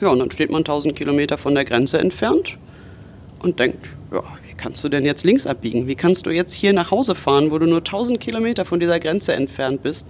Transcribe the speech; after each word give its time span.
Ja, 0.00 0.08
und 0.08 0.20
dann 0.20 0.30
steht 0.30 0.50
man 0.50 0.60
1000 0.60 0.94
Kilometer 0.94 1.38
von 1.38 1.54
der 1.54 1.64
Grenze 1.64 1.98
entfernt 1.98 2.56
und 3.40 3.58
denkt, 3.58 3.84
ja, 4.12 4.22
wie 4.46 4.54
kannst 4.54 4.82
du 4.84 4.88
denn 4.88 5.04
jetzt 5.04 5.24
links 5.24 5.46
abbiegen? 5.46 5.88
Wie 5.88 5.96
kannst 5.96 6.26
du 6.26 6.30
jetzt 6.30 6.52
hier 6.52 6.72
nach 6.72 6.90
Hause 6.90 7.14
fahren, 7.14 7.50
wo 7.50 7.58
du 7.58 7.66
nur 7.66 7.78
1000 7.78 8.20
Kilometer 8.20 8.64
von 8.64 8.80
dieser 8.80 9.00
Grenze 9.00 9.32
entfernt 9.32 9.82
bist? 9.82 10.08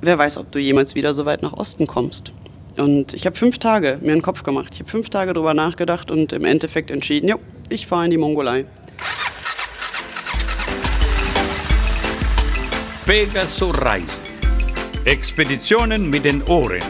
Wer 0.00 0.16
weiß, 0.16 0.38
ob 0.38 0.50
du 0.52 0.58
jemals 0.58 0.94
wieder 0.94 1.12
so 1.12 1.26
weit 1.26 1.42
nach 1.42 1.52
Osten 1.52 1.86
kommst. 1.86 2.32
Und 2.76 3.12
ich 3.12 3.26
habe 3.26 3.36
fünf 3.36 3.58
Tage 3.58 3.98
mir 4.00 4.12
einen 4.12 4.22
Kopf 4.22 4.42
gemacht. 4.42 4.70
Ich 4.72 4.80
habe 4.80 4.90
fünf 4.90 5.10
Tage 5.10 5.34
darüber 5.34 5.52
nachgedacht 5.52 6.10
und 6.10 6.32
im 6.32 6.44
Endeffekt 6.44 6.90
entschieden, 6.90 7.28
ja, 7.28 7.36
ich 7.68 7.86
fahre 7.86 8.06
in 8.06 8.10
die 8.10 8.16
Mongolei. 8.16 8.64
Pegasus 13.04 13.82
Reise. 13.82 14.22
Expeditionen 15.04 16.10
mit 16.10 16.24
den 16.24 16.42
Ohren. 16.44 16.80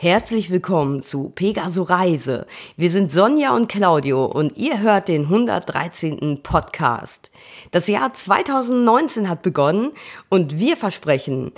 Herzlich 0.00 0.50
willkommen 0.50 1.02
zu 1.02 1.30
Pegaso 1.30 1.82
Reise. 1.82 2.46
Wir 2.76 2.92
sind 2.92 3.10
Sonja 3.10 3.56
und 3.56 3.66
Claudio 3.66 4.26
und 4.26 4.56
ihr 4.56 4.78
hört 4.78 5.08
den 5.08 5.22
113. 5.22 6.38
Podcast. 6.44 7.32
Das 7.72 7.88
Jahr 7.88 8.14
2019 8.14 9.28
hat 9.28 9.42
begonnen 9.42 9.90
und 10.28 10.56
wir 10.56 10.76
versprechen, 10.76 11.50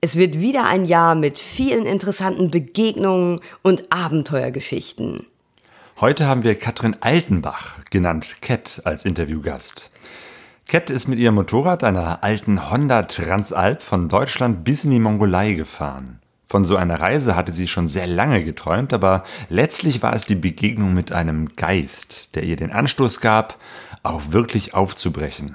es 0.00 0.14
wird 0.14 0.38
wieder 0.38 0.66
ein 0.66 0.84
Jahr 0.84 1.16
mit 1.16 1.40
vielen 1.40 1.84
interessanten 1.84 2.52
Begegnungen 2.52 3.40
und 3.62 3.90
Abenteuergeschichten. 3.90 5.26
Heute 6.00 6.28
haben 6.28 6.44
wir 6.44 6.54
Katrin 6.54 6.94
Altenbach, 7.00 7.84
genannt 7.90 8.36
Cat, 8.40 8.82
als 8.84 9.04
Interviewgast. 9.04 9.90
Cat 10.68 10.90
ist 10.90 11.08
mit 11.08 11.18
ihrem 11.18 11.34
Motorrad, 11.34 11.82
einer 11.82 12.22
alten 12.22 12.70
Honda 12.70 13.02
Transalp, 13.02 13.82
von 13.82 14.08
Deutschland 14.08 14.62
bis 14.62 14.84
in 14.84 14.92
die 14.92 15.00
Mongolei 15.00 15.54
gefahren. 15.54 16.19
Von 16.50 16.64
so 16.64 16.74
einer 16.74 16.98
Reise 16.98 17.36
hatte 17.36 17.52
sie 17.52 17.68
schon 17.68 17.86
sehr 17.86 18.08
lange 18.08 18.42
geträumt, 18.42 18.92
aber 18.92 19.22
letztlich 19.50 20.02
war 20.02 20.14
es 20.14 20.24
die 20.24 20.34
Begegnung 20.34 20.94
mit 20.94 21.12
einem 21.12 21.54
Geist, 21.54 22.34
der 22.34 22.42
ihr 22.42 22.56
den 22.56 22.72
Anstoß 22.72 23.20
gab, 23.20 23.56
auch 24.02 24.32
wirklich 24.32 24.74
aufzubrechen. 24.74 25.54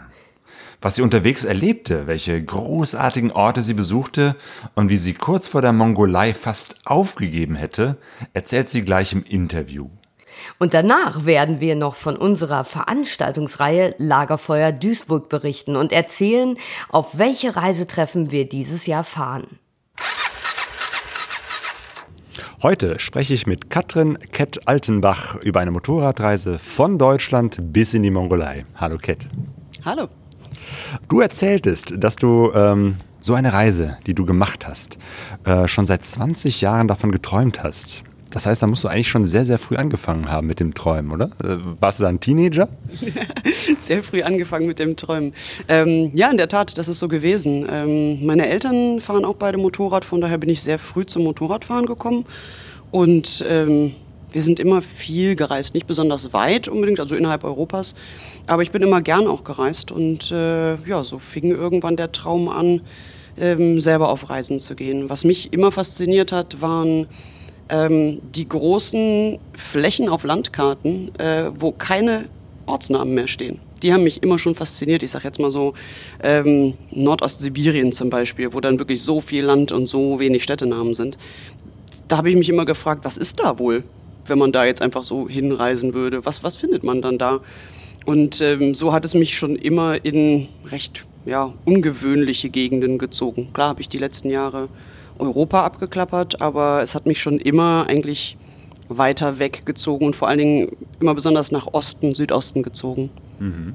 Was 0.82 0.96
sie 0.96 1.02
unterwegs 1.02 1.44
erlebte, 1.44 2.08
welche 2.08 2.42
großartigen 2.42 3.34
Orte 3.34 3.62
sie 3.62 3.74
besuchte 3.74 4.38
und 4.74 4.88
wie 4.88 4.96
sie 4.96 5.14
kurz 5.14 5.50
vor 5.50 5.62
der 5.62 5.74
Mongolei 5.74 6.34
fast 6.34 6.78
aufgegeben 6.86 7.56
hätte, 7.56 7.98
erzählt 8.34 8.70
sie 8.70 8.84
gleich 8.84 9.12
im 9.12 9.26
Interview. 9.26 9.90
Und 10.60 10.74
danach 10.74 11.26
werden 11.26 11.60
wir 11.60 11.76
noch 11.76 11.96
von 11.96 12.16
unserer 12.16 12.64
Veranstaltungsreihe 12.64 13.96
Lagerfeuer 13.98 14.72
Duisburg 14.72 15.28
berichten 15.28 15.76
und 15.76 15.92
erzählen, 15.92 16.58
auf 16.88 17.18
welche 17.18 17.58
Reisetreffen 17.58 18.32
wir 18.32 18.48
dieses 18.48 18.86
Jahr 18.86 19.04
fahren. 19.04 19.60
Heute 22.66 22.98
spreche 22.98 23.36
ich 23.36 23.46
mit 23.46 23.70
Katrin 23.70 24.18
Kett 24.32 24.68
Altenbach 24.68 25.36
über 25.36 25.60
eine 25.60 25.70
Motorradreise 25.70 26.58
von 26.58 26.98
Deutschland 26.98 27.60
bis 27.62 27.94
in 27.94 28.02
die 28.02 28.10
Mongolei. 28.10 28.66
Hallo 28.74 28.98
Kett. 28.98 29.28
Hallo. 29.84 30.08
Du 31.08 31.20
erzähltest, 31.20 31.94
dass 31.96 32.16
du 32.16 32.52
ähm, 32.56 32.96
so 33.22 33.36
eine 33.36 33.54
Reise, 33.54 34.00
die 34.08 34.16
du 34.16 34.26
gemacht 34.26 34.68
hast, 34.68 34.98
äh, 35.44 35.68
schon 35.68 35.86
seit 35.86 36.04
20 36.06 36.62
Jahren 36.62 36.88
davon 36.88 37.12
geträumt 37.12 37.62
hast. 37.62 38.04
Das 38.36 38.46
heißt, 38.46 38.62
da 38.62 38.68
musst 38.68 38.84
du 38.84 38.90
eigentlich 38.90 39.08
schon 39.08 39.24
sehr, 39.24 39.46
sehr 39.46 39.58
früh 39.58 39.78
angefangen 39.78 40.30
haben 40.30 40.46
mit 40.46 40.60
dem 40.60 40.74
Träumen, 40.74 41.10
oder? 41.14 41.28
Äh, 41.42 41.56
warst 41.80 42.00
du 42.00 42.04
da 42.04 42.10
ein 42.10 42.20
Teenager? 42.20 42.68
sehr 43.80 44.04
früh 44.04 44.24
angefangen 44.24 44.68
mit 44.68 44.78
dem 44.78 44.98
Träumen. 44.98 45.34
Ähm, 45.70 46.12
ja, 46.14 46.30
in 46.30 46.36
der 46.36 46.50
Tat, 46.50 46.78
das 46.78 46.90
ist 46.90 47.00
so 47.00 47.08
gewesen. 47.08 47.66
Ähm, 47.72 48.26
meine 48.26 48.50
Eltern 48.50 49.00
fahren 49.00 49.24
auch 49.24 49.36
beide 49.36 49.58
Motorrad, 49.58 50.04
von 50.04 50.20
daher 50.20 50.38
bin 50.38 50.50
ich 50.50 50.62
sehr 50.62 50.80
früh 50.80 51.06
zum 51.06 51.24
Motorradfahren 51.24 51.86
gekommen. 51.86 52.26
Und 52.92 53.46
ähm, 53.48 53.94
wir 54.34 54.42
sind 54.42 54.60
immer 54.60 54.82
viel 54.82 55.38
gereist, 55.38 55.74
nicht 55.74 55.88
besonders 55.88 56.34
weit 56.34 56.68
unbedingt, 56.68 57.00
also 57.00 57.16
innerhalb 57.16 57.46
Europas, 57.46 57.96
aber 58.48 58.64
ich 58.64 58.72
bin 58.72 58.82
immer 58.82 59.00
gern 59.00 59.28
auch 59.28 59.46
gereist. 59.46 59.92
Und 59.92 60.30
äh, 60.34 60.76
ja, 60.86 61.06
so 61.06 61.20
fing 61.20 61.52
irgendwann 61.52 61.96
der 61.96 62.12
Traum 62.12 62.50
an, 62.50 62.82
ähm, 63.38 63.80
selber 63.80 64.10
auf 64.10 64.30
Reisen 64.30 64.60
zu 64.60 64.76
gehen. 64.76 65.10
Was 65.10 65.24
mich 65.24 65.54
immer 65.54 65.72
fasziniert 65.72 66.34
hat, 66.34 66.62
waren 66.62 67.08
ähm, 67.70 68.22
die 68.34 68.48
großen 68.48 69.40
Flächen 69.54 70.10
auf 70.10 70.24
Landkarten, 70.24 71.18
äh, 71.20 71.52
wo 71.58 71.72
keine 71.72 72.26
Ortsnamen 72.66 73.14
mehr 73.14 73.28
stehen. 73.28 73.60
Die 73.84 73.94
haben 73.94 74.04
mich 74.04 74.24
immer 74.24 74.40
schon 74.40 74.56
fasziniert. 74.56 75.04
Ich 75.04 75.12
sage 75.12 75.26
jetzt 75.26 75.40
mal 75.40 75.52
so 75.52 75.74
ähm, 76.24 76.74
Nordostsibirien 76.92 77.92
zum 77.92 78.10
Beispiel, 78.10 78.54
wo 78.54 78.60
dann 78.60 78.80
wirklich 78.80 79.04
so 79.04 79.22
viel 79.22 79.44
Land 79.44 79.72
und 79.72 79.86
so 79.88 80.20
wenig 80.20 80.44
Städtenamen 80.44 80.94
sind. 80.94 81.18
Da 82.08 82.18
habe 82.18 82.30
ich 82.30 82.36
mich 82.36 82.50
immer 82.50 82.66
gefragt, 82.66 83.02
was 83.04 83.18
ist 83.18 83.40
da 83.40 83.60
wohl, 83.60 83.84
wenn 84.26 84.38
man 84.38 84.52
da 84.52 84.66
jetzt 84.66 84.82
einfach 84.82 85.04
so 85.04 85.28
hinreisen 85.28 85.94
würde? 85.94 86.26
Was, 86.26 86.44
was 86.44 86.56
findet 86.56 86.84
man 86.84 87.02
dann 87.02 87.18
da? 87.18 87.42
Und 88.06 88.42
ähm, 88.42 88.74
so 88.74 88.94
hat 88.94 89.06
es 89.06 89.14
mich 89.14 89.38
schon 89.38 89.56
immer 89.56 90.04
in 90.06 90.48
recht 90.70 91.06
ja, 91.26 91.54
ungewöhnliche 91.66 92.50
Gegenden 92.50 92.98
gezogen. 92.98 93.50
Klar 93.54 93.70
habe 93.70 93.82
ich 93.82 93.90
die 93.90 93.98
letzten 93.98 94.30
Jahre 94.30 94.70
Europa 95.20 95.64
abgeklappert, 95.64 96.42
aber 96.42 96.82
es 96.82 96.96
hat 96.96 97.06
mich 97.06 97.22
schon 97.22 97.40
immer 97.40 97.86
eigentlich 97.88 98.38
weiter 98.88 99.40
weggezogen 99.40 100.06
und 100.06 100.16
vor 100.16 100.28
allen 100.28 100.38
Dingen 100.38 100.78
immer 101.00 101.16
besonders 101.16 101.52
nach 101.52 101.68
Osten, 101.74 102.14
Südosten 102.14 102.64
gezogen. 102.64 103.10
Mhm. 103.40 103.74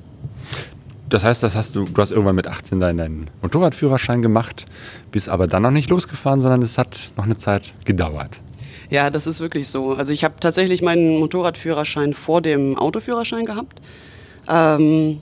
Das 1.08 1.24
heißt, 1.24 1.42
das 1.42 1.56
hast 1.56 1.74
du, 1.74 1.84
du 1.84 2.00
hast 2.00 2.12
irgendwann 2.12 2.36
mit 2.36 2.46
18 2.46 2.78
deinen 2.78 3.28
Motorradführerschein 3.42 4.22
gemacht, 4.22 4.66
bist 5.10 5.28
aber 5.28 5.48
dann 5.48 5.62
noch 5.62 5.72
nicht 5.72 5.90
losgefahren, 5.90 6.40
sondern 6.40 6.62
es 6.62 6.78
hat 6.78 7.10
noch 7.16 7.24
eine 7.24 7.36
Zeit 7.36 7.72
gedauert. 7.84 8.40
Ja, 8.90 9.10
das 9.10 9.26
ist 9.26 9.40
wirklich 9.40 9.68
so. 9.68 9.94
Also 9.94 10.12
ich 10.12 10.22
habe 10.22 10.34
tatsächlich 10.38 10.82
meinen 10.82 11.18
Motorradführerschein 11.18 12.14
vor 12.14 12.40
dem 12.42 12.78
Autoführerschein 12.78 13.44
gehabt. 13.44 13.80
Ähm, 14.48 15.20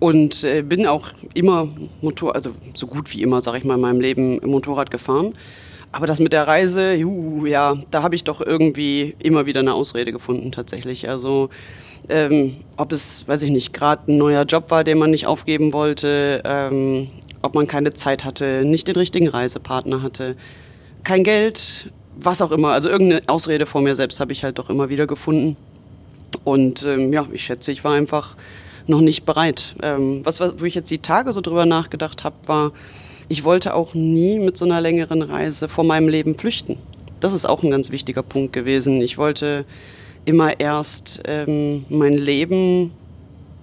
und 0.00 0.44
äh, 0.44 0.62
bin 0.62 0.86
auch 0.86 1.10
immer 1.34 1.68
Motor, 2.00 2.34
also 2.34 2.50
so 2.74 2.86
gut 2.86 3.12
wie 3.12 3.22
immer, 3.22 3.40
sage 3.40 3.58
ich 3.58 3.64
mal, 3.64 3.74
in 3.74 3.80
meinem 3.80 4.00
Leben 4.00 4.40
Motorrad 4.44 4.90
gefahren. 4.90 5.34
Aber 5.92 6.06
das 6.06 6.20
mit 6.20 6.32
der 6.32 6.46
Reise, 6.46 6.94
juhu, 6.94 7.46
ja, 7.46 7.76
da 7.90 8.02
habe 8.02 8.14
ich 8.14 8.24
doch 8.24 8.40
irgendwie 8.40 9.14
immer 9.18 9.46
wieder 9.46 9.60
eine 9.60 9.74
Ausrede 9.74 10.12
gefunden 10.12 10.52
tatsächlich. 10.52 11.08
Also 11.08 11.50
ähm, 12.08 12.56
ob 12.76 12.92
es, 12.92 13.26
weiß 13.28 13.42
ich 13.42 13.50
nicht, 13.50 13.72
gerade 13.72 14.10
ein 14.10 14.16
neuer 14.16 14.44
Job 14.44 14.70
war, 14.70 14.84
den 14.84 14.98
man 14.98 15.10
nicht 15.10 15.26
aufgeben 15.26 15.72
wollte, 15.72 16.42
ähm, 16.44 17.08
ob 17.42 17.54
man 17.54 17.66
keine 17.66 17.92
Zeit 17.92 18.24
hatte, 18.24 18.64
nicht 18.64 18.88
den 18.88 18.96
richtigen 18.96 19.28
Reisepartner 19.28 20.02
hatte, 20.02 20.36
kein 21.04 21.24
Geld, 21.24 21.90
was 22.16 22.40
auch 22.40 22.52
immer. 22.52 22.68
Also 22.68 22.88
irgendeine 22.88 23.22
Ausrede 23.28 23.66
vor 23.66 23.80
mir 23.80 23.94
selbst 23.94 24.20
habe 24.20 24.32
ich 24.32 24.44
halt 24.44 24.58
doch 24.58 24.70
immer 24.70 24.88
wieder 24.88 25.06
gefunden. 25.06 25.56
Und 26.44 26.84
ähm, 26.84 27.12
ja, 27.12 27.26
ich 27.32 27.44
schätze, 27.44 27.72
ich 27.72 27.82
war 27.82 27.94
einfach 27.94 28.36
noch 28.86 29.00
nicht 29.00 29.24
bereit. 29.24 29.74
Ähm, 29.82 30.20
was, 30.24 30.40
wo 30.40 30.64
ich 30.64 30.74
jetzt 30.74 30.90
die 30.90 30.98
Tage 30.98 31.32
so 31.32 31.40
drüber 31.40 31.66
nachgedacht 31.66 32.24
habe, 32.24 32.36
war, 32.46 32.72
ich 33.28 33.44
wollte 33.44 33.74
auch 33.74 33.94
nie 33.94 34.38
mit 34.38 34.56
so 34.56 34.64
einer 34.64 34.80
längeren 34.80 35.22
Reise 35.22 35.68
vor 35.68 35.84
meinem 35.84 36.08
Leben 36.08 36.36
flüchten. 36.36 36.76
Das 37.20 37.32
ist 37.32 37.44
auch 37.44 37.62
ein 37.62 37.70
ganz 37.70 37.90
wichtiger 37.90 38.22
Punkt 38.22 38.52
gewesen. 38.52 39.00
Ich 39.00 39.18
wollte 39.18 39.64
immer 40.24 40.58
erst 40.58 41.22
ähm, 41.26 41.84
mein 41.88 42.16
Leben 42.16 42.92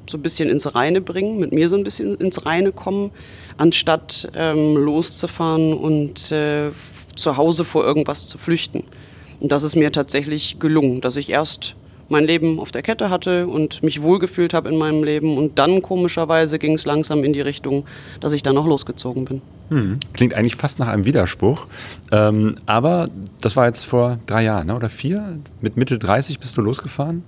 so 0.10 0.18
ein 0.18 0.22
bisschen 0.22 0.50
ins 0.50 0.74
Reine 0.74 1.02
bringen, 1.02 1.38
mit 1.40 1.52
mir 1.52 1.68
so 1.70 1.76
ein 1.76 1.84
bisschen 1.84 2.16
ins 2.16 2.46
Reine 2.46 2.72
kommen, 2.72 3.12
anstatt 3.58 4.30
ähm, 4.36 4.76
loszufahren 4.78 5.74
und 5.74 6.32
äh, 6.32 6.72
zu 7.16 7.36
Hause 7.36 7.66
vor 7.66 7.84
irgendwas 7.84 8.28
zu 8.28 8.38
flüchten. 8.38 8.84
Und 9.40 9.52
das 9.52 9.64
ist 9.64 9.76
mir 9.76 9.92
tatsächlich 9.92 10.60
gelungen, 10.60 11.02
dass 11.02 11.18
ich 11.18 11.30
erst 11.30 11.76
mein 12.10 12.26
Leben 12.26 12.60
auf 12.60 12.72
der 12.72 12.82
Kette 12.82 13.10
hatte 13.10 13.48
und 13.48 13.84
mich 13.84 14.02
wohlgefühlt 14.02 14.54
habe 14.54 14.70
in 14.70 14.78
meinem 14.78 15.04
Leben. 15.04 15.38
Und 15.38 15.60
dann 15.60 15.82
komischerweise 15.82 16.60
ging 16.60 16.74
es 16.74 16.86
langsam 16.86 17.24
in 17.24 17.34
die 17.34 17.42
Richtung, 17.42 17.86
dass 18.20 18.34
ich 18.34 18.44
dann 18.44 18.56
noch 18.56 18.66
losgezogen 18.66 19.26
bin. 19.26 19.42
Hm. 19.70 20.00
Klingt 20.14 20.34
eigentlich 20.34 20.56
fast 20.56 20.80
nach 20.80 20.88
einem 20.88 21.06
Widerspruch. 21.06 21.68
Ähm, 22.12 22.56
aber 22.66 23.10
das 23.42 23.56
war 23.56 23.66
jetzt 23.66 23.84
vor 23.84 24.20
drei 24.26 24.44
Jahren 24.44 24.68
ne? 24.68 24.76
oder 24.76 24.90
vier? 24.90 25.38
Mit 25.62 25.78
Mitte 25.78 26.00
30 26.00 26.40
bist 26.40 26.58
du 26.58 26.62
losgefahren? 26.62 27.24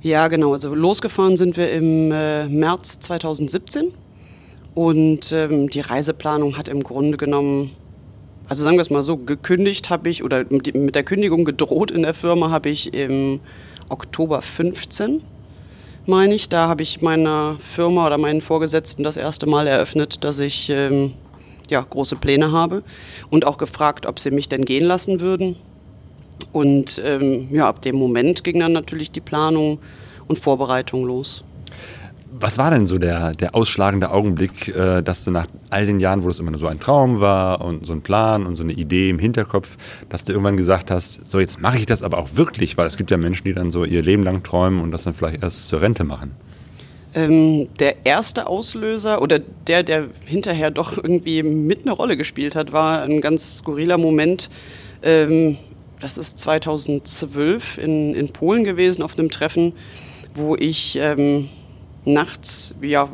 Ja, 0.00 0.28
genau. 0.28 0.52
Also 0.52 0.74
losgefahren 0.74 1.36
sind 1.36 1.56
wir 1.56 1.72
im 1.72 2.12
äh, 2.12 2.48
März 2.48 3.00
2017. 3.00 3.92
Und 4.74 5.32
ähm, 5.32 5.68
die 5.68 5.80
Reiseplanung 5.80 6.56
hat 6.56 6.68
im 6.68 6.82
Grunde 6.82 7.18
genommen 7.18 7.72
also 8.48 8.64
sagen 8.64 8.76
wir 8.76 8.82
es 8.82 8.90
mal 8.90 9.02
so, 9.02 9.16
gekündigt 9.16 9.88
habe 9.88 10.10
ich 10.10 10.22
oder 10.22 10.44
mit 10.50 10.94
der 10.94 11.04
Kündigung 11.04 11.46
gedroht 11.46 11.90
in 11.90 12.02
der 12.02 12.12
Firma 12.12 12.50
habe 12.50 12.68
ich 12.68 12.92
im 12.92 13.40
Oktober 13.92 14.40
15, 14.42 15.22
meine 16.06 16.34
ich. 16.34 16.48
Da 16.48 16.66
habe 16.66 16.82
ich 16.82 17.02
meiner 17.02 17.56
Firma 17.60 18.06
oder 18.06 18.18
meinen 18.18 18.40
Vorgesetzten 18.40 19.02
das 19.02 19.16
erste 19.16 19.46
Mal 19.46 19.66
eröffnet, 19.66 20.24
dass 20.24 20.38
ich 20.38 20.70
ähm, 20.70 21.12
ja, 21.68 21.84
große 21.88 22.16
Pläne 22.16 22.52
habe 22.52 22.82
und 23.30 23.46
auch 23.46 23.58
gefragt, 23.58 24.06
ob 24.06 24.18
sie 24.18 24.30
mich 24.30 24.48
denn 24.48 24.64
gehen 24.64 24.84
lassen 24.84 25.20
würden. 25.20 25.56
Und 26.52 27.00
ähm, 27.04 27.48
ja, 27.52 27.68
ab 27.68 27.82
dem 27.82 27.96
Moment 27.96 28.42
ging 28.42 28.58
dann 28.58 28.72
natürlich 28.72 29.12
die 29.12 29.20
Planung 29.20 29.78
und 30.26 30.38
Vorbereitung 30.38 31.04
los. 31.04 31.44
Was 32.34 32.56
war 32.56 32.70
denn 32.70 32.86
so 32.86 32.98
der, 32.98 33.34
der 33.34 33.54
ausschlagende 33.54 34.10
Augenblick, 34.10 34.68
äh, 34.68 35.02
dass 35.02 35.24
du 35.24 35.30
nach 35.30 35.46
all 35.68 35.84
den 35.84 36.00
Jahren, 36.00 36.24
wo 36.24 36.28
das 36.28 36.38
immer 36.38 36.50
nur 36.50 36.60
so 36.60 36.66
ein 36.66 36.80
Traum 36.80 37.20
war 37.20 37.60
und 37.60 37.84
so 37.84 37.92
ein 37.92 38.00
Plan 38.00 38.46
und 38.46 38.56
so 38.56 38.62
eine 38.62 38.72
Idee 38.72 39.10
im 39.10 39.18
Hinterkopf, 39.18 39.76
dass 40.08 40.24
du 40.24 40.32
irgendwann 40.32 40.56
gesagt 40.56 40.90
hast, 40.90 41.30
so 41.30 41.40
jetzt 41.40 41.60
mache 41.60 41.78
ich 41.78 41.86
das 41.86 42.02
aber 42.02 42.18
auch 42.18 42.30
wirklich, 42.34 42.78
weil 42.78 42.86
es 42.86 42.96
gibt 42.96 43.10
ja 43.10 43.18
Menschen, 43.18 43.44
die 43.44 43.52
dann 43.52 43.70
so 43.70 43.84
ihr 43.84 44.02
Leben 44.02 44.22
lang 44.22 44.42
träumen 44.42 44.80
und 44.80 44.92
das 44.92 45.04
dann 45.04 45.12
vielleicht 45.12 45.42
erst 45.42 45.68
zur 45.68 45.82
Rente 45.82 46.04
machen. 46.04 46.32
Ähm, 47.14 47.68
der 47.78 48.06
erste 48.06 48.46
Auslöser 48.46 49.20
oder 49.20 49.38
der, 49.38 49.82
der 49.82 50.06
hinterher 50.24 50.70
doch 50.70 50.96
irgendwie 50.96 51.42
mit 51.42 51.82
eine 51.82 51.92
Rolle 51.92 52.16
gespielt 52.16 52.56
hat, 52.56 52.72
war 52.72 53.02
ein 53.02 53.20
ganz 53.20 53.58
skurriler 53.58 53.98
Moment. 53.98 54.48
Ähm, 55.02 55.58
das 56.00 56.16
ist 56.16 56.38
2012 56.38 57.78
in, 57.78 58.14
in 58.14 58.30
Polen 58.30 58.64
gewesen 58.64 59.02
auf 59.02 59.18
einem 59.18 59.30
Treffen, 59.30 59.74
wo 60.34 60.56
ich 60.56 60.98
ähm, 60.98 61.50
nachts 62.04 62.74
ja, 62.82 63.08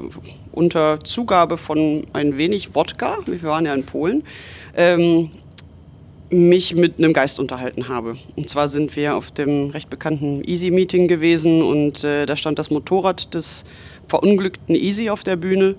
unter 0.53 1.01
Zugabe 1.05 1.57
von 1.57 2.07
ein 2.13 2.37
wenig 2.37 2.75
Wodka, 2.75 3.19
wir 3.27 3.43
waren 3.43 3.67
ja 3.67 3.75
in 3.75 3.85
Polen, 3.85 4.25
ähm, 4.77 5.31
mich 6.31 6.75
mit 6.75 6.99
einem 6.99 7.13
Geist 7.13 7.41
unterhalten 7.41 7.89
habe. 7.89 8.17
Und 8.37 8.49
zwar 8.49 8.69
sind 8.69 8.95
wir 8.97 9.17
auf 9.17 9.31
dem 9.31 9.71
recht 9.71 9.89
bekannten 9.89 10.43
Easy-Meeting 10.45 11.09
gewesen 11.09 11.63
und 11.63 12.05
äh, 12.05 12.27
da 12.27 12.37
stand 12.37 12.59
das 12.59 12.71
Motorrad 12.71 13.35
des 13.35 13.65
verunglückten 14.09 14.75
Easy 14.75 15.11
auf 15.11 15.23
der 15.23 15.37
Bühne. 15.37 15.75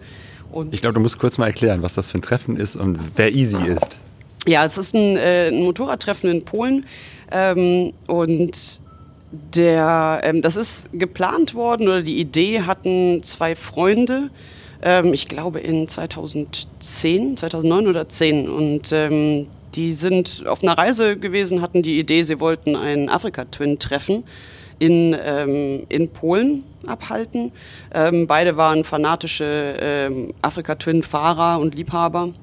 Und 0.51 0.73
ich 0.73 0.81
glaube, 0.81 0.95
du 0.95 1.00
musst 1.01 1.19
kurz 1.19 1.38
mal 1.38 1.47
erklären, 1.47 1.83
was 1.83 1.94
das 1.94 2.09
für 2.09 2.17
ein 2.17 2.23
Treffen 2.23 2.57
ist 2.57 2.75
und 2.75 2.95
so. 3.06 3.13
wer 3.17 3.31
Easy 3.31 3.57
ist. 3.67 4.00
Ja, 4.47 4.65
es 4.65 4.77
ist 4.77 4.95
ein, 4.95 5.17
äh, 5.17 5.50
ein 5.50 5.61
Motorradtreffen 5.61 6.29
in 6.29 6.44
Polen 6.44 6.85
ähm, 7.31 7.94
und 8.07 8.81
der, 9.31 10.21
ähm, 10.23 10.41
das 10.41 10.55
ist 10.55 10.87
geplant 10.93 11.53
worden 11.53 11.87
oder 11.87 12.01
die 12.01 12.19
Idee 12.19 12.61
hatten 12.61 13.21
zwei 13.23 13.55
Freunde, 13.55 14.29
ähm, 14.81 15.13
ich 15.13 15.27
glaube 15.27 15.59
in 15.59 15.87
2010, 15.87 17.37
2009 17.37 17.87
oder 17.87 18.09
10 18.09 18.49
und 18.49 18.91
ähm, 18.91 19.47
die 19.75 19.93
sind 19.93 20.43
auf 20.47 20.63
einer 20.63 20.77
Reise 20.77 21.17
gewesen, 21.17 21.61
hatten 21.61 21.83
die 21.83 21.99
Idee, 21.99 22.23
sie 22.23 22.39
wollten 22.39 22.75
einen 22.75 23.09
Afrika-Twin 23.09 23.77
treffen 23.77 24.23
in, 24.79 25.15
ähm, 25.21 25.85
in 25.89 26.09
Polen 26.09 26.63
abhalten. 26.87 27.51
Ähm, 27.93 28.25
beide 28.25 28.57
waren 28.57 28.83
fanatische 28.83 29.75
ähm, 29.79 30.33
Afrika-Twin-Fahrer 30.41 31.59
und 31.59 31.75
Liebhaber. 31.75 32.33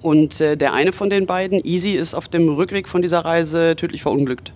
Und 0.00 0.40
äh, 0.40 0.56
der 0.56 0.72
eine 0.72 0.92
von 0.92 1.10
den 1.10 1.26
beiden, 1.26 1.64
Easy, 1.64 1.92
ist 1.92 2.14
auf 2.14 2.28
dem 2.28 2.48
Rückweg 2.48 2.88
von 2.88 3.02
dieser 3.02 3.20
Reise 3.20 3.74
tödlich 3.76 4.02
verunglückt. 4.02 4.52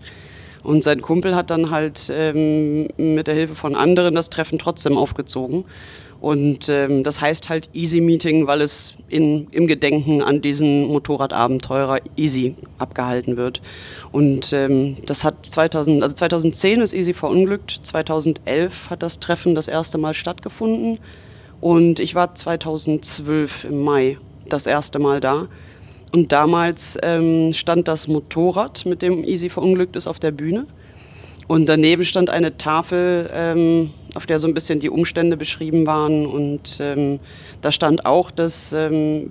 Und 0.62 0.84
sein 0.84 1.02
Kumpel 1.02 1.34
hat 1.34 1.50
dann 1.50 1.70
halt 1.70 2.10
ähm, 2.14 2.88
mit 2.96 3.26
der 3.26 3.34
Hilfe 3.34 3.54
von 3.54 3.74
anderen 3.74 4.14
das 4.14 4.30
Treffen 4.30 4.58
trotzdem 4.58 4.96
aufgezogen. 4.96 5.64
Und 6.22 6.68
ähm, 6.68 7.02
das 7.02 7.20
heißt 7.20 7.48
halt 7.48 7.68
Easy 7.72 8.00
Meeting, 8.00 8.46
weil 8.46 8.60
es 8.60 8.94
in, 9.08 9.48
im 9.50 9.66
Gedenken 9.66 10.22
an 10.22 10.40
diesen 10.40 10.84
Motorradabenteurer 10.84 11.98
Easy 12.16 12.54
abgehalten 12.78 13.36
wird. 13.36 13.60
Und 14.12 14.52
ähm, 14.52 14.94
das 15.04 15.24
hat 15.24 15.44
2000, 15.44 16.00
also 16.00 16.14
2010 16.14 16.80
ist 16.80 16.94
Easy 16.94 17.12
verunglückt, 17.12 17.80
2011 17.82 18.90
hat 18.90 19.02
das 19.02 19.18
Treffen 19.18 19.56
das 19.56 19.66
erste 19.66 19.98
Mal 19.98 20.14
stattgefunden 20.14 21.00
und 21.60 21.98
ich 21.98 22.14
war 22.14 22.36
2012 22.36 23.64
im 23.64 23.82
Mai 23.82 24.18
das 24.48 24.66
erste 24.66 25.00
Mal 25.00 25.20
da. 25.20 25.48
Und 26.12 26.30
damals 26.30 26.98
ähm, 27.02 27.52
stand 27.54 27.88
das 27.88 28.06
Motorrad, 28.06 28.84
mit 28.84 29.00
dem 29.00 29.24
Easy 29.24 29.48
verunglückt 29.48 29.96
ist, 29.96 30.06
auf 30.06 30.20
der 30.20 30.30
Bühne. 30.30 30.66
Und 31.48 31.68
daneben 31.68 32.04
stand 32.04 32.28
eine 32.28 32.56
Tafel, 32.58 33.30
ähm, 33.34 33.90
auf 34.14 34.26
der 34.26 34.38
so 34.38 34.46
ein 34.46 34.54
bisschen 34.54 34.78
die 34.78 34.90
Umstände 34.90 35.38
beschrieben 35.38 35.86
waren. 35.86 36.26
Und 36.26 36.78
ähm, 36.80 37.18
da 37.62 37.72
stand 37.72 38.04
auch, 38.04 38.30
dass 38.30 38.74
ähm, 38.74 39.30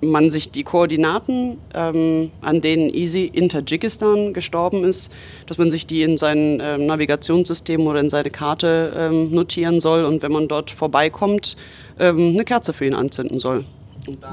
man 0.00 0.30
sich 0.30 0.50
die 0.50 0.64
Koordinaten, 0.64 1.58
ähm, 1.74 2.30
an 2.40 2.62
denen 2.62 2.88
Easy 2.92 3.30
in 3.30 3.50
Tadschikistan 3.50 4.32
gestorben 4.32 4.84
ist, 4.84 5.12
dass 5.46 5.58
man 5.58 5.68
sich 5.68 5.86
die 5.86 6.02
in 6.02 6.16
sein 6.16 6.60
ähm, 6.62 6.86
Navigationssystem 6.86 7.86
oder 7.86 8.00
in 8.00 8.08
seine 8.08 8.30
Karte 8.30 9.10
notieren 9.30 9.80
soll 9.80 10.04
und 10.04 10.22
wenn 10.22 10.32
man 10.32 10.48
dort 10.48 10.70
vorbeikommt, 10.70 11.56
eine 11.98 12.44
Kerze 12.44 12.72
für 12.72 12.86
ihn 12.86 12.94
anzünden 12.94 13.38
soll. 13.38 13.64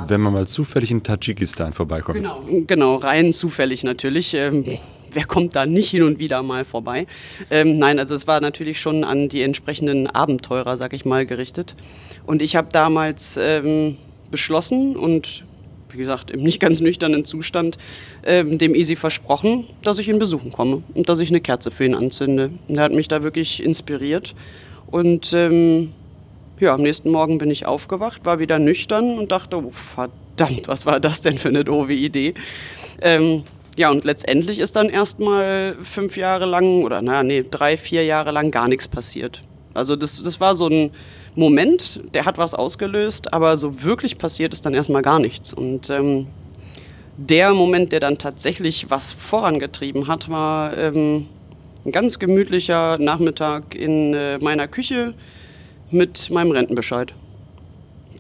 Wenn 0.08 0.22
man 0.22 0.34
mal 0.34 0.48
zufällig 0.48 0.92
in 0.92 1.04
Tadschikistan 1.04 1.74
vorbeikommt. 1.74 2.18
Genau, 2.18 2.44
genau 2.66 2.96
rein 2.96 3.32
zufällig 3.32 3.84
natürlich. 3.84 4.34
Ähm, 4.34 4.64
wer 5.12 5.26
kommt 5.26 5.56
da 5.56 5.66
nicht 5.66 5.90
hin 5.90 6.04
und 6.04 6.20
wieder 6.20 6.42
mal 6.44 6.66
vorbei? 6.66 7.08
Ähm, 7.50 7.78
nein, 7.78 8.00
also 8.00 8.16
es 8.16 8.28
war 8.28 8.42
natürlich 8.42 8.80
schon 8.80 9.04
an 9.04 9.30
die 9.30 9.42
entsprechenden 9.42 10.08
Abenteurer, 10.08 10.78
sag 10.78 10.94
ich 10.94 11.06
mal, 11.06 11.26
gerichtet. 11.26 11.76
Und 12.26 12.42
ich 12.42 12.56
habe 12.56 12.70
damals 12.72 13.38
ähm, 13.42 13.98
beschlossen 14.32 14.96
und 14.96 15.44
wie 15.92 15.98
gesagt, 15.98 16.30
im 16.30 16.44
nicht 16.44 16.60
ganz 16.60 16.82
nüchternen 16.82 17.26
Zustand, 17.26 17.78
ähm, 18.24 18.60
dem 18.60 18.76
Easy 18.76 18.96
versprochen, 18.96 19.66
dass 19.82 19.98
ich 19.98 20.08
ihn 20.08 20.20
besuchen 20.20 20.52
komme 20.52 20.84
und 20.94 21.10
dass 21.10 21.20
ich 21.20 21.30
eine 21.30 21.42
Kerze 21.42 21.72
für 21.72 21.86
ihn 21.86 21.96
anzünde. 21.96 22.52
Und 22.68 22.78
er 22.78 22.84
hat 22.84 22.92
mich 22.92 23.08
da 23.08 23.24
wirklich 23.24 23.64
inspiriert. 23.64 24.36
Und 24.92 25.34
ähm, 25.34 25.92
ja, 26.62 26.74
am 26.74 26.82
nächsten 26.82 27.10
Morgen 27.12 27.38
bin 27.38 27.50
ich 27.52 27.66
aufgewacht, 27.66 28.26
war 28.26 28.40
wieder 28.40 28.60
nüchtern 28.60 29.18
und 29.18 29.32
dachte, 29.32 29.58
oh, 29.58 29.72
verdammt, 29.72 30.68
was 30.68 30.86
war 30.86 31.00
das 31.00 31.22
denn 31.22 31.38
für 31.38 31.50
eine 31.50 31.64
doofe 31.64 31.94
Idee? 31.94 32.34
Ähm, 33.02 33.44
ja, 33.76 33.90
und 33.90 34.04
letztendlich 34.04 34.60
ist 34.60 34.76
dann 34.76 34.90
erstmal 34.90 35.76
fünf 35.82 36.18
Jahre 36.18 36.46
lang 36.46 36.84
oder 36.84 37.02
naja, 37.02 37.24
nee, 37.24 37.46
drei, 37.50 37.78
vier 37.78 38.04
Jahre 38.04 38.32
lang 38.32 38.52
gar 38.52 38.68
nichts 38.68 38.88
passiert. 38.88 39.42
Also 39.74 39.96
das, 39.96 40.22
das 40.22 40.42
war 40.42 40.56
so 40.56 40.68
ein 40.68 40.92
Moment, 41.36 42.02
der 42.14 42.26
hat 42.26 42.38
was 42.38 42.54
ausgelöst, 42.54 43.32
aber 43.34 43.56
so 43.56 43.84
wirklich 43.84 44.18
passiert 44.18 44.54
ist 44.54 44.66
dann 44.66 44.74
erstmal 44.74 45.02
gar 45.02 45.20
nichts. 45.20 45.54
Und 45.54 45.90
ähm, 45.90 46.28
der 47.16 47.54
Moment, 47.54 47.92
der 47.92 48.00
dann 48.00 48.18
tatsächlich 48.18 48.90
was 48.90 49.12
vorangetrieben 49.12 50.08
hat, 50.08 50.30
war 50.30 50.78
ähm, 50.78 51.28
ein 51.86 51.92
ganz 51.92 52.20
gemütlicher 52.20 52.98
Nachmittag 52.98 53.76
in 53.76 54.14
äh, 54.14 54.38
meiner 54.40 54.68
Küche 54.68 55.14
mit 55.92 56.30
meinem 56.30 56.52
Rentenbescheid. 56.52 57.14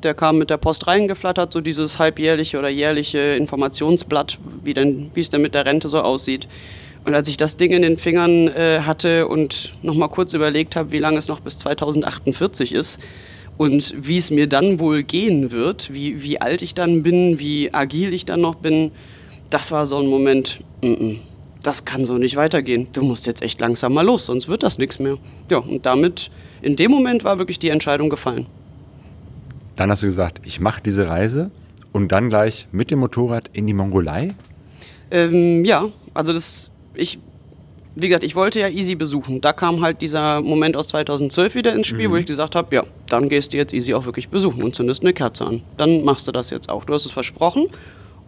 Der 0.03 0.13
kam 0.13 0.37
mit 0.37 0.49
der 0.49 0.57
Post 0.57 0.87
reingeflattert, 0.87 1.51
so 1.51 1.61
dieses 1.61 1.99
halbjährliche 1.99 2.57
oder 2.57 2.69
jährliche 2.69 3.19
Informationsblatt, 3.19 4.37
wie, 4.63 4.73
denn, 4.73 5.11
es 5.15 5.29
denn 5.29 5.41
mit 5.41 5.53
der 5.53 5.65
Rente 5.65 5.89
so 5.89 5.99
aussieht. 5.99 6.47
Und 7.05 7.15
als 7.15 7.27
ich 7.27 7.37
das 7.37 7.57
Ding 7.57 7.71
in 7.71 7.81
den 7.81 7.97
Fingern 7.97 8.47
äh, 8.47 8.81
hatte 8.81 9.27
und 9.27 9.73
nochmal 9.81 10.09
kurz 10.09 10.33
überlegt 10.33 10.75
habe, 10.75 10.91
wie 10.91 10.97
lange 10.97 11.17
es 11.17 11.27
noch 11.27 11.39
bis 11.39 11.57
2048 11.57 12.73
ist 12.73 12.99
und 13.57 13.93
wie 13.97 14.17
es 14.17 14.31
mir 14.31 14.47
dann 14.47 14.79
wohl 14.79 15.03
gehen 15.03 15.51
wird, 15.51 15.93
wie, 15.93 16.23
wie 16.23 16.39
alt 16.39 16.61
ich 16.61 16.75
dann 16.75 17.03
bin, 17.03 17.39
wie 17.39 17.73
agil 17.73 18.13
ich 18.13 18.25
dann 18.25 18.41
noch 18.41 18.55
bin, 18.55 18.91
das 19.49 19.71
war 19.71 19.85
so 19.85 19.97
ein 19.97 20.07
Moment, 20.07 20.61
mm 20.81 20.87
-mm, 20.87 21.15
das 21.63 21.85
kann 21.85 22.05
so 22.05 22.17
nicht 22.17 22.35
weitergehen. 22.35 22.87
Du 22.93 23.03
musst 23.03 23.25
jetzt 23.25 23.41
echt 23.41 23.59
langsam 23.59 23.93
mal 23.93 24.05
los, 24.05 24.25
sonst 24.25 24.47
wird 24.47 24.63
das 24.63 24.77
nichts 24.77 24.99
mehr. 24.99 25.17
Ja, 25.49 25.57
und 25.57 25.85
damit 25.85 26.31
in 26.61 26.75
dem 26.75 26.91
Moment 26.91 27.23
war 27.23 27.39
wirklich 27.39 27.59
die 27.59 27.69
Entscheidung 27.69 28.09
gefallen. 28.09 28.45
Dann 29.75 29.91
hast 29.91 30.03
du 30.03 30.07
gesagt, 30.07 30.41
ich 30.43 30.59
mache 30.59 30.81
diese 30.83 31.07
Reise 31.07 31.51
und 31.93 32.11
dann 32.11 32.29
gleich 32.29 32.67
mit 32.71 32.91
dem 32.91 32.99
Motorrad 32.99 33.49
in 33.53 33.67
die 33.67 33.73
Mongolei? 33.73 34.29
Ähm, 35.11 35.65
ja, 35.65 35.89
also 36.13 36.33
das, 36.33 36.71
ich, 36.93 37.19
wie 37.95 38.07
gesagt, 38.07 38.23
ich 38.23 38.35
wollte 38.35 38.59
ja 38.59 38.67
Easy 38.67 38.95
besuchen. 38.95 39.41
Da 39.41 39.53
kam 39.53 39.81
halt 39.81 40.01
dieser 40.01 40.41
Moment 40.41 40.75
aus 40.75 40.89
2012 40.89 41.55
wieder 41.55 41.73
ins 41.73 41.87
Spiel, 41.87 42.07
mhm. 42.07 42.11
wo 42.11 42.15
ich 42.17 42.25
gesagt 42.25 42.55
habe, 42.55 42.75
ja, 42.75 42.83
dann 43.07 43.29
gehst 43.29 43.53
du 43.53 43.57
jetzt 43.57 43.73
Easy 43.73 43.93
auch 43.93 44.05
wirklich 44.05 44.29
besuchen 44.29 44.63
und 44.63 44.75
zündest 44.75 45.01
eine 45.01 45.13
Kerze 45.13 45.45
an. 45.45 45.61
Dann 45.77 46.03
machst 46.03 46.27
du 46.27 46.31
das 46.31 46.49
jetzt 46.49 46.69
auch. 46.69 46.85
Du 46.85 46.93
hast 46.93 47.05
es 47.05 47.11
versprochen 47.11 47.67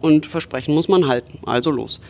und 0.00 0.26
Versprechen 0.26 0.74
muss 0.74 0.88
man 0.88 1.06
halten. 1.06 1.38
Also 1.46 1.70
los. 1.70 2.00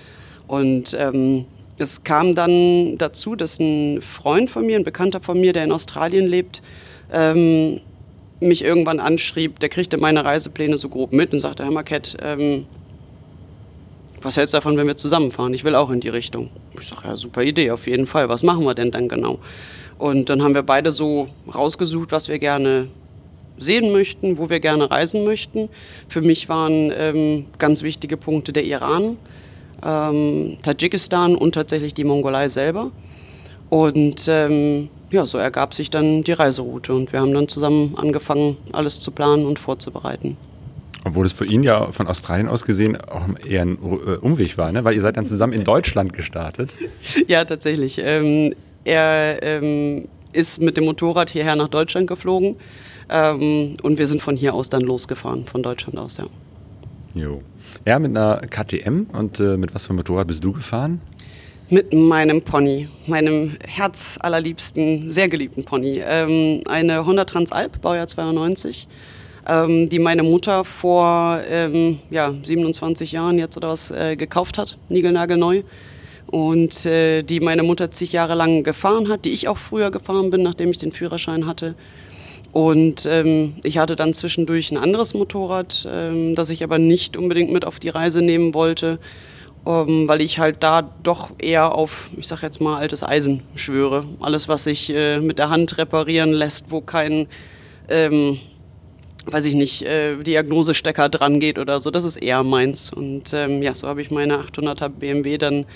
Und 0.47 0.97
ähm, 0.99 1.45
es 1.83 2.05
kam 2.05 2.35
dann 2.35 2.97
dazu, 2.99 3.37
dass 3.37 3.59
ein 3.59 4.01
Freund 4.01 4.49
von 4.49 4.65
mir, 4.65 4.77
ein 4.77 4.85
Bekannter 4.85 5.21
von 5.21 5.41
mir, 5.41 5.53
der 5.53 5.65
in 5.65 5.73
Australien 5.73 6.27
lebt, 6.27 6.63
ähm, 7.13 7.81
mich 8.41 8.65
irgendwann 8.65 9.01
anschrieb, 9.01 9.61
der 9.61 9.69
kriegte 9.69 9.99
meine 9.99 10.25
Reisepläne 10.25 10.77
so 10.77 10.89
grob 10.89 11.13
mit 11.13 11.33
und 11.33 11.41
sagte, 11.41 11.65
Herr 11.65 11.71
Marquette, 11.71 12.17
ähm, 12.23 12.67
was 14.21 14.37
hältst 14.37 14.55
du 14.55 14.59
davon, 14.59 14.77
wenn 14.77 14.87
wir 14.87 14.97
zusammenfahren? 14.97 15.53
Ich 15.53 15.65
will 15.65 15.75
auch 15.75 15.91
in 15.91 16.01
die 16.01 16.09
Richtung. 16.09 16.51
Ich 16.79 16.87
sage, 16.87 17.09
ja, 17.09 17.17
super 17.17 17.43
Idee, 17.43 17.71
auf 17.73 17.87
jeden 17.87 18.07
Fall. 18.07 18.29
Was 18.29 18.43
machen 18.43 18.65
wir 18.65 18.75
denn 18.75 18.91
dann 18.91 19.09
genau? 19.09 19.39
Und 19.99 20.29
dann 20.29 20.43
haben 20.43 20.55
wir 20.55 20.63
beide 20.63 20.93
so 20.93 21.29
rausgesucht, 21.53 22.13
was 22.13 22.29
wir 22.29 22.39
gerne 22.39 22.89
sehen 23.59 23.93
möchten, 23.93 24.39
wo 24.39 24.49
wir 24.49 24.61
gerne 24.61 24.91
reisen 24.91 25.25
möchten. 25.25 25.69
Für 26.09 26.21
mich 26.21 26.49
waren 26.49 26.93
ähm, 26.97 27.47
ganz 27.59 27.83
wichtige 27.83 28.17
Punkte 28.17 28.53
der 28.53 28.65
Iran, 28.65 29.17
ähm, 29.85 30.59
Tadschikistan 30.63 31.35
und 31.35 31.55
tatsächlich 31.55 31.95
die 31.95 32.05
Mongolei 32.05 32.49
selber. 32.49 32.91
Und 33.71 34.27
ähm, 34.29 34.89
ja, 35.11 35.27
so 35.27 35.39
ergab 35.39 35.75
sich 35.75 35.91
dann 35.91 36.23
die 36.23 36.33
Reiseroute 36.33 36.95
und 36.95 37.13
wir 37.13 37.21
haben 37.21 37.33
dann 37.33 37.49
zusammen 37.49 37.95
angefangen, 37.97 38.57
alles 38.73 39.01
zu 39.01 39.11
planen 39.11 39.47
und 39.47 39.59
vorzubereiten. 39.59 40.37
Obwohl 41.05 41.27
es 41.27 41.33
für 41.33 41.47
ihn 41.47 41.63
ja 41.63 41.91
von 41.91 42.07
Australien 42.07 42.49
aus 42.49 42.65
gesehen 42.65 42.97
auch 43.01 43.27
eher 43.47 43.63
ein 43.63 43.79
äh, 43.83 44.17
Umweg 44.17 44.57
war, 44.57 44.71
ne? 44.71 44.85
weil 44.85 44.95
ihr 44.95 45.01
seid 45.01 45.17
dann 45.17 45.27
zusammen 45.27 45.53
in 45.53 45.65
Deutschland 45.65 46.13
gestartet. 46.13 46.73
ja, 47.27 47.45
tatsächlich. 47.45 47.99
Ähm, 47.99 48.55
er 48.85 49.43
ähm, 49.43 50.07
ist 50.33 50.61
mit 50.61 50.77
dem 50.77 50.85
Motorrad 50.85 51.31
hierher 51.31 51.57
nach 51.57 51.69
Deutschland 51.69 52.07
geflogen 52.07 52.57
Ähm, 53.11 53.75
und 53.83 53.99
wir 53.99 54.07
sind 54.07 54.23
von 54.23 54.37
hier 54.37 54.55
aus 54.55 54.71
dann 54.71 54.83
losgefahren, 54.83 55.45
von 55.45 55.63
Deutschland 55.63 55.99
aus, 55.99 56.17
ja. 56.17 56.25
Jo. 57.15 57.43
Ja, 57.87 57.99
mit 57.99 58.17
einer 58.17 58.43
KTM 58.49 59.07
und 59.13 59.41
äh, 59.41 59.57
mit 59.57 59.75
was 59.75 59.85
für 59.85 59.91
einem 59.91 59.99
Motorrad 59.99 60.27
bist 60.27 60.45
du 60.45 60.53
gefahren? 60.53 61.01
Mit 61.69 61.93
meinem 61.93 62.43
Pony, 62.43 62.89
meinem 63.07 63.57
herzallerliebsten, 63.67 65.09
sehr 65.09 65.29
geliebten 65.29 65.65
Pony. 65.65 66.03
Ähm, 66.05 66.63
eine 66.67 67.07
Honda 67.07 67.25
Transalp, 67.25 67.81
Baujahr 67.81 68.07
92, 68.07 68.89
ähm, 69.49 69.89
die 69.89 69.99
meine 69.99 70.23
Mutter 70.23 70.65
vor 70.65 71.41
ähm, 71.49 71.99
ja, 72.11 72.35
27 72.43 73.13
Jahren 73.13 73.39
jetzt 73.39 73.57
oder 73.57 73.69
was 73.69 73.91
äh, 73.91 74.17
gekauft 74.17 74.59
hat, 74.59 74.79
niegelnagelneu. 74.89 75.63
Und 76.27 76.87
äh, 76.87 77.23
die 77.23 77.41
meine 77.41 77.63
Mutter 77.63 77.91
zig 77.91 78.13
Jahre 78.13 78.35
lang 78.35 78.65
gefahren 78.65 79.09
hat, 79.09 79.25
die 79.25 79.33
ich 79.33 79.49
auch 79.49 79.59
früher 79.59 79.91
gefahren 79.91 80.31
bin, 80.31 80.43
nachdem 80.43 80.71
ich 80.71 80.79
den 80.79 80.93
Führerschein 80.93 81.47
hatte. 81.47 81.75
Und 82.53 83.07
ähm, 83.07 83.55
ich 83.63 83.79
hatte 83.79 83.97
dann 83.97 84.13
zwischendurch 84.13 84.71
ein 84.71 84.77
anderes 84.77 85.15
Motorrad, 85.15 85.89
ähm, 85.91 86.35
das 86.35 86.51
ich 86.51 86.63
aber 86.63 86.79
nicht 86.79 87.17
unbedingt 87.17 87.51
mit 87.51 87.65
auf 87.65 87.81
die 87.81 87.89
Reise 87.89 88.21
nehmen 88.21 88.53
wollte, 88.53 88.99
ähm, 89.67 90.07
weil 90.07 90.21
ich 90.21 90.39
halt 90.39 90.63
da 90.63 90.83
doch 90.83 91.31
eher 91.39 91.75
auf, 91.75 92.11
ich 92.17 92.27
sag 92.27 92.43
jetzt 92.43 92.61
mal, 92.61 92.79
altes 92.79 93.03
Eisen 93.03 93.43
schwöre. 93.55 94.05
Alles, 94.21 94.49
was 94.49 94.65
sich 94.65 94.93
äh, 94.95 95.19
mit 95.19 95.39
der 95.39 95.49
Hand 95.49 95.79
reparieren 95.79 96.33
lässt, 96.33 96.71
wo 96.71 96.83
kein, 96.83 97.27
ähm, 97.89 98.39
weiß 99.27 99.45
ich 99.45 99.55
nicht, 99.55 99.83
äh, 99.83 100.17
Diagnosestecker 100.23 101.09
dran 101.09 101.41
geht 101.41 101.59
oder 101.59 101.81
so, 101.81 101.91
das 101.91 102.05
ist 102.05 102.17
eher 102.17 102.43
meins. 102.43 102.93
Und 102.93 103.33
ähm, 103.35 103.63
ja, 103.63 103.75
so 103.75 103.89
habe 103.89 104.03
ich 104.03 104.11
meine 104.11 104.39
800er 104.39 104.89
BMW 104.89 105.39
dann 105.39 105.67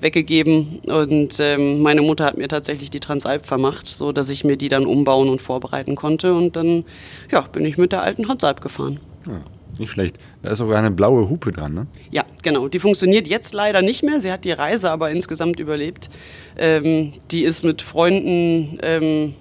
weggegeben 0.00 0.80
und 0.86 1.38
ähm, 1.40 1.80
meine 1.80 2.02
Mutter 2.02 2.24
hat 2.24 2.36
mir 2.36 2.48
tatsächlich 2.48 2.90
die 2.90 3.00
Transalp 3.00 3.46
vermacht, 3.46 3.86
so 3.86 4.12
dass 4.12 4.28
ich 4.28 4.44
mir 4.44 4.56
die 4.56 4.68
dann 4.68 4.86
umbauen 4.86 5.28
und 5.28 5.40
vorbereiten 5.40 5.96
konnte 5.96 6.34
und 6.34 6.56
dann 6.56 6.84
ja, 7.30 7.40
bin 7.40 7.64
ich 7.64 7.78
mit 7.78 7.92
der 7.92 8.02
alten 8.02 8.24
Transalp 8.24 8.60
gefahren. 8.60 9.00
Ja, 9.26 9.40
nicht 9.78 9.90
schlecht. 9.90 10.18
Da 10.42 10.50
ist 10.50 10.58
sogar 10.58 10.78
eine 10.78 10.90
blaue 10.90 11.28
Hupe 11.28 11.52
dran, 11.52 11.74
ne? 11.74 11.86
Ja, 12.10 12.24
genau. 12.42 12.68
Die 12.68 12.78
funktioniert 12.78 13.26
jetzt 13.26 13.54
leider 13.54 13.82
nicht 13.82 14.02
mehr. 14.02 14.20
Sie 14.20 14.30
hat 14.30 14.44
die 14.44 14.52
Reise 14.52 14.90
aber 14.90 15.10
insgesamt 15.10 15.58
überlebt. 15.58 16.10
Ähm, 16.58 17.14
die 17.30 17.44
ist 17.44 17.64
mit 17.64 17.80
Freunden 17.80 18.78
ähm, 18.82 19.34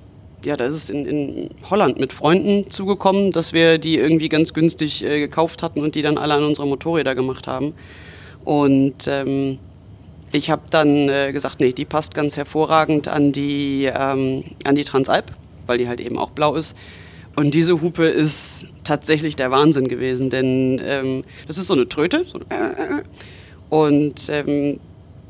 ja, 0.43 0.57
da 0.57 0.65
ist 0.65 0.73
es 0.73 0.89
in, 0.89 1.05
in, 1.05 1.49
Holland 1.69 1.99
mit 1.99 2.13
Freunden 2.13 2.69
zugekommen, 2.69 3.31
dass 3.31 3.53
wir 3.53 3.77
die 3.77 3.97
irgendwie 3.97 4.29
ganz 4.29 4.53
günstig 4.53 5.03
äh, 5.03 5.19
gekauft 5.19 5.63
hatten 5.63 5.81
und 5.81 5.95
die 5.95 6.01
dann 6.01 6.17
alle 6.17 6.35
an 6.35 6.43
unsere 6.43 6.67
Motorräder 6.67 7.15
gemacht 7.15 7.47
haben. 7.47 7.73
Und 8.43 9.07
ähm, 9.07 9.59
ich 10.31 10.49
habe 10.49 10.63
dann 10.69 11.09
äh, 11.09 11.31
gesagt, 11.31 11.59
nee, 11.59 11.71
die 11.71 11.85
passt 11.85 12.13
ganz 12.13 12.37
hervorragend 12.37 13.07
an 13.07 13.31
die, 13.31 13.85
ähm, 13.85 14.43
an 14.65 14.75
die 14.75 14.83
Transalp, 14.83 15.31
weil 15.67 15.77
die 15.77 15.87
halt 15.87 16.01
eben 16.01 16.17
auch 16.17 16.31
blau 16.31 16.55
ist. 16.55 16.75
Und 17.35 17.53
diese 17.53 17.81
Hupe 17.81 18.05
ist 18.05 18.67
tatsächlich 18.83 19.35
der 19.35 19.49
Wahnsinn 19.49 19.87
gewesen, 19.87 20.29
denn 20.29 20.79
ähm, 20.83 21.23
das 21.47 21.57
ist 21.57 21.67
so 21.67 21.73
eine 21.73 21.87
Tröte. 21.87 22.23
So, 22.25 22.39
äh. 22.39 23.01
und 23.69 24.29
ähm, 24.29 24.79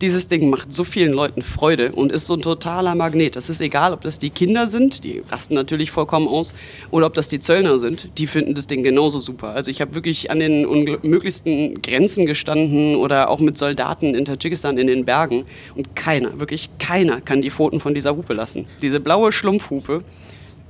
dieses 0.01 0.27
Ding 0.27 0.49
macht 0.49 0.73
so 0.73 0.83
vielen 0.83 1.13
Leuten 1.13 1.41
Freude 1.41 1.91
und 1.91 2.11
ist 2.11 2.27
so 2.27 2.33
ein 2.33 2.41
totaler 2.41 2.95
Magnet. 2.95 3.35
Das 3.35 3.49
ist 3.49 3.61
egal, 3.61 3.93
ob 3.93 4.01
das 4.01 4.19
die 4.19 4.29
Kinder 4.29 4.67
sind, 4.67 5.03
die 5.03 5.21
rasten 5.29 5.53
natürlich 5.53 5.91
vollkommen 5.91 6.27
aus, 6.27 6.53
oder 6.91 7.05
ob 7.05 7.13
das 7.13 7.29
die 7.29 7.39
Zöllner 7.39 7.79
sind, 7.79 8.09
die 8.17 8.27
finden 8.27 8.53
das 8.53 8.67
Ding 8.67 8.83
genauso 8.83 9.19
super. 9.19 9.49
Also 9.49 9.71
ich 9.71 9.81
habe 9.81 9.95
wirklich 9.95 10.29
an 10.29 10.39
den 10.39 10.67
möglichsten 11.03 11.81
Grenzen 11.81 12.25
gestanden 12.25 12.95
oder 12.95 13.29
auch 13.29 13.39
mit 13.39 13.57
Soldaten 13.57 14.15
in 14.15 14.25
Tadschikistan 14.25 14.77
in 14.77 14.87
den 14.87 15.05
Bergen 15.05 15.45
und 15.75 15.95
keiner, 15.95 16.39
wirklich 16.39 16.69
keiner 16.79 17.21
kann 17.21 17.41
die 17.41 17.51
Pfoten 17.51 17.79
von 17.79 17.93
dieser 17.93 18.15
Hupe 18.15 18.33
lassen. 18.33 18.65
Diese 18.81 18.99
blaue 18.99 19.31
Schlumpfhupe, 19.31 20.03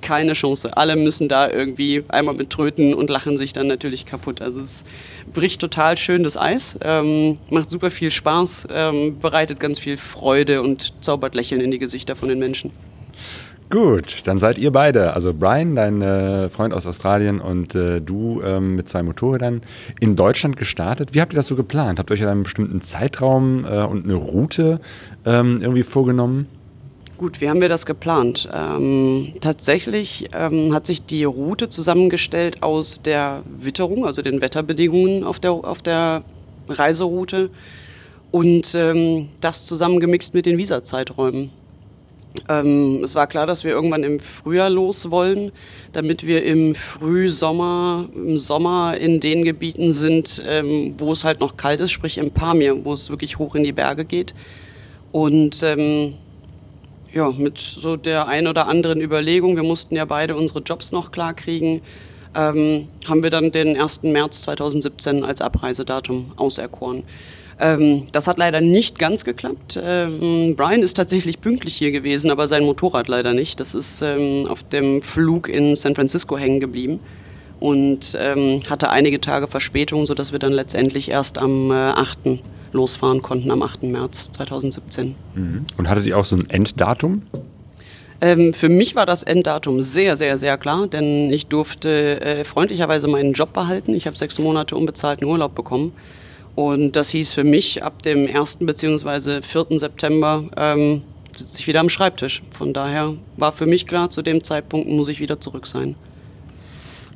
keine 0.04 0.34
Chance. 0.34 0.78
Alle 0.78 0.96
müssen 0.96 1.28
da 1.28 1.50
irgendwie 1.50 2.04
einmal 2.10 2.36
mit 2.36 2.52
tröten 2.52 2.94
und 2.94 3.10
lachen 3.10 3.38
sich 3.38 3.54
dann 3.54 3.66
natürlich 3.66 4.06
kaputt. 4.06 4.42
Also 4.42 4.62
es 4.62 4.84
bricht 5.34 5.60
total 5.62 5.98
schön 5.98 6.24
das 6.24 6.38
Eis, 6.38 6.78
ähm, 6.82 7.40
macht 7.50 7.72
super 7.72 7.90
viel 7.90 8.12
Spaß, 8.12 8.68
ähm, 8.72 9.18
bereitet 9.20 9.60
ganz 9.60 9.80
viel 9.80 9.98
Freude 9.98 10.62
und 10.62 10.94
zaubert 11.02 11.34
Lächeln 11.34 11.62
in 11.62 11.72
die 11.72 11.80
Gesichter 11.80 12.16
von 12.16 12.30
den 12.30 12.38
Menschen. 12.38 12.72
Gut, 13.70 14.22
dann 14.26 14.38
seid 14.38 14.60
ihr 14.60 14.72
beide, 14.72 15.14
also 15.14 15.34
Brian, 15.34 15.76
dein 15.76 16.00
äh, 16.04 16.50
Freund 16.50 16.76
aus 16.76 16.86
Australien 16.86 17.40
und 17.40 17.74
äh, 17.74 18.02
du 18.02 18.40
ähm, 18.46 18.76
mit 18.76 18.88
zwei 18.88 19.02
Motorrädern 19.02 19.62
in 20.00 20.16
Deutschland 20.16 20.58
gestartet. 20.58 21.16
Wie 21.16 21.22
habt 21.22 21.34
ihr 21.34 21.38
das 21.38 21.48
so 21.48 21.56
geplant? 21.56 21.98
Habt 21.98 22.12
ihr 22.12 22.14
euch 22.14 22.28
einen 22.28 22.44
bestimmten 22.44 22.82
Zeitraum 22.82 23.66
äh, 23.66 23.84
und 23.84 24.04
eine 24.04 24.14
Route 24.14 24.80
ähm, 25.26 25.58
irgendwie 25.62 25.82
vorgenommen? 25.82 26.48
Gut, 27.18 27.42
wie 27.42 27.50
haben 27.50 27.62
wir 27.62 27.70
das 27.70 27.86
geplant? 27.86 28.50
Ähm, 28.52 29.34
tatsächlich 29.40 30.30
ähm, 30.34 30.74
hat 30.74 30.88
sich 30.88 31.06
die 31.06 31.24
Route 31.24 31.70
zusammengestellt 31.70 32.64
aus 32.64 33.02
der 33.04 33.44
Witterung, 33.46 34.06
also 34.06 34.22
den 34.22 34.42
Wetterbedingungen 34.42 35.24
auf 35.24 35.40
der, 35.40 35.52
auf 35.52 35.82
der 35.84 36.24
Reiseroute 36.68 37.52
und 38.32 38.74
ähm, 38.74 39.30
das 39.42 39.68
zusammengemixt 39.68 40.34
mit 40.34 40.48
den 40.48 40.58
Visazeiträumen. 40.58 41.52
Ähm, 42.50 43.02
es 43.04 43.14
war 43.14 43.28
klar, 43.28 43.46
dass 43.46 43.64
wir 43.64 43.72
irgendwann 43.72 44.04
im 44.04 44.20
Frühjahr 44.20 44.72
los 44.72 45.12
wollen, 45.12 45.52
damit 45.92 46.26
wir 46.26 46.44
im 46.44 46.74
Frühsommer, 46.74 48.10
im 48.16 48.40
Sommer 48.40 48.98
in 48.98 49.20
den 49.20 49.44
Gebieten 49.44 49.92
sind, 49.92 50.44
ähm, 50.48 50.96
wo 50.98 51.12
es 51.12 51.24
halt 51.24 51.40
noch 51.42 51.58
kalt 51.58 51.80
ist, 51.80 51.92
sprich 51.92 52.18
im 52.18 52.32
Pamir, 52.32 52.84
wo 52.84 52.94
es 52.94 53.12
wirklich 53.12 53.38
hoch 53.38 53.54
in 53.54 53.64
die 53.64 53.72
Berge 53.72 54.04
geht. 54.04 54.34
Und 55.12 55.62
ähm, 55.62 56.16
ja, 57.14 57.32
mit 57.32 57.58
so 57.58 57.96
der 57.96 58.28
ein 58.28 58.48
oder 58.48 58.68
anderen 58.68 59.02
Überlegung, 59.02 59.56
wir 59.56 59.64
mussten 59.64 59.96
ja 59.96 60.06
beide 60.06 60.36
unsere 60.36 60.60
Jobs 60.60 60.92
noch 60.92 61.12
klar 61.12 61.34
kriegen, 61.34 61.82
ähm, 62.36 62.88
haben 63.08 63.22
wir 63.22 63.30
dann 63.30 63.52
den 63.52 63.80
1. 63.80 64.04
März 64.04 64.42
2017 64.44 65.24
als 65.24 65.42
Abreisedatum 65.42 66.32
auserkoren. 66.36 67.04
Ähm, 67.60 68.08
das 68.12 68.28
hat 68.28 68.40
leider 68.40 68.62
nicht 68.62 68.98
ganz 68.98 69.24
geklappt. 69.24 69.80
Ähm, 69.82 70.56
Brian 70.56 70.82
ist 70.82 70.96
tatsächlich 70.96 71.40
pünktlich 71.40 71.76
hier 71.76 71.92
gewesen, 71.92 72.32
aber 72.32 72.48
sein 72.48 72.64
Motorrad 72.64 73.08
leider 73.08 73.34
nicht. 73.34 73.60
Das 73.60 73.76
ist 73.76 74.02
ähm, 74.02 74.48
auf 74.48 74.64
dem 74.64 75.04
Flug 75.04 75.48
in 75.48 75.76
San 75.76 75.94
Francisco 75.94 76.36
hängen 76.36 76.60
geblieben 76.60 77.00
und 77.60 78.18
ähm, 78.20 78.62
hatte 78.68 78.90
einige 78.90 79.22
Tage 79.22 79.48
Verspätung, 79.48 80.08
sodass 80.08 80.32
wir 80.32 80.40
dann 80.40 80.52
letztendlich 80.52 81.12
erst 81.12 81.38
am 81.38 81.70
äh, 81.70 81.76
8 81.76 82.40
losfahren 82.74 83.22
konnten 83.22 83.52
am 83.52 83.62
8. 83.62 83.84
März 83.84 84.32
2017. 84.32 85.16
Mhm. 85.36 85.66
Und 85.78 85.90
hattet 85.90 86.06
ihr 86.06 86.18
auch 86.18 86.26
so 86.26 86.36
ein 86.36 86.50
Enddatum? 86.50 87.24
Ähm, 88.22 88.54
für 88.54 88.70
mich 88.70 88.96
war 88.96 89.06
das 89.06 89.24
Enddatum 89.24 89.82
sehr, 89.82 90.16
sehr, 90.16 90.38
sehr 90.38 90.58
klar, 90.58 90.88
denn 90.88 91.32
ich 91.32 91.48
durfte 91.48 92.22
äh, 92.22 92.44
freundlicherweise 92.44 93.08
meinen 93.08 93.34
Job 93.34 93.54
behalten. 93.54 93.94
Ich 93.94 94.08
habe 94.08 94.18
sechs 94.18 94.40
Monate 94.40 94.76
unbezahlten 94.76 95.28
Urlaub 95.28 95.56
bekommen. 95.56 95.94
Und 96.56 96.96
das 96.96 97.10
hieß 97.10 97.34
für 97.34 97.44
mich, 97.44 97.84
ab 97.84 98.02
dem 98.04 98.28
1. 98.28 98.60
bzw. 98.62 99.42
4. 99.42 99.80
September 99.80 100.46
ähm, 100.56 101.02
sitze 101.34 101.60
ich 101.60 101.68
wieder 101.68 101.80
am 101.80 101.90
Schreibtisch. 101.90 102.44
Von 102.52 102.74
daher 102.74 103.16
war 103.38 103.52
für 103.52 103.66
mich 103.66 103.88
klar, 103.88 104.10
zu 104.10 104.22
dem 104.22 104.44
Zeitpunkt 104.44 104.88
muss 104.88 105.10
ich 105.10 105.20
wieder 105.20 105.40
zurück 105.40 105.68
sein. 105.68 105.96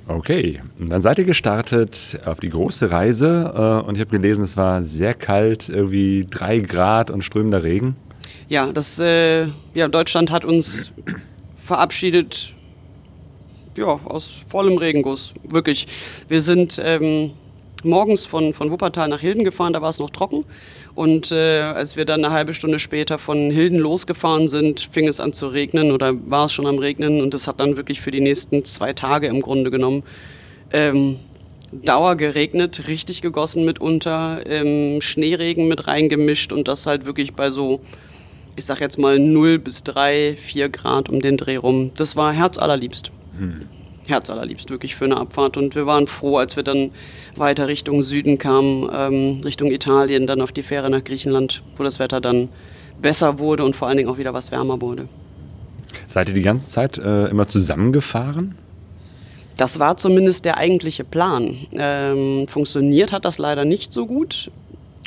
Okay, 0.08 0.62
und 0.80 0.90
dann 0.90 1.02
seid 1.02 1.18
ihr 1.18 1.26
gestartet 1.26 2.20
auf 2.26 2.40
die 2.40 2.50
große 2.50 2.92
Reise 2.92 3.82
äh, 3.84 3.88
und 3.88 3.96
ich 3.96 4.02
habe 4.02 4.12
gelesen, 4.12 4.46
es 4.46 4.56
war 4.56 4.82
sehr 4.84 5.14
kalt, 5.14 5.68
irgendwie 5.68 6.26
drei 6.30 6.60
Grad 6.60 7.12
und 7.12 7.24
strömender 7.24 7.64
Regen. 7.64 7.98
Ja, 8.48 8.72
das, 8.72 9.00
äh, 9.00 9.48
ja, 9.74 9.90
Deutschland 9.90 10.32
hat 10.32 10.46
uns 10.46 10.94
verabschiedet, 11.56 12.54
ja, 13.76 13.86
aus 13.86 14.40
vollem 14.48 14.78
Regenguss, 14.78 15.34
wirklich. 15.44 15.88
Wir 16.30 16.40
sind 16.40 16.82
ähm, 16.82 17.32
morgens 17.84 18.26
von, 18.26 18.54
von 18.54 18.72
Wuppertal 18.72 19.08
nach 19.08 19.20
Hilden 19.20 19.44
gefahren, 19.44 19.74
da 19.74 19.82
war 19.82 19.90
es 19.90 20.00
noch 20.00 20.10
trocken. 20.10 20.46
Und 20.96 21.32
äh, 21.32 21.62
als 21.62 21.96
wir 21.96 22.06
dann 22.06 22.24
eine 22.24 22.34
halbe 22.34 22.54
Stunde 22.54 22.80
später 22.80 23.20
von 23.20 23.52
Hilden 23.52 23.78
losgefahren 23.78 24.48
sind, 24.48 24.90
fing 24.92 25.08
es 25.08 25.20
an 25.20 25.34
zu 25.34 25.48
regnen 25.48 25.92
oder 25.92 26.14
war 26.30 26.46
es 26.46 26.54
schon 26.54 26.66
am 26.66 26.80
Regnen. 26.80 27.22
Und 27.22 27.34
es 27.34 27.48
hat 27.48 27.60
dann 27.60 27.78
wirklich 27.78 28.02
für 28.02 28.12
die 28.12 28.22
nächsten 28.22 28.66
zwei 28.66 28.94
Tage 28.94 29.28
im 29.28 29.42
Grunde 29.42 29.72
genommen 29.72 30.04
ähm, 30.72 31.18
Dauer 31.72 32.16
geregnet, 32.16 32.88
richtig 32.88 33.22
gegossen 33.22 33.66
mitunter, 33.66 34.42
ähm, 34.46 35.02
Schneeregen 35.02 35.68
mit 35.68 35.86
reingemischt 35.88 36.54
und 36.54 36.68
das 36.68 36.88
halt 36.88 37.06
wirklich 37.06 37.34
bei 37.34 37.50
so, 37.50 37.82
ich 38.56 38.66
sag 38.66 38.80
jetzt 38.80 38.98
mal 38.98 39.20
0 39.20 39.60
bis 39.60 39.84
3, 39.84 40.38
4 40.38 40.70
Grad 40.70 41.10
um 41.10 41.20
den 41.20 41.36
Dreh 41.36 41.58
rum. 41.58 41.92
Das 41.96 42.16
war 42.16 42.32
herzallerliebst. 42.32 43.12
Hm. 43.38 43.77
Herzallerliebst 44.10 44.70
wirklich 44.70 44.96
für 44.96 45.06
eine 45.06 45.18
Abfahrt. 45.18 45.58
Und 45.58 45.76
wir 45.76 45.86
waren 45.86 46.08
froh, 46.08 46.38
als 46.38 46.56
wir 46.56 46.64
dann 46.64 46.92
weiter 47.36 47.68
Richtung 47.68 48.02
Süden 48.02 48.38
kamen, 48.38 48.90
ähm, 48.94 49.38
Richtung 49.44 49.72
Italien, 49.72 50.28
dann 50.28 50.42
auf 50.42 50.52
die 50.52 50.64
Fähre 50.64 50.90
nach 50.90 51.04
Griechenland, 51.04 51.64
wo 51.78 51.84
das 51.84 52.00
Wetter 52.00 52.22
dann 52.22 52.50
besser 53.02 53.40
wurde 53.40 53.64
und 53.64 53.76
vor 53.76 53.88
allen 53.88 53.98
Dingen 53.98 54.10
auch 54.10 54.18
wieder 54.18 54.34
was 54.34 54.52
wärmer 54.52 54.82
wurde. 54.82 55.08
Seid 56.08 56.30
ihr 56.30 56.34
die 56.34 56.42
ganze 56.42 56.70
Zeit 56.70 56.98
äh, 56.98 57.28
immer 57.28 57.48
zusammengefahren? 57.48 58.56
Das 59.58 59.80
war 59.80 59.98
zumindest 59.98 60.46
der 60.46 60.58
eigentliche 60.58 61.04
Plan. 61.04 61.58
Ähm, 61.74 62.48
funktioniert 62.48 63.12
hat 63.12 63.26
das 63.26 63.40
leider 63.40 63.66
nicht 63.66 63.92
so 63.92 64.06
gut. 64.06 64.52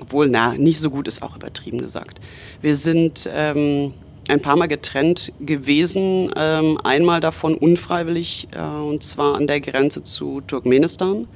Obwohl, 0.01 0.29
na, 0.29 0.55
nicht 0.55 0.81
so 0.81 0.91
gut 0.91 1.07
ist 1.07 1.23
auch 1.23 1.37
übertrieben 1.37 1.79
gesagt. 1.79 2.21
Wir 2.63 2.75
sind 2.75 3.29
ähm, 3.33 3.93
ein 4.31 4.41
paar 4.41 4.57
Mal 4.57 4.67
getrennt 4.67 5.33
gewesen. 5.41 6.31
Ähm, 6.37 6.79
einmal 6.83 7.21
davon 7.21 7.55
unfreiwillig, 7.55 8.49
äh, 8.53 8.61
und 8.61 9.03
zwar 9.03 9.35
an 9.35 9.47
der 9.47 9.61
Grenze 9.61 10.03
zu 10.03 10.41
Turkmenistan. 10.47 11.27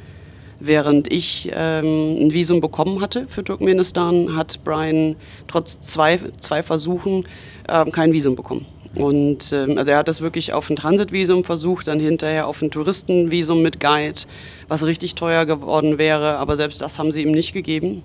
Während 0.60 1.12
ich 1.12 1.50
ähm, 1.52 2.16
ein 2.20 2.32
Visum 2.32 2.60
bekommen 2.60 3.00
hatte 3.00 3.26
für 3.28 3.44
Turkmenistan, 3.44 4.34
hat 4.34 4.60
Brian 4.64 5.16
trotz 5.48 5.80
zwei, 5.80 6.20
zwei 6.40 6.62
Versuchen 6.62 7.26
ähm, 7.68 7.92
kein 7.92 8.12
Visum 8.12 8.36
bekommen. 8.36 8.64
Und 8.94 9.52
ähm, 9.52 9.76
also 9.76 9.90
er 9.90 9.98
hat 9.98 10.08
das 10.08 10.20
wirklich 10.20 10.52
auf 10.52 10.70
ein 10.70 10.76
Transitvisum 10.76 11.44
versucht, 11.44 11.88
dann 11.88 11.98
hinterher 11.98 12.46
auf 12.46 12.62
ein 12.62 12.70
Touristenvisum 12.70 13.60
mit 13.60 13.80
Guide, 13.80 14.22
was 14.68 14.84
richtig 14.84 15.16
teuer 15.16 15.46
geworden 15.46 15.98
wäre, 15.98 16.36
aber 16.36 16.56
selbst 16.56 16.80
das 16.80 16.98
haben 16.98 17.10
sie 17.10 17.22
ihm 17.22 17.32
nicht 17.32 17.52
gegeben. 17.52 18.02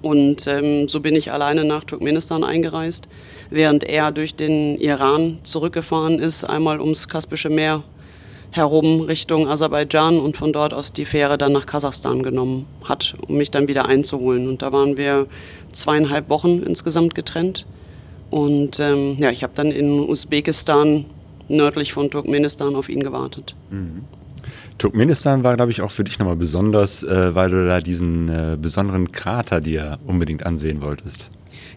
Und 0.00 0.46
ähm, 0.46 0.88
so 0.88 1.00
bin 1.00 1.14
ich 1.14 1.32
alleine 1.32 1.64
nach 1.64 1.84
Turkmenistan 1.84 2.44
eingereist, 2.44 3.08
während 3.52 3.84
er 3.84 4.10
durch 4.10 4.34
den 4.34 4.80
Iran 4.80 5.38
zurückgefahren 5.42 6.18
ist, 6.18 6.44
einmal 6.44 6.80
ums 6.80 7.08
Kaspische 7.08 7.50
Meer 7.50 7.82
herum 8.50 9.00
Richtung 9.00 9.48
Aserbaidschan 9.48 10.18
und 10.18 10.36
von 10.36 10.52
dort 10.52 10.74
aus 10.74 10.92
die 10.92 11.06
Fähre 11.06 11.38
dann 11.38 11.52
nach 11.52 11.66
Kasachstan 11.66 12.22
genommen 12.22 12.66
hat, 12.84 13.16
um 13.26 13.36
mich 13.36 13.50
dann 13.50 13.66
wieder 13.66 13.86
einzuholen. 13.86 14.46
Und 14.46 14.62
da 14.62 14.72
waren 14.72 14.96
wir 14.96 15.26
zweieinhalb 15.72 16.28
Wochen 16.28 16.62
insgesamt 16.62 17.14
getrennt. 17.14 17.66
Und 18.30 18.78
ähm, 18.78 19.16
ja, 19.18 19.30
ich 19.30 19.42
habe 19.42 19.54
dann 19.54 19.70
in 19.70 20.00
Usbekistan 20.00 21.06
nördlich 21.48 21.92
von 21.92 22.10
Turkmenistan 22.10 22.76
auf 22.76 22.88
ihn 22.88 23.02
gewartet. 23.02 23.54
Mhm. 23.70 24.04
Turkmenistan 24.78 25.44
war, 25.44 25.56
glaube 25.56 25.70
ich, 25.70 25.80
auch 25.80 25.90
für 25.90 26.04
dich 26.04 26.18
nochmal 26.18 26.36
besonders, 26.36 27.02
äh, 27.02 27.34
weil 27.34 27.50
du 27.50 27.66
da 27.66 27.80
diesen 27.80 28.28
äh, 28.28 28.56
besonderen 28.60 29.12
Krater 29.12 29.60
dir 29.60 29.98
unbedingt 30.06 30.44
ansehen 30.44 30.82
wolltest. 30.82 31.30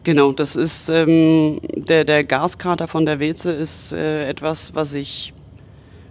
Genau, 0.05 0.31
das 0.31 0.55
ist 0.55 0.87
ähm, 0.89 1.59
der, 1.75 2.05
der 2.05 2.23
Gaskrater 2.23 2.87
von 2.87 3.05
der 3.05 3.19
Weze 3.19 3.51
ist 3.51 3.91
äh, 3.91 4.29
etwas, 4.29 4.75
was 4.75 4.93
ich 4.93 5.33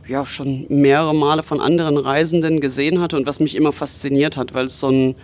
ja 0.06 0.26
schon 0.26 0.66
mehrere 0.68 1.14
Male 1.14 1.42
von 1.42 1.60
anderen 1.60 1.96
Reisenden 1.96 2.60
gesehen 2.60 3.00
hatte 3.00 3.16
und 3.16 3.26
was 3.26 3.40
mich 3.40 3.54
immer 3.54 3.72
fasziniert 3.72 4.36
hat, 4.36 4.52
weil 4.52 4.66
es 4.66 4.80
so 4.80 4.90
ein, 4.90 5.14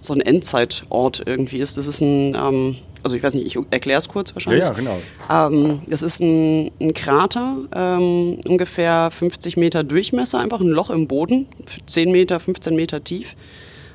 so 0.00 0.14
ein 0.14 0.22
Endzeitort 0.22 1.22
irgendwie 1.26 1.58
ist. 1.58 1.76
Das 1.76 1.86
ist 1.86 2.00
ein 2.00 2.34
ähm, 2.34 2.76
also 3.04 3.16
ich 3.16 3.22
weiß 3.22 3.34
nicht, 3.34 3.46
ich 3.46 3.58
erkläre 3.70 3.98
es 3.98 4.08
kurz 4.08 4.34
wahrscheinlich. 4.34 4.62
Ja, 4.62 4.68
ja 4.68 4.72
genau. 4.72 4.98
Ähm, 5.30 5.82
das 5.86 6.02
ist 6.02 6.20
ein, 6.20 6.70
ein 6.80 6.94
Krater, 6.94 7.58
ähm, 7.76 8.38
ungefähr 8.48 9.10
50 9.10 9.58
Meter 9.58 9.84
Durchmesser, 9.84 10.40
einfach 10.40 10.60
ein 10.60 10.68
Loch 10.68 10.88
im 10.88 11.06
Boden, 11.06 11.46
10 11.86 12.10
Meter, 12.10 12.40
15 12.40 12.74
Meter 12.74 13.04
tief. 13.04 13.36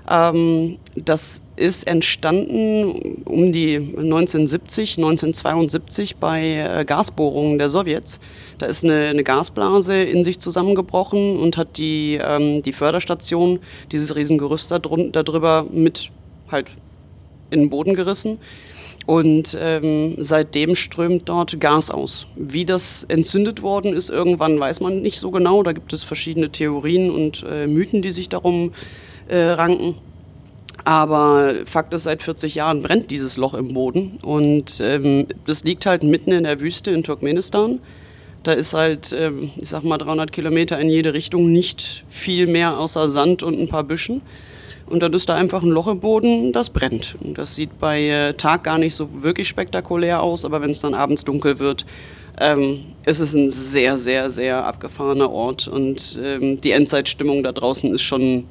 Ähm, 0.10 0.78
das 0.96 1.44
ist 1.56 1.86
entstanden 1.86 3.22
um 3.26 3.52
die 3.52 3.76
1970, 3.76 4.98
1972 4.98 6.16
bei 6.16 6.56
äh, 6.56 6.84
Gasbohrungen 6.84 7.60
der 7.60 7.70
Sowjets. 7.70 8.20
Da 8.58 8.66
ist 8.66 8.84
eine, 8.84 9.10
eine, 9.10 9.24
Gasblase 9.24 10.02
in 10.02 10.24
sich 10.24 10.40
zusammengebrochen 10.40 11.38
und 11.38 11.58
hat 11.58 11.78
die, 11.78 12.20
ähm, 12.22 12.64
die 12.64 12.74
Förderstation, 12.74 13.60
dieses 13.92 14.16
Riesengerüst 14.16 14.72
darüber 14.72 15.68
mit 15.72 16.10
halt 16.52 16.72
in 17.52 17.62
den 17.62 17.70
Boden 17.70 17.94
gerissen. 17.94 18.40
Und 19.06 19.58
ähm, 19.60 20.16
seitdem 20.18 20.76
strömt 20.76 21.30
dort 21.30 21.60
Gas 21.60 21.90
aus. 21.90 22.28
Wie 22.36 22.66
das 22.66 23.06
entzündet 23.06 23.62
worden 23.62 23.94
ist, 23.94 24.10
irgendwann 24.10 24.60
weiß 24.60 24.82
man 24.82 25.02
nicht 25.02 25.20
so 25.20 25.32
genau. 25.32 25.64
Da 25.64 25.72
gibt 25.72 25.94
es 25.94 26.04
verschiedene 26.04 26.50
Theorien 26.50 27.10
und 27.10 27.44
äh, 27.48 27.66
Mythen, 27.66 28.02
die 28.02 28.12
sich 28.12 28.30
darum 28.30 28.70
äh, 28.70 28.74
ranken. 29.36 29.96
Aber 30.86 31.54
Fakt 31.66 31.94
ist, 31.94 32.04
seit 32.04 32.24
40 32.24 32.56
Jahren 32.56 32.82
brennt 32.82 33.12
dieses 33.12 33.38
Loch 33.38 33.54
im 33.54 33.74
Boden. 33.74 34.18
Und 34.24 34.80
ähm, 34.82 35.28
das 35.46 35.64
liegt 35.64 35.86
halt 35.86 36.04
mitten 36.04 36.32
in 36.32 36.46
der 36.46 36.60
Wüste 36.60 36.92
in 36.92 37.04
Turkmenistan. 37.04 37.80
Da 38.44 38.54
ist 38.54 38.74
halt, 38.74 39.16
ähm, 39.18 39.52
ich 39.58 39.70
sag 39.70 39.84
mal, 39.84 39.98
300 39.98 40.32
Kilometer 40.32 40.80
in 40.80 40.90
jede 40.90 41.14
Richtung 41.14 41.52
nicht 41.52 42.06
viel 42.10 42.48
mehr 42.48 42.80
außer 42.80 43.10
Sand 43.10 43.44
und 43.44 43.60
ein 43.60 43.68
paar 43.68 43.84
Büschen. 43.84 44.22
Und 44.88 45.04
dann 45.04 45.14
ist 45.14 45.30
da 45.30 45.36
einfach 45.36 45.62
ein 45.62 45.70
Loch 45.70 45.88
im 45.88 46.00
Boden, 46.00 46.52
das 46.52 46.72
brennt. 46.72 47.16
Und 47.22 47.38
das 47.38 47.54
sieht 47.54 47.80
bei 47.80 48.08
äh, 48.08 48.34
Tag 48.34 48.64
gar 48.64 48.80
nicht 48.80 48.96
so 48.96 49.10
wirklich 49.22 49.48
spektakulär 49.48 50.24
aus, 50.24 50.46
aber 50.46 50.62
wenn 50.62 50.72
es 50.72 50.80
dann 50.80 50.96
abends 50.96 51.24
dunkel 51.24 51.60
wird, 51.60 51.86
ähm, 52.40 52.86
ist 53.06 53.20
es 53.20 53.36
ein 53.36 53.52
sehr, 53.52 53.98
sehr, 53.98 54.30
sehr 54.32 54.66
abgefahrener 54.66 55.30
Ort. 55.30 55.68
Und 55.68 56.20
ähm, 56.24 56.60
die 56.60 56.72
Endzeitstimmung 56.72 57.44
da 57.44 57.52
draußen 57.52 57.94
ist 57.94 58.02
schon 58.02 58.46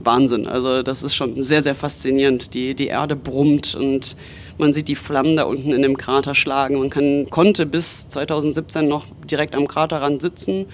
Wahnsinn. 0.00 0.46
Also 0.46 0.82
das 0.82 1.02
ist 1.02 1.14
schon 1.14 1.40
sehr, 1.40 1.62
sehr 1.62 1.74
faszinierend. 1.74 2.54
Die, 2.54 2.74
die 2.74 2.88
Erde 2.88 3.16
brummt 3.16 3.74
und 3.74 4.16
man 4.58 4.72
sieht 4.72 4.88
die 4.88 4.94
Flammen 4.94 5.36
da 5.36 5.44
unten 5.44 5.72
in 5.72 5.82
dem 5.82 5.96
Krater 5.96 6.34
schlagen. 6.34 6.78
Man 6.78 6.90
kann, 6.90 7.28
konnte 7.30 7.66
bis 7.66 8.08
2017 8.08 8.86
noch 8.86 9.06
direkt 9.30 9.54
am 9.54 9.66
Kraterrand 9.66 10.22
sitzen 10.22 10.66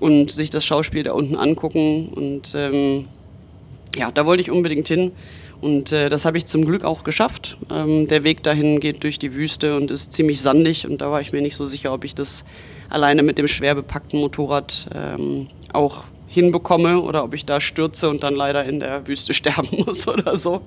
und 0.00 0.30
sich 0.30 0.50
das 0.50 0.64
Schauspiel 0.64 1.02
da 1.02 1.12
unten 1.12 1.36
angucken. 1.36 2.08
Und 2.08 2.54
ähm, 2.56 3.06
ja, 3.96 4.10
da 4.10 4.26
wollte 4.26 4.42
ich 4.42 4.50
unbedingt 4.50 4.88
hin. 4.88 5.12
Und 5.60 5.92
äh, 5.92 6.08
das 6.08 6.24
habe 6.24 6.38
ich 6.38 6.46
zum 6.46 6.64
Glück 6.64 6.84
auch 6.84 7.04
geschafft. 7.04 7.56
Ähm, 7.70 8.08
der 8.08 8.24
Weg 8.24 8.42
dahin 8.42 8.80
geht 8.80 9.04
durch 9.04 9.18
die 9.18 9.34
Wüste 9.34 9.76
und 9.76 9.90
ist 9.90 10.12
ziemlich 10.12 10.40
sandig. 10.40 10.88
Und 10.88 11.00
da 11.00 11.10
war 11.10 11.20
ich 11.20 11.32
mir 11.32 11.42
nicht 11.42 11.54
so 11.54 11.66
sicher, 11.66 11.92
ob 11.92 12.04
ich 12.04 12.14
das 12.14 12.44
alleine 12.88 13.22
mit 13.22 13.38
dem 13.38 13.46
schwer 13.46 13.74
bepackten 13.74 14.18
Motorrad 14.18 14.88
ähm, 14.92 15.46
auch 15.72 16.04
hinbekomme 16.32 17.00
oder 17.00 17.24
ob 17.24 17.34
ich 17.34 17.44
da 17.44 17.60
stürze 17.60 18.08
und 18.08 18.22
dann 18.22 18.34
leider 18.34 18.64
in 18.64 18.80
der 18.80 19.06
Wüste 19.06 19.34
sterben 19.34 19.84
muss 19.84 20.08
oder 20.08 20.36
so. 20.36 20.62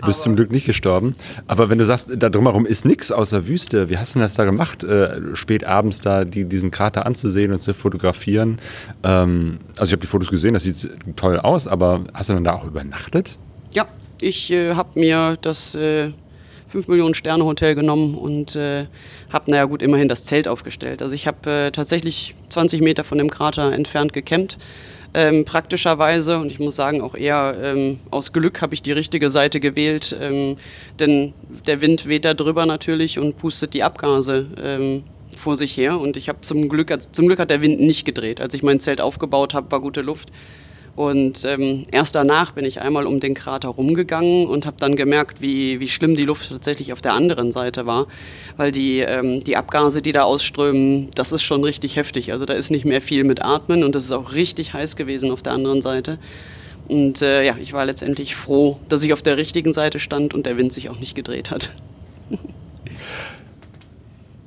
Du 0.00 0.06
bist 0.06 0.22
zum 0.22 0.36
Glück 0.36 0.50
nicht 0.50 0.66
gestorben. 0.66 1.14
Aber 1.46 1.70
wenn 1.70 1.78
du 1.78 1.84
sagst, 1.84 2.10
da 2.14 2.28
drumherum 2.28 2.66
ist 2.66 2.84
nichts 2.84 3.12
außer 3.12 3.46
Wüste, 3.46 3.88
wie 3.88 3.98
hast 3.98 4.14
du 4.14 4.18
das 4.18 4.34
da 4.34 4.44
gemacht, 4.44 4.84
äh, 4.84 5.34
spät 5.34 5.64
abends 5.64 6.00
da 6.00 6.24
die, 6.24 6.44
diesen 6.44 6.70
Krater 6.70 7.06
anzusehen 7.06 7.52
und 7.52 7.60
zu 7.60 7.74
fotografieren? 7.74 8.58
Ähm, 9.02 9.58
also 9.78 9.84
ich 9.84 9.92
habe 9.92 10.02
die 10.02 10.06
Fotos 10.06 10.28
gesehen, 10.28 10.54
das 10.54 10.64
sieht 10.64 10.88
toll 11.16 11.38
aus, 11.38 11.66
aber 11.66 12.04
hast 12.12 12.30
du 12.30 12.34
dann 12.34 12.44
da 12.44 12.54
auch 12.54 12.64
übernachtet? 12.64 13.38
Ja, 13.72 13.86
ich 14.20 14.50
äh, 14.50 14.74
habe 14.74 14.98
mir 14.98 15.38
das 15.40 15.74
äh, 15.74 16.12
5 16.74 16.88
Millionen 16.88 17.14
Sterne 17.14 17.44
Hotel 17.44 17.76
genommen 17.76 18.16
und 18.16 18.56
äh, 18.56 18.86
habe, 19.32 19.48
naja 19.48 19.66
gut, 19.66 19.80
immerhin 19.80 20.08
das 20.08 20.24
Zelt 20.24 20.48
aufgestellt. 20.48 21.02
Also 21.02 21.14
ich 21.14 21.28
habe 21.28 21.48
äh, 21.48 21.70
tatsächlich 21.70 22.34
20 22.48 22.80
Meter 22.80 23.04
von 23.04 23.16
dem 23.16 23.30
Krater 23.30 23.70
entfernt 23.70 24.12
gecampt 24.12 24.58
ähm, 25.14 25.44
praktischerweise. 25.44 26.36
Und 26.36 26.50
ich 26.50 26.58
muss 26.58 26.74
sagen, 26.74 27.00
auch 27.00 27.14
eher 27.14 27.56
ähm, 27.62 28.00
aus 28.10 28.32
Glück 28.32 28.60
habe 28.60 28.74
ich 28.74 28.82
die 28.82 28.90
richtige 28.90 29.30
Seite 29.30 29.60
gewählt, 29.60 30.16
ähm, 30.20 30.56
denn 30.98 31.32
der 31.68 31.80
Wind 31.80 32.08
weht 32.08 32.24
da 32.24 32.34
drüber 32.34 32.66
natürlich 32.66 33.20
und 33.20 33.38
pustet 33.38 33.72
die 33.72 33.84
Abgase 33.84 34.48
ähm, 34.60 35.04
vor 35.38 35.54
sich 35.54 35.76
her. 35.76 36.00
Und 36.00 36.16
ich 36.16 36.28
habe 36.28 36.40
zum 36.40 36.68
Glück, 36.68 36.90
also 36.90 37.08
zum 37.12 37.28
Glück 37.28 37.38
hat 37.38 37.50
der 37.50 37.62
Wind 37.62 37.78
nicht 37.78 38.04
gedreht. 38.04 38.40
Als 38.40 38.52
ich 38.52 38.64
mein 38.64 38.80
Zelt 38.80 39.00
aufgebaut 39.00 39.54
habe, 39.54 39.70
war 39.70 39.80
gute 39.80 40.00
Luft. 40.00 40.32
Und 40.96 41.44
ähm, 41.44 41.86
erst 41.90 42.14
danach 42.14 42.52
bin 42.52 42.64
ich 42.64 42.80
einmal 42.80 43.06
um 43.06 43.18
den 43.18 43.34
Krater 43.34 43.68
rumgegangen 43.68 44.46
und 44.46 44.64
habe 44.64 44.76
dann 44.78 44.94
gemerkt, 44.94 45.42
wie, 45.42 45.80
wie 45.80 45.88
schlimm 45.88 46.14
die 46.14 46.24
Luft 46.24 46.50
tatsächlich 46.50 46.92
auf 46.92 47.00
der 47.00 47.14
anderen 47.14 47.50
Seite 47.50 47.84
war. 47.84 48.06
Weil 48.56 48.70
die, 48.70 49.00
ähm, 49.00 49.42
die 49.42 49.56
Abgase, 49.56 50.02
die 50.02 50.12
da 50.12 50.22
ausströmen, 50.22 51.10
das 51.14 51.32
ist 51.32 51.42
schon 51.42 51.64
richtig 51.64 51.96
heftig. 51.96 52.32
Also 52.32 52.46
da 52.46 52.54
ist 52.54 52.70
nicht 52.70 52.84
mehr 52.84 53.00
viel 53.00 53.24
mit 53.24 53.42
Atmen 53.42 53.82
und 53.82 53.96
es 53.96 54.04
ist 54.04 54.12
auch 54.12 54.34
richtig 54.34 54.72
heiß 54.72 54.94
gewesen 54.94 55.32
auf 55.32 55.42
der 55.42 55.52
anderen 55.52 55.82
Seite. 55.82 56.18
Und 56.86 57.22
äh, 57.22 57.44
ja, 57.44 57.56
ich 57.60 57.72
war 57.72 57.84
letztendlich 57.86 58.36
froh, 58.36 58.78
dass 58.88 59.02
ich 59.02 59.12
auf 59.12 59.22
der 59.22 59.36
richtigen 59.36 59.72
Seite 59.72 59.98
stand 59.98 60.32
und 60.32 60.46
der 60.46 60.56
Wind 60.56 60.72
sich 60.72 60.90
auch 60.90 60.98
nicht 60.98 61.14
gedreht 61.16 61.50
hat. 61.50 61.72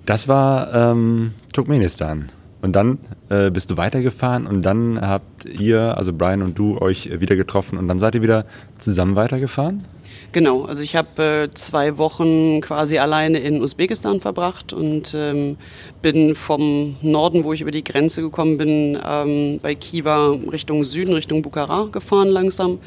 das 0.05 0.27
war 0.29 0.91
ähm, 0.91 1.33
Turkmenistan. 1.51 2.31
Und 2.62 2.76
dann 2.76 2.98
äh, 3.30 3.52
bist 3.52 3.70
du 3.70 3.78
weitergefahren 3.78 4.48
und 4.48 4.63
dann 4.63 5.00
habt 5.00 5.46
ihr, 5.46 5.96
also 5.98 6.12
Brian 6.12 6.41
und 6.41 6.58
du, 6.58 6.80
euch 6.80 7.10
wieder 7.20 7.36
getroffen 7.36 7.78
und 7.78 7.88
dann 7.88 8.00
seid 8.00 8.15
ihr 8.15 8.22
wieder 8.22 8.46
zusammen 8.80 9.15
weitergefahren? 9.15 9.86
Genau, 10.32 10.65
also 10.65 10.84
ich 10.84 10.96
habe 10.96 11.24
äh, 11.24 11.50
zwei 11.54 11.98
Wochen 11.98 12.60
quasi 12.62 12.98
alleine 12.98 13.39
in 13.39 13.62
Usbekistan 13.62 14.20
verbracht 14.20 14.74
und 14.74 15.13
ähm, 15.15 15.58
bin 16.02 16.36
vom 16.36 16.98
Norden, 17.02 17.43
wo 17.43 17.54
ich 17.54 17.62
über 17.62 17.72
die 17.72 17.84
Grenze 17.84 18.22
gekommen 18.22 18.58
bin, 18.58 18.98
ähm, 19.06 19.60
bei 19.62 19.74
Kiva 19.74 20.38
Richtung 20.52 20.84
Süden, 20.84 21.13
Richtung 21.13 21.43
Bukhara 21.43 21.88
gefahren 21.91 22.28
langsam. 22.28 22.80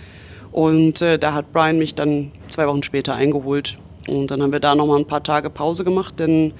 Und 0.52 1.00
äh, 1.00 1.18
da 1.18 1.32
hat 1.32 1.52
Brian 1.52 1.78
mich 1.78 1.94
dann 1.94 2.32
zwei 2.48 2.66
Wochen 2.66 2.82
später 2.82 3.14
eingeholt. 3.14 3.78
Und 4.06 4.30
dann 4.30 4.42
haben 4.42 4.52
wir 4.52 4.60
da 4.60 4.74
nochmal 4.74 4.98
ein 4.98 5.06
paar 5.06 5.22
Tage 5.22 5.48
Pause 5.48 5.84
gemacht, 5.84 6.18
denn 6.18 6.52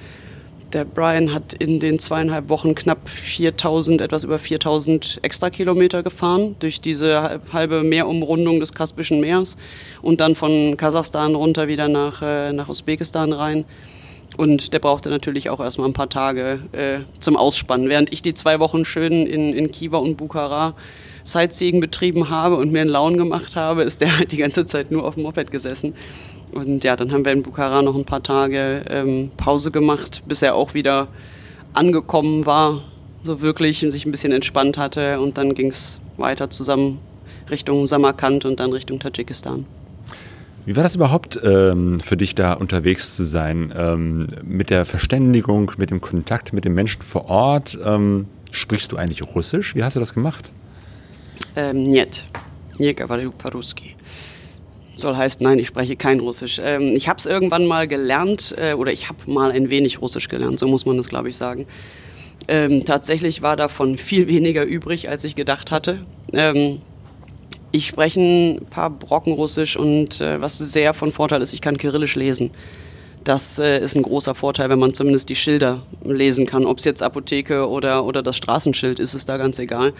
der 0.73 0.85
Brian 0.85 1.33
hat 1.33 1.53
in 1.53 1.79
den 1.79 1.99
zweieinhalb 1.99 2.49
Wochen 2.49 2.75
knapp 2.75 3.09
4000, 3.09 4.01
etwas 4.01 4.23
über 4.23 4.39
4000 4.39 5.19
Extrakilometer 5.21 6.03
gefahren 6.03 6.55
durch 6.59 6.81
diese 6.81 7.41
halbe 7.51 7.83
Meerumrundung 7.83 8.59
des 8.59 8.73
Kaspischen 8.73 9.19
Meeres 9.19 9.57
und 10.01 10.21
dann 10.21 10.35
von 10.35 10.77
Kasachstan 10.77 11.35
runter 11.35 11.67
wieder 11.67 11.87
nach, 11.87 12.21
äh, 12.21 12.53
nach 12.53 12.69
Usbekistan 12.69 13.33
rein. 13.33 13.65
Und 14.37 14.71
der 14.71 14.79
brauchte 14.79 15.09
natürlich 15.09 15.49
auch 15.49 15.59
erstmal 15.59 15.89
ein 15.89 15.93
paar 15.93 16.09
Tage 16.09 16.61
äh, 16.71 16.99
zum 17.19 17.35
Ausspannen. 17.35 17.89
Während 17.89 18.13
ich 18.13 18.21
die 18.21 18.33
zwei 18.33 18.59
Wochen 18.59 18.85
schön 18.85 19.27
in, 19.27 19.53
in 19.53 19.71
Kiva 19.71 19.97
und 19.97 20.15
Bukhara 20.15 20.73
Sightseeing 21.23 21.79
betrieben 21.81 22.29
habe 22.29 22.55
und 22.55 22.71
mir 22.71 22.81
einen 22.81 22.89
Laun 22.89 23.17
gemacht 23.17 23.55
habe, 23.55 23.83
ist 23.83 24.01
der 24.01 24.17
halt 24.17 24.31
die 24.31 24.37
ganze 24.37 24.65
Zeit 24.65 24.89
nur 24.89 25.03
auf 25.03 25.15
dem 25.15 25.23
Moped 25.23 25.51
gesessen. 25.51 25.93
Und 26.52 26.84
ja, 26.84 26.96
dann 26.96 27.12
haben 27.12 27.24
wir 27.24 27.32
in 27.32 27.42
Bukhara 27.42 27.82
noch 27.82 27.94
ein 27.94 28.04
paar 28.04 28.22
Tage 28.22 28.84
ähm, 28.88 29.30
Pause 29.36 29.70
gemacht, 29.70 30.22
bis 30.26 30.42
er 30.42 30.54
auch 30.54 30.74
wieder 30.74 31.08
angekommen 31.72 32.46
war, 32.46 32.82
so 33.22 33.40
wirklich 33.40 33.84
und 33.84 33.90
sich 33.90 34.06
ein 34.06 34.10
bisschen 34.10 34.32
entspannt 34.32 34.78
hatte. 34.78 35.20
Und 35.20 35.38
dann 35.38 35.54
ging 35.54 35.68
es 35.68 36.00
weiter 36.16 36.48
zusammen 36.50 36.98
Richtung 37.50 37.86
Samarkand 37.86 38.44
und 38.44 38.60
dann 38.60 38.72
Richtung 38.72 38.98
Tadschikistan. 38.98 39.66
Wie 40.64 40.74
war 40.74 40.82
das 40.82 40.96
überhaupt 40.96 41.38
ähm, 41.44 42.00
für 42.00 42.16
dich 42.16 42.34
da 42.34 42.52
unterwegs 42.54 43.14
zu 43.14 43.24
sein? 43.24 43.72
Ähm, 43.76 44.26
mit 44.42 44.70
der 44.70 44.84
Verständigung, 44.84 45.70
mit 45.76 45.90
dem 45.90 46.00
Kontakt 46.00 46.52
mit 46.52 46.64
den 46.64 46.74
Menschen 46.74 47.02
vor 47.02 47.26
Ort? 47.26 47.78
Ähm, 47.84 48.26
sprichst 48.50 48.90
du 48.90 48.96
eigentlich 48.96 49.22
Russisch? 49.22 49.76
Wie 49.76 49.84
hast 49.84 49.94
du 49.94 50.00
das 50.00 50.12
gemacht? 50.12 50.50
Ähm, 51.54 51.84
нет, 51.84 52.24
не 52.78 52.92
говорю 52.94 53.30
по-русски. 53.30 53.94
Soll 55.01 55.17
heißt, 55.17 55.41
nein, 55.41 55.59
ich 55.59 55.67
spreche 55.67 55.95
kein 55.95 56.19
Russisch. 56.19 56.61
Ähm, 56.63 56.95
ich 56.95 57.09
habe 57.09 57.17
es 57.17 57.25
irgendwann 57.25 57.65
mal 57.65 57.87
gelernt, 57.87 58.55
äh, 58.57 58.73
oder 58.73 58.91
ich 58.91 59.09
habe 59.09 59.19
mal 59.25 59.51
ein 59.51 59.69
wenig 59.69 60.01
Russisch 60.01 60.27
gelernt, 60.27 60.59
so 60.59 60.67
muss 60.67 60.85
man 60.85 60.97
das, 60.97 61.09
glaube 61.09 61.29
ich, 61.29 61.35
sagen. 61.35 61.65
Ähm, 62.47 62.85
tatsächlich 62.85 63.41
war 63.41 63.55
davon 63.55 63.97
viel 63.97 64.27
weniger 64.29 64.63
übrig, 64.63 65.09
als 65.09 65.23
ich 65.23 65.35
gedacht 65.35 65.71
hatte. 65.71 65.99
Ähm, 66.33 66.79
ich 67.71 67.87
spreche 67.87 68.19
ein 68.19 68.65
paar 68.69 68.89
Brocken 68.89 69.33
Russisch 69.33 69.77
und 69.77 70.19
äh, 70.19 70.41
was 70.41 70.57
sehr 70.57 70.93
von 70.93 71.11
Vorteil 71.11 71.41
ist, 71.41 71.53
ich 71.53 71.61
kann 71.61 71.77
Kyrillisch 71.77 72.15
lesen. 72.15 72.51
Das 73.23 73.59
äh, 73.59 73.79
ist 73.79 73.95
ein 73.95 74.01
großer 74.01 74.35
Vorteil, 74.35 74.69
wenn 74.69 74.79
man 74.79 74.93
zumindest 74.93 75.29
die 75.29 75.35
Schilder 75.35 75.83
lesen 76.03 76.45
kann. 76.45 76.65
Ob 76.65 76.79
es 76.79 76.85
jetzt 76.85 77.03
Apotheke 77.03 77.69
oder, 77.69 78.03
oder 78.03 78.23
das 78.23 78.35
Straßenschild 78.35 78.99
ist, 78.99 79.13
ist 79.13 79.29
da 79.29 79.37
ganz 79.37 79.59
egal. 79.59 79.93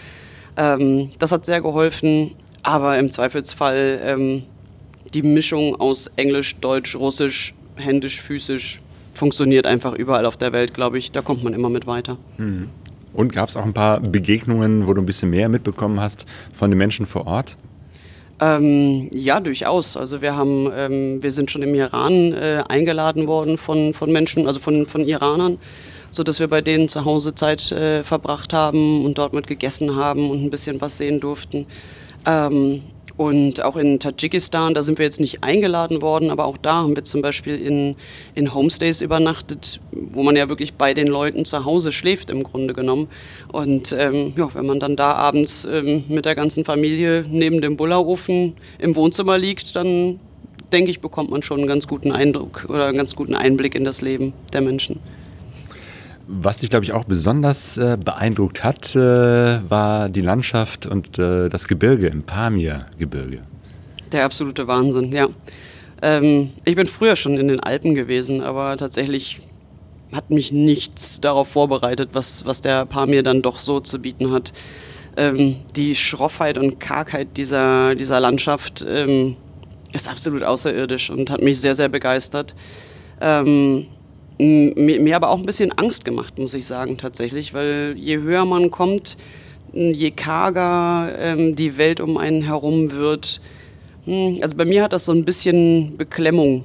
Ähm, 0.56 1.10
das 1.18 1.32
hat 1.32 1.46
sehr 1.46 1.60
geholfen, 1.60 2.32
aber 2.62 2.98
im 2.98 3.10
Zweifelsfall 3.10 4.00
ähm, 4.04 4.42
die 5.14 5.22
Mischung 5.22 5.76
aus 5.76 6.10
Englisch, 6.16 6.56
Deutsch, 6.56 6.96
Russisch, 6.96 7.54
Händisch, 7.76 8.20
Physisch 8.20 8.80
funktioniert 9.14 9.66
einfach 9.66 9.94
überall 9.94 10.26
auf 10.26 10.36
der 10.36 10.52
Welt, 10.52 10.74
glaube 10.74 10.98
ich. 10.98 11.12
Da 11.12 11.22
kommt 11.22 11.44
man 11.44 11.54
immer 11.54 11.68
mit 11.68 11.86
weiter. 11.86 12.16
Mhm. 12.38 12.68
Und 13.12 13.32
gab 13.32 13.48
es 13.48 13.56
auch 13.56 13.64
ein 13.64 13.74
paar 13.74 14.00
Begegnungen, 14.00 14.86
wo 14.86 14.94
du 14.94 15.02
ein 15.02 15.06
bisschen 15.06 15.30
mehr 15.30 15.48
mitbekommen 15.48 16.00
hast 16.00 16.24
von 16.54 16.70
den 16.70 16.78
Menschen 16.78 17.04
vor 17.04 17.26
Ort? 17.26 17.56
Ähm, 18.40 19.10
ja, 19.12 19.38
durchaus. 19.38 19.96
Also 19.96 20.22
wir 20.22 20.34
haben, 20.34 20.70
ähm, 20.74 21.22
wir 21.22 21.30
sind 21.30 21.50
schon 21.50 21.62
im 21.62 21.74
Iran 21.74 22.32
äh, 22.32 22.64
eingeladen 22.68 23.26
worden 23.26 23.58
von, 23.58 23.92
von 23.92 24.10
Menschen, 24.10 24.46
also 24.46 24.58
von, 24.58 24.86
von 24.86 25.06
Iranern, 25.06 25.58
so 26.10 26.22
dass 26.22 26.40
wir 26.40 26.48
bei 26.48 26.62
denen 26.62 26.88
zu 26.88 27.04
Hause 27.04 27.34
Zeit 27.34 27.70
äh, 27.70 28.02
verbracht 28.02 28.52
haben 28.52 29.04
und 29.04 29.18
dort 29.18 29.34
mit 29.34 29.46
gegessen 29.46 29.94
haben 29.94 30.30
und 30.30 30.42
ein 30.42 30.50
bisschen 30.50 30.80
was 30.80 30.96
sehen 30.96 31.20
durften. 31.20 31.66
Ähm, 32.26 32.82
und 33.16 33.62
auch 33.62 33.76
in 33.76 33.98
Tadschikistan, 33.98 34.74
da 34.74 34.82
sind 34.82 34.98
wir 34.98 35.04
jetzt 35.04 35.20
nicht 35.20 35.42
eingeladen 35.44 36.00
worden, 36.00 36.30
aber 36.30 36.46
auch 36.46 36.56
da 36.56 36.76
haben 36.76 36.96
wir 36.96 37.04
zum 37.04 37.20
Beispiel 37.20 37.56
in, 37.56 37.96
in 38.34 38.54
Homestays 38.54 39.02
übernachtet, 39.02 39.80
wo 39.90 40.22
man 40.22 40.36
ja 40.36 40.48
wirklich 40.48 40.74
bei 40.74 40.94
den 40.94 41.06
Leuten 41.06 41.44
zu 41.44 41.64
Hause 41.64 41.92
schläft 41.92 42.30
im 42.30 42.42
Grunde 42.42 42.74
genommen. 42.74 43.08
Und 43.50 43.94
ähm, 43.98 44.32
ja, 44.36 44.48
wenn 44.54 44.66
man 44.66 44.80
dann 44.80 44.96
da 44.96 45.12
abends 45.12 45.66
ähm, 45.70 46.04
mit 46.08 46.24
der 46.24 46.34
ganzen 46.34 46.64
Familie 46.64 47.24
neben 47.28 47.60
dem 47.60 47.76
Bullerofen 47.76 48.54
im 48.78 48.96
Wohnzimmer 48.96 49.36
liegt, 49.36 49.76
dann 49.76 50.18
denke 50.72 50.90
ich, 50.90 51.00
bekommt 51.00 51.30
man 51.30 51.42
schon 51.42 51.58
einen 51.58 51.68
ganz 51.68 51.86
guten 51.86 52.12
Eindruck 52.12 52.66
oder 52.68 52.86
einen 52.86 52.96
ganz 52.96 53.14
guten 53.14 53.34
Einblick 53.34 53.74
in 53.74 53.84
das 53.84 54.00
Leben 54.00 54.32
der 54.52 54.62
Menschen. 54.62 55.00
Was 56.26 56.58
dich, 56.58 56.70
glaube 56.70 56.84
ich, 56.84 56.92
auch 56.92 57.04
besonders 57.04 57.76
äh, 57.78 57.98
beeindruckt 58.02 58.62
hat, 58.62 58.94
äh, 58.94 58.98
war 58.98 60.08
die 60.08 60.20
Landschaft 60.20 60.86
und 60.86 61.18
äh, 61.18 61.48
das 61.48 61.68
Gebirge 61.68 62.06
im 62.06 62.22
Pamir-Gebirge. 62.22 63.40
Der 64.12 64.24
absolute 64.24 64.66
Wahnsinn, 64.66 65.12
ja. 65.12 65.28
Ähm, 66.00 66.50
ich 66.64 66.76
bin 66.76 66.86
früher 66.86 67.16
schon 67.16 67.36
in 67.38 67.48
den 67.48 67.60
Alpen 67.60 67.94
gewesen, 67.94 68.40
aber 68.40 68.76
tatsächlich 68.76 69.40
hat 70.12 70.30
mich 70.30 70.52
nichts 70.52 71.20
darauf 71.20 71.48
vorbereitet, 71.48 72.10
was, 72.12 72.44
was 72.44 72.60
der 72.60 72.84
Pamir 72.86 73.22
dann 73.22 73.42
doch 73.42 73.58
so 73.58 73.80
zu 73.80 73.98
bieten 73.98 74.30
hat. 74.30 74.52
Ähm, 75.16 75.56
die 75.76 75.94
Schroffheit 75.94 76.58
und 76.58 76.80
Kargheit 76.80 77.36
dieser, 77.36 77.94
dieser 77.94 78.20
Landschaft 78.20 78.84
ähm, 78.86 79.36
ist 79.92 80.08
absolut 80.08 80.42
außerirdisch 80.42 81.10
und 81.10 81.30
hat 81.30 81.42
mich 81.42 81.60
sehr, 81.60 81.74
sehr 81.74 81.88
begeistert. 81.88 82.54
Ähm, 83.20 83.86
mir 84.42 85.16
aber 85.16 85.30
auch 85.30 85.38
ein 85.38 85.46
bisschen 85.46 85.72
Angst 85.72 86.04
gemacht, 86.04 86.38
muss 86.38 86.54
ich 86.54 86.66
sagen, 86.66 86.96
tatsächlich, 86.96 87.54
weil 87.54 87.94
je 87.96 88.18
höher 88.18 88.44
man 88.44 88.70
kommt, 88.70 89.16
je 89.72 90.10
karger 90.10 91.14
ähm, 91.18 91.54
die 91.54 91.78
Welt 91.78 92.00
um 92.00 92.16
einen 92.16 92.42
herum 92.42 92.92
wird. 92.92 93.40
Hm, 94.04 94.38
also 94.42 94.56
bei 94.56 94.64
mir 94.64 94.82
hat 94.82 94.92
das 94.92 95.04
so 95.04 95.12
ein 95.12 95.24
bisschen 95.24 95.96
Beklemmung 95.96 96.64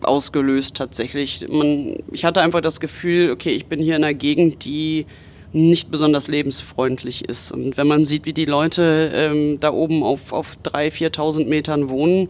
ausgelöst 0.00 0.76
tatsächlich. 0.76 1.46
Man, 1.48 1.96
ich 2.10 2.24
hatte 2.24 2.40
einfach 2.40 2.60
das 2.60 2.80
Gefühl, 2.80 3.30
okay, 3.30 3.50
ich 3.50 3.66
bin 3.66 3.80
hier 3.80 3.96
in 3.96 4.04
einer 4.04 4.14
Gegend, 4.14 4.64
die 4.64 5.06
nicht 5.52 5.90
besonders 5.90 6.28
lebensfreundlich 6.28 7.28
ist. 7.28 7.52
Und 7.52 7.76
wenn 7.76 7.86
man 7.86 8.04
sieht, 8.04 8.24
wie 8.24 8.32
die 8.32 8.46
Leute 8.46 9.12
ähm, 9.14 9.60
da 9.60 9.70
oben 9.70 10.02
auf, 10.02 10.32
auf 10.32 10.56
3.000, 10.64 11.14
4.000 11.14 11.46
Metern 11.46 11.88
wohnen, 11.90 12.28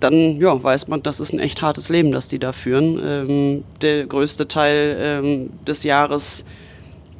dann 0.00 0.40
ja, 0.40 0.62
weiß 0.62 0.88
man, 0.88 1.02
das 1.02 1.20
ist 1.20 1.32
ein 1.32 1.38
echt 1.38 1.60
hartes 1.62 1.88
Leben, 1.88 2.10
das 2.12 2.28
die 2.28 2.38
da 2.38 2.52
führen. 2.52 3.00
Ähm, 3.04 3.64
der 3.82 4.06
größte 4.06 4.48
Teil 4.48 4.96
ähm, 4.98 5.50
des 5.66 5.84
Jahres 5.84 6.44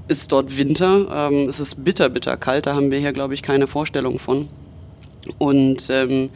ist 0.09 0.33
dort 0.33 0.57
Winter. 0.57 1.31
Ähm, 1.31 1.49
es 1.49 1.61
ist 1.61 1.85
bitter, 1.85 2.09
bitter 2.09 2.37
kalt. 2.37 2.67
Da 2.67 2.75
haben 2.75 2.91
wir 2.91 2.99
hier, 2.99 3.13
glaube 3.13 3.35
ich, 3.35 3.43
keine 3.43 3.67
Vorstellung 3.67 4.19
von. 4.19 4.49
Und 5.39 5.89
ähm, 5.91 6.31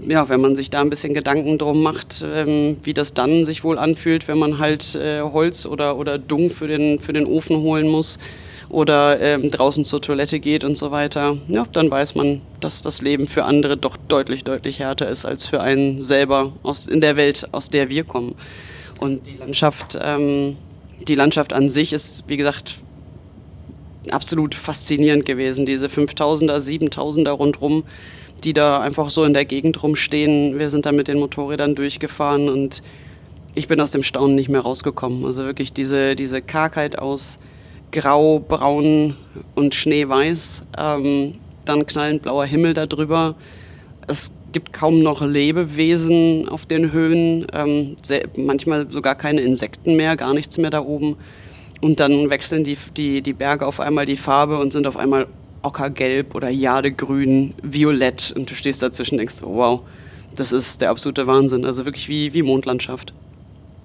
ja, 0.00 0.28
wenn 0.28 0.40
man 0.40 0.54
sich 0.54 0.70
da 0.70 0.80
ein 0.80 0.90
bisschen 0.90 1.14
Gedanken 1.14 1.58
drum 1.58 1.82
macht, 1.82 2.24
ähm, 2.26 2.76
wie 2.82 2.94
das 2.94 3.14
dann 3.14 3.44
sich 3.44 3.64
wohl 3.64 3.78
anfühlt, 3.78 4.28
wenn 4.28 4.38
man 4.38 4.58
halt 4.58 4.94
äh, 4.94 5.20
Holz 5.20 5.66
oder, 5.66 5.96
oder 5.96 6.18
Dung 6.18 6.50
für 6.50 6.68
den, 6.68 6.98
für 6.98 7.12
den 7.12 7.26
Ofen 7.26 7.56
holen 7.58 7.88
muss, 7.88 8.18
oder 8.72 9.20
ähm, 9.20 9.50
draußen 9.50 9.84
zur 9.84 10.00
Toilette 10.00 10.40
geht 10.40 10.64
und 10.64 10.76
so 10.76 10.90
weiter, 10.90 11.36
ja, 11.48 11.66
dann 11.74 11.90
weiß 11.90 12.14
man, 12.14 12.40
dass 12.58 12.80
das 12.80 13.02
Leben 13.02 13.26
für 13.26 13.44
andere 13.44 13.76
doch 13.76 13.98
deutlich, 14.08 14.44
deutlich 14.44 14.78
härter 14.78 15.08
ist 15.08 15.26
als 15.26 15.44
für 15.44 15.60
einen 15.60 16.00
selber 16.00 16.52
aus, 16.62 16.88
in 16.88 17.02
der 17.02 17.16
Welt, 17.16 17.46
aus 17.52 17.68
der 17.68 17.90
wir 17.90 18.04
kommen. 18.04 18.34
Und 18.98 19.26
die 19.26 19.36
Landschaft, 19.36 19.98
ähm, 20.00 20.56
die 21.06 21.14
Landschaft 21.14 21.52
an 21.52 21.68
sich 21.68 21.92
ist, 21.92 22.24
wie 22.28 22.38
gesagt, 22.38 22.78
absolut 24.10 24.54
faszinierend 24.54 25.26
gewesen. 25.26 25.66
Diese 25.66 25.86
5000er, 25.86 26.56
7000er 26.56 27.30
rundrum, 27.30 27.84
die 28.42 28.54
da 28.54 28.80
einfach 28.80 29.10
so 29.10 29.24
in 29.24 29.34
der 29.34 29.44
Gegend 29.44 29.82
rumstehen. 29.82 30.58
Wir 30.58 30.70
sind 30.70 30.86
da 30.86 30.92
mit 30.92 31.08
den 31.08 31.18
Motorrädern 31.18 31.74
durchgefahren 31.74 32.48
und 32.48 32.82
ich 33.54 33.68
bin 33.68 33.82
aus 33.82 33.90
dem 33.90 34.02
Staunen 34.02 34.34
nicht 34.34 34.48
mehr 34.48 34.62
rausgekommen. 34.62 35.26
Also 35.26 35.44
wirklich 35.44 35.74
diese, 35.74 36.16
diese 36.16 36.40
Kargheit 36.40 36.98
aus 36.98 37.38
grau, 37.92 38.40
braun 38.40 39.16
und 39.54 39.74
schneeweiß. 39.74 40.64
Ähm, 40.76 41.34
dann 41.64 41.86
knallend 41.86 42.22
blauer 42.22 42.44
Himmel 42.46 42.74
darüber. 42.74 43.36
Es 44.08 44.32
gibt 44.52 44.72
kaum 44.72 44.98
noch 44.98 45.22
Lebewesen 45.22 46.48
auf 46.48 46.66
den 46.66 46.92
Höhen, 46.92 47.46
ähm, 47.52 47.96
sehr, 48.02 48.24
manchmal 48.36 48.90
sogar 48.90 49.14
keine 49.14 49.40
Insekten 49.40 49.96
mehr, 49.96 50.16
gar 50.16 50.34
nichts 50.34 50.58
mehr 50.58 50.70
da 50.70 50.80
oben. 50.80 51.16
Und 51.80 52.00
dann 52.00 52.30
wechseln 52.30 52.64
die, 52.64 52.76
die, 52.96 53.22
die 53.22 53.32
Berge 53.32 53.66
auf 53.66 53.80
einmal 53.80 54.06
die 54.06 54.16
Farbe 54.16 54.58
und 54.58 54.72
sind 54.72 54.86
auf 54.86 54.96
einmal 54.96 55.26
ockergelb 55.62 56.34
oder 56.34 56.48
jadegrün, 56.48 57.54
violett. 57.62 58.32
Und 58.36 58.50
du 58.50 58.54
stehst 58.54 58.82
dazwischen 58.82 59.14
und 59.14 59.18
denkst, 59.18 59.42
wow, 59.42 59.80
das 60.34 60.52
ist 60.52 60.80
der 60.80 60.90
absolute 60.90 61.26
Wahnsinn. 61.26 61.64
Also 61.64 61.84
wirklich 61.84 62.08
wie, 62.08 62.34
wie 62.34 62.42
Mondlandschaft. 62.42 63.12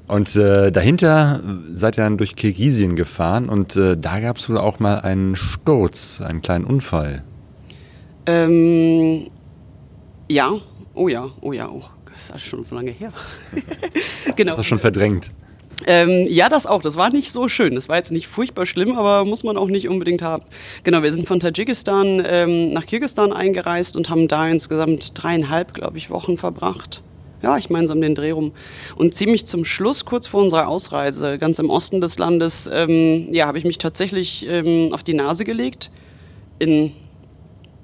Und 0.07 0.35
äh, 0.37 0.71
dahinter 0.71 1.41
seid 1.73 1.97
ihr 1.97 2.03
dann 2.03 2.17
durch 2.17 2.35
Kirgisien 2.35 2.95
gefahren 2.95 3.49
und 3.49 3.75
äh, 3.75 3.97
da 3.97 4.19
gab 4.21 4.37
es 4.37 4.49
wohl 4.49 4.57
auch 4.57 4.79
mal 4.79 4.99
einen 5.01 5.35
Sturz, 5.35 6.21
einen 6.21 6.41
kleinen 6.41 6.63
Unfall. 6.63 7.23
Ähm, 8.25 9.27
ja, 10.29 10.53
oh 10.93 11.09
ja, 11.09 11.29
oh 11.41 11.51
ja, 11.51 11.67
oh, 11.69 11.83
das 12.13 12.29
ist 12.29 12.45
schon 12.45 12.63
so 12.63 12.75
lange 12.75 12.91
her. 12.91 13.11
genau. 14.35 14.51
Das 14.51 14.59
ist 14.59 14.65
schon 14.65 14.79
verdrängt. 14.79 15.31
Ähm, 15.85 16.25
ja, 16.29 16.49
das 16.49 16.65
auch. 16.65 16.81
Das 16.81 16.95
war 16.95 17.11
nicht 17.11 17.31
so 17.31 17.47
schön. 17.47 17.75
Das 17.75 17.87
war 17.87 17.97
jetzt 17.97 18.11
nicht 18.11 18.27
furchtbar 18.27 18.65
schlimm, 18.65 18.97
aber 18.97 19.25
muss 19.25 19.43
man 19.43 19.57
auch 19.57 19.67
nicht 19.67 19.87
unbedingt 19.87 20.21
haben. 20.21 20.43
Genau, 20.83 21.03
wir 21.03 21.11
sind 21.11 21.27
von 21.27 21.39
Tadschikistan 21.39 22.23
ähm, 22.25 22.73
nach 22.73 22.85
Kirgistan 22.85 23.31
eingereist 23.31 23.95
und 23.95 24.09
haben 24.09 24.27
da 24.27 24.47
insgesamt 24.47 25.11
dreieinhalb, 25.13 25.73
glaube 25.73 25.97
ich, 25.97 26.09
Wochen 26.09 26.37
verbracht. 26.37 27.03
Ja, 27.43 27.57
ich 27.57 27.69
meine 27.69 27.87
so 27.87 27.93
um 27.93 28.01
den 28.01 28.15
Dreh 28.15 28.31
rum. 28.31 28.51
Und 28.95 29.13
ziemlich 29.13 29.45
zum 29.45 29.63
Schluss, 29.63 30.05
kurz 30.05 30.27
vor 30.27 30.41
unserer 30.41 30.67
Ausreise, 30.67 31.37
ganz 31.37 31.59
im 31.59 31.69
Osten 31.69 32.01
des 32.01 32.17
Landes, 32.17 32.69
ähm, 32.71 33.31
ja, 33.31 33.45
habe 33.45 33.57
ich 33.57 33.65
mich 33.65 33.77
tatsächlich 33.77 34.47
ähm, 34.49 34.89
auf 34.91 35.03
die 35.03 35.13
Nase 35.13 35.45
gelegt. 35.45 35.91
In 36.59 36.93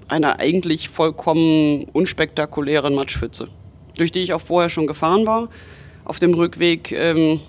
einer 0.08 0.40
eigentlich 0.40 0.90
vollkommen 0.90 1.86
unspektakulären 1.94 2.96
Matschpfütze, 2.96 3.48
durch 3.98 4.12
die 4.12 4.22
ich 4.22 4.34
auch 4.34 4.42
vorher 4.42 4.70
schon 4.70 4.88
gefahren 4.88 5.26
war. 5.28 5.50
Auf 6.04 6.20
dem 6.20 6.34
Rückweg 6.34 6.92
ähm, 6.92 7.40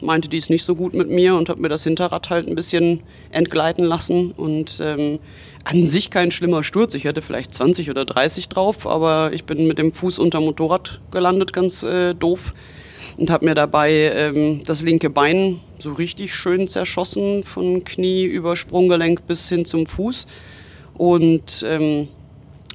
meinte 0.00 0.28
die 0.28 0.38
es 0.38 0.50
nicht 0.50 0.64
so 0.64 0.74
gut 0.74 0.94
mit 0.94 1.08
mir 1.08 1.34
und 1.34 1.48
hat 1.48 1.58
mir 1.58 1.68
das 1.68 1.84
Hinterrad 1.84 2.30
halt 2.30 2.46
ein 2.46 2.54
bisschen 2.54 3.02
entgleiten 3.30 3.84
lassen. 3.84 4.32
Und 4.32 4.80
ähm, 4.82 5.18
an 5.64 5.82
sich 5.82 6.10
kein 6.10 6.30
schlimmer 6.30 6.62
Sturz. 6.62 6.94
Ich 6.94 7.04
hätte 7.04 7.22
vielleicht 7.22 7.54
20 7.54 7.90
oder 7.90 8.04
30 8.04 8.48
drauf, 8.48 8.86
aber 8.86 9.32
ich 9.32 9.44
bin 9.44 9.66
mit 9.66 9.78
dem 9.78 9.92
Fuß 9.92 10.18
unter 10.18 10.40
Motorrad 10.40 11.00
gelandet, 11.10 11.52
ganz 11.52 11.82
äh, 11.82 12.14
doof. 12.14 12.54
Und 13.16 13.30
habe 13.30 13.44
mir 13.44 13.54
dabei 13.54 13.92
ähm, 13.92 14.62
das 14.64 14.82
linke 14.82 15.08
Bein 15.08 15.60
so 15.78 15.92
richtig 15.92 16.34
schön 16.34 16.66
zerschossen, 16.66 17.44
von 17.44 17.84
Knie 17.84 18.24
über 18.24 18.56
Sprunggelenk 18.56 19.26
bis 19.26 19.48
hin 19.48 19.64
zum 19.64 19.86
Fuß. 19.86 20.26
Und 20.94 21.64
ähm, 21.66 22.08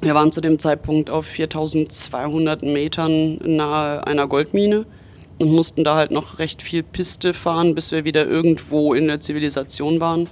wir 0.01 0.15
waren 0.15 0.31
zu 0.31 0.39
dem 0.41 0.59
Zeitpunkt 0.59 1.09
auf 1.09 1.25
4200 1.25 2.63
Metern 2.63 3.37
nahe 3.43 4.05
einer 4.07 4.27
Goldmine 4.27 4.85
und 5.39 5.51
mussten 5.51 5.83
da 5.83 5.95
halt 5.95 6.11
noch 6.11 6.39
recht 6.39 6.61
viel 6.61 6.83
Piste 6.83 7.33
fahren, 7.33 7.75
bis 7.75 7.91
wir 7.91 8.05
wieder 8.05 8.25
irgendwo 8.25 8.93
in 8.93 9.07
der 9.07 9.19
Zivilisation 9.19 9.99
waren. 9.99 10.29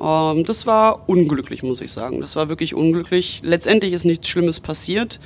Ähm, 0.00 0.44
das 0.44 0.66
war 0.66 1.08
unglücklich, 1.08 1.62
muss 1.62 1.80
ich 1.80 1.92
sagen. 1.92 2.20
Das 2.20 2.36
war 2.36 2.48
wirklich 2.48 2.74
unglücklich. 2.74 3.40
Letztendlich 3.44 3.92
ist 3.92 4.04
nichts 4.04 4.28
Schlimmes 4.28 4.60
passiert. 4.60 5.20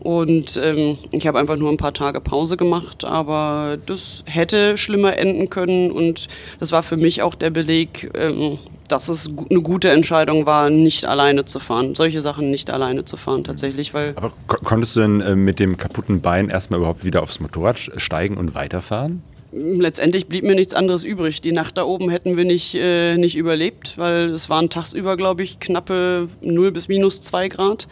Und 0.00 0.58
ähm, 0.62 0.96
ich 1.12 1.26
habe 1.26 1.38
einfach 1.38 1.56
nur 1.56 1.70
ein 1.70 1.76
paar 1.76 1.92
Tage 1.92 2.22
Pause 2.22 2.56
gemacht, 2.56 3.04
aber 3.04 3.76
das 3.84 4.24
hätte 4.26 4.78
schlimmer 4.78 5.18
enden 5.18 5.50
können. 5.50 5.90
Und 5.90 6.26
das 6.58 6.72
war 6.72 6.82
für 6.82 6.96
mich 6.96 7.20
auch 7.20 7.34
der 7.34 7.50
Beleg, 7.50 8.10
ähm, 8.14 8.58
dass 8.88 9.10
es 9.10 9.28
eine 9.28 9.60
gute 9.60 9.90
Entscheidung 9.90 10.46
war, 10.46 10.70
nicht 10.70 11.04
alleine 11.04 11.44
zu 11.44 11.58
fahren. 11.58 11.94
Solche 11.94 12.22
Sachen 12.22 12.50
nicht 12.50 12.70
alleine 12.70 13.04
zu 13.04 13.18
fahren, 13.18 13.44
tatsächlich. 13.44 13.92
Weil 13.92 14.14
aber 14.16 14.32
konntest 14.64 14.96
du 14.96 15.00
denn 15.00 15.20
äh, 15.20 15.36
mit 15.36 15.58
dem 15.58 15.76
kaputten 15.76 16.22
Bein 16.22 16.48
erstmal 16.48 16.80
überhaupt 16.80 17.04
wieder 17.04 17.22
aufs 17.22 17.38
Motorrad 17.38 17.78
steigen 17.78 18.38
und 18.38 18.54
weiterfahren? 18.54 19.22
Letztendlich 19.52 20.26
blieb 20.28 20.44
mir 20.44 20.54
nichts 20.54 20.74
anderes 20.74 21.02
übrig. 21.02 21.40
Die 21.40 21.50
Nacht 21.50 21.76
da 21.76 21.84
oben 21.84 22.08
hätten 22.08 22.36
wir 22.36 22.44
nicht, 22.44 22.76
äh, 22.76 23.16
nicht 23.16 23.36
überlebt, 23.36 23.98
weil 23.98 24.30
es 24.30 24.48
waren 24.48 24.70
tagsüber, 24.70 25.16
glaube 25.16 25.42
ich, 25.42 25.58
knappe 25.58 26.28
0 26.40 26.70
bis 26.70 26.86
minus 26.86 27.20
2 27.20 27.48
Grad. 27.48 27.88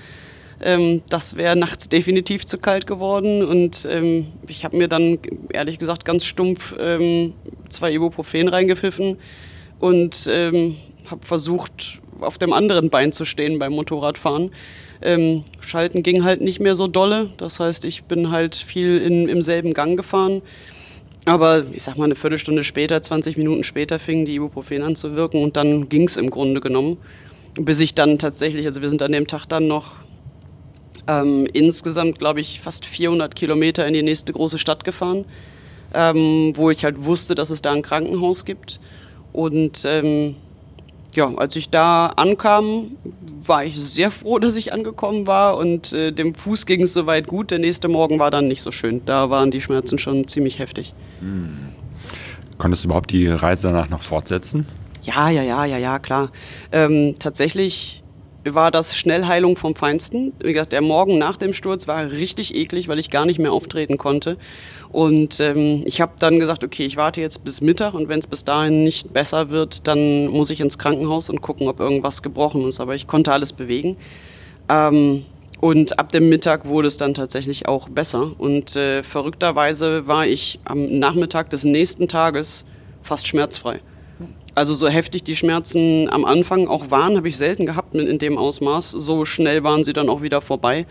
Ähm, 0.61 1.03
das 1.09 1.37
wäre 1.37 1.57
nachts 1.57 1.89
definitiv 1.89 2.47
zu 2.47 2.59
kalt 2.59 2.87
geworden 2.87 3.45
und 3.45 3.87
ähm, 3.91 4.27
ich 4.49 4.65
habe 4.65 4.77
mir 4.77 4.89
dann 4.89 5.19
ehrlich 5.53 5.79
gesagt 5.79 6.05
ganz 6.05 6.25
stumpf 6.25 6.75
ähm, 6.79 7.33
zwei 7.69 7.93
Ibuprofen 7.93 8.49
reingepfiffen 8.49 9.19
und 9.79 10.29
ähm, 10.31 10.77
habe 11.07 11.25
versucht, 11.25 12.01
auf 12.21 12.39
dem 12.39 12.53
anderen 12.53 12.91
Bein 12.91 13.13
zu 13.13 13.25
stehen 13.25 13.61
beim 13.61 13.73
Motorradfahren. 13.73 14.51
Ähm, 15.01 15.45
Schalten 15.61 16.03
ging 16.03 16.25
halt 16.25 16.41
nicht 16.41 16.59
mehr 16.59 16.75
so 16.75 16.89
dolle, 16.89 17.31
das 17.37 17.61
heißt, 17.61 17.85
ich 17.85 18.05
bin 18.05 18.31
halt 18.31 18.57
viel 18.57 18.99
in, 18.99 19.29
im 19.29 19.43
selben 19.43 19.75
Gang 19.75 19.97
gefahren. 19.97 20.43
Aber 21.25 21.65
ich 21.73 21.83
sag 21.83 21.97
mal, 21.97 22.05
eine 22.05 22.15
Viertelstunde 22.15 22.65
später, 22.65 23.03
20 23.03 23.37
Minuten 23.37 23.63
später 23.63 23.99
fing 23.99 24.25
die 24.25 24.37
Ibuprofen 24.37 24.83
an 24.83 24.97
zu 24.97 25.15
wirken 25.15 25.43
und 25.43 25.57
dann 25.57 25.89
ging 25.89 26.05
es 26.05 26.17
im 26.17 26.31
Grunde 26.31 26.61
genommen. 26.61 26.99
Bis 27.55 27.81
ich 27.81 27.95
dann 27.95 28.19
tatsächlich, 28.19 28.67
also 28.67 28.83
wir 28.83 28.89
sind 28.89 29.03
an 29.03 29.13
dem 29.13 29.27
Tag 29.27 29.47
dann 29.47 29.67
noch 29.67 29.97
ähm, 31.07 31.47
insgesamt, 31.53 32.19
glaube 32.19 32.41
ich, 32.41 32.61
fast 32.61 32.87
400 32.87 33.35
Kilometer 33.35 33.87
in 33.87 33.95
die 33.95 34.03
nächste 34.03 34.33
große 34.33 34.59
Stadt 34.59 34.85
gefahren, 34.85 35.25
ähm, 35.93 36.53
wo 36.55 36.71
ich 36.71 36.85
halt 36.85 37.05
wusste, 37.05 37.35
dass 37.35 37.51
es 37.51 37.63
da 37.63 37.73
ein 37.73 37.83
Krankenhaus 37.83 38.45
gibt. 38.45 38.79
Und 39.33 39.85
ähm, 39.87 40.37
ja, 41.15 41.33
als 41.37 41.57
ich 41.57 41.71
da 41.71 42.07
ankam, 42.17 42.93
war 43.45 43.65
ich 43.65 43.81
sehr 43.81 44.11
froh, 44.11 44.39
dass 44.41 44.57
ich 44.57 44.73
angekommen 44.73 45.27
war 45.27 45.57
und 45.57 45.93
äh, 45.93 46.13
dem 46.13 46.35
Fuß 46.35 46.67
ging 46.67 46.83
es 46.83 46.93
soweit 46.93 47.27
gut. 47.27 47.51
Der 47.51 47.59
nächste 47.59 47.89
Morgen 47.89 48.19
war 48.19 48.31
dann 48.31 48.49
nicht 48.49 48.63
so 48.63 48.71
schön. 48.71 49.03
Da 49.05 49.31
waren 49.31 49.51
die 49.51 49.61
Schmerzen 49.61 49.99
schon 49.99 50.29
ziemlich 50.29 50.59
heftig. 50.59 50.95
Hm. 51.21 51.69
Konntest 52.59 52.85
du 52.85 52.89
überhaupt 52.89 53.13
die 53.13 53.29
Reise 53.29 53.69
danach 53.69 53.89
noch 53.89 54.03
fortsetzen? 54.03 54.67
Ja, 55.03 55.31
ja, 55.31 55.43
ja, 55.43 55.65
ja, 55.65 55.79
ja, 55.79 55.99
klar. 55.99 56.31
Ähm, 56.73 57.15
tatsächlich 57.19 58.03
war 58.45 58.71
das 58.71 58.97
Schnellheilung 58.97 59.57
vom 59.57 59.75
Feinsten. 59.75 60.33
Wie 60.41 60.53
gesagt, 60.53 60.73
der 60.73 60.81
Morgen 60.81 61.19
nach 61.19 61.37
dem 61.37 61.53
Sturz 61.53 61.87
war 61.87 62.11
richtig 62.11 62.55
eklig, 62.55 62.89
weil 62.89 62.99
ich 62.99 63.11
gar 63.11 63.27
nicht 63.27 63.39
mehr 63.39 63.53
auftreten 63.53 63.99
konnte. 63.99 64.39
Und 64.91 65.39
ähm, 65.41 65.83
ich 65.85 66.01
habe 66.01 66.13
dann 66.19 66.39
gesagt, 66.39 66.65
okay, 66.65 66.87
ich 66.87 66.97
warte 66.97 67.21
jetzt 67.21 67.45
bis 67.45 67.61
Mittag 67.61 67.95
und 67.95 68.09
wenn 68.09 68.19
es 68.19 68.27
bis 68.27 68.45
dahin 68.45 68.85
nicht 68.85 69.13
besser 69.13 69.51
wird, 69.51 69.87
dann 69.87 70.29
muss 70.29 70.51
ich 70.51 70.61
ins 70.61 70.79
Krankenhaus 70.79 71.29
und 71.29 71.43
gucken, 71.43 71.69
ob 71.69 71.79
irgendwas 71.79 72.23
gebrochen 72.23 72.67
ist. 72.67 72.81
Aber 72.81 72.95
ich 72.95 73.07
konnte 73.07 73.33
alles 73.33 73.53
bewegen. 73.53 73.97
Ähm, 74.69 75.25
und 75.61 75.99
ab 75.99 76.13
dem 76.13 76.29
Mittag 76.29 76.67
wurde 76.67 76.89
es 76.89 76.97
dann 76.97 77.15
tatsächlich 77.15 77.67
auch 77.67 77.89
besser. 77.89 78.33
Und 78.39 78.77
äh, 78.77 79.03
verrückterweise 79.03 80.07
war 80.07 80.27
ich 80.27 80.61
am 80.65 80.99
Nachmittag 80.99 81.51
des 81.51 81.65
nächsten 81.65 82.09
Tages 82.09 82.65
fast 83.03 83.27
schmerzfrei. 83.27 83.81
Also 84.55 84.75
so 84.75 84.89
heftig 84.89 85.23
die 85.23 85.37
Schmerzen 85.37 86.11
am 86.11 86.25
Anfang 86.25 86.67
auch 86.67 86.91
waren, 86.91 87.17
habe 87.17 87.29
ich 87.29 87.37
selten 87.37 87.67
gehabt 87.67 87.95
in 87.95 88.19
dem 88.19 88.39
Ausmaß. 88.39 88.91
So 88.91 89.25
schnell 89.25 89.63
waren 89.65 89.85
sie 89.85 89.93
dann 89.93 90.09
auch 90.09 90.23
wieder 90.23 90.41
vorbei. 90.41 90.87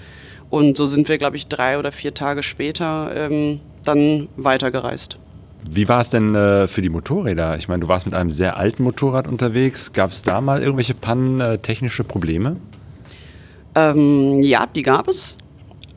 Und 0.50 0.78
so 0.78 0.86
sind 0.86 1.10
wir, 1.10 1.18
glaube 1.18 1.36
ich, 1.36 1.48
drei 1.48 1.78
oder 1.78 1.92
vier 1.92 2.14
Tage 2.14 2.44
später 2.44 3.12
ähm, 3.14 3.60
dann 3.88 4.28
weitergereist. 4.38 5.18
Wie 5.70 5.90
war 5.90 6.02
es 6.02 6.10
denn 6.10 6.36
äh, 6.36 6.68
für 6.68 6.82
die 6.82 6.90
Motorräder? 6.90 7.58
Ich 7.58 7.68
meine, 7.68 7.82
du 7.82 7.88
warst 7.88 8.06
mit 8.06 8.16
einem 8.16 8.32
sehr 8.32 8.58
alten 8.58 8.84
Motorrad 8.84 9.28
unterwegs. 9.28 9.92
Gab 9.92 10.12
es 10.12 10.22
da 10.22 10.40
mal 10.40 10.62
irgendwelche 10.62 10.94
Pannen, 10.94 11.42
äh, 11.42 11.58
technische 11.58 12.04
Probleme? 12.04 12.58
Ähm, 13.76 14.42
ja, 14.42 14.66
die 14.66 14.84
gab 14.84 15.08
es. 15.08 15.38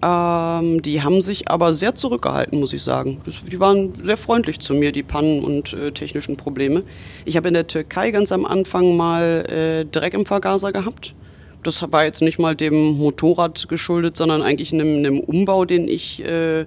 Ähm, 0.03 0.81
die 0.83 1.03
haben 1.03 1.21
sich 1.21 1.49
aber 1.51 1.75
sehr 1.75 1.95
zurückgehalten, 1.95 2.59
muss 2.59 2.73
ich 2.73 2.83
sagen. 2.83 3.21
Das, 3.25 3.45
die 3.45 3.61
waren 3.61 3.93
sehr 4.03 4.17
freundlich 4.17 4.61
zu 4.61 4.75
mir, 4.75 4.93
die 4.93 5.03
Pannen 5.03 5.45
und 5.45 5.73
äh, 5.75 5.93
technischen 5.93 6.37
Probleme. 6.37 6.83
Ich 7.27 7.37
habe 7.37 7.49
in 7.49 7.55
der 7.55 7.67
Türkei 7.67 8.11
ganz 8.11 8.33
am 8.33 8.47
Anfang 8.47 8.97
mal 8.97 9.45
äh, 9.47 9.85
Dreck 9.85 10.15
im 10.15 10.25
Vergaser 10.25 10.73
gehabt. 10.73 11.15
Das 11.63 11.85
war 11.93 12.05
jetzt 12.05 12.23
nicht 12.23 12.39
mal 12.39 12.57
dem 12.57 12.97
Motorrad 12.97 13.69
geschuldet, 13.69 14.17
sondern 14.17 14.41
eigentlich 14.41 14.73
einem, 14.73 14.97
einem 14.97 15.21
Umbau, 15.21 15.67
den 15.67 15.87
ich 15.87 16.25
äh, 16.25 16.65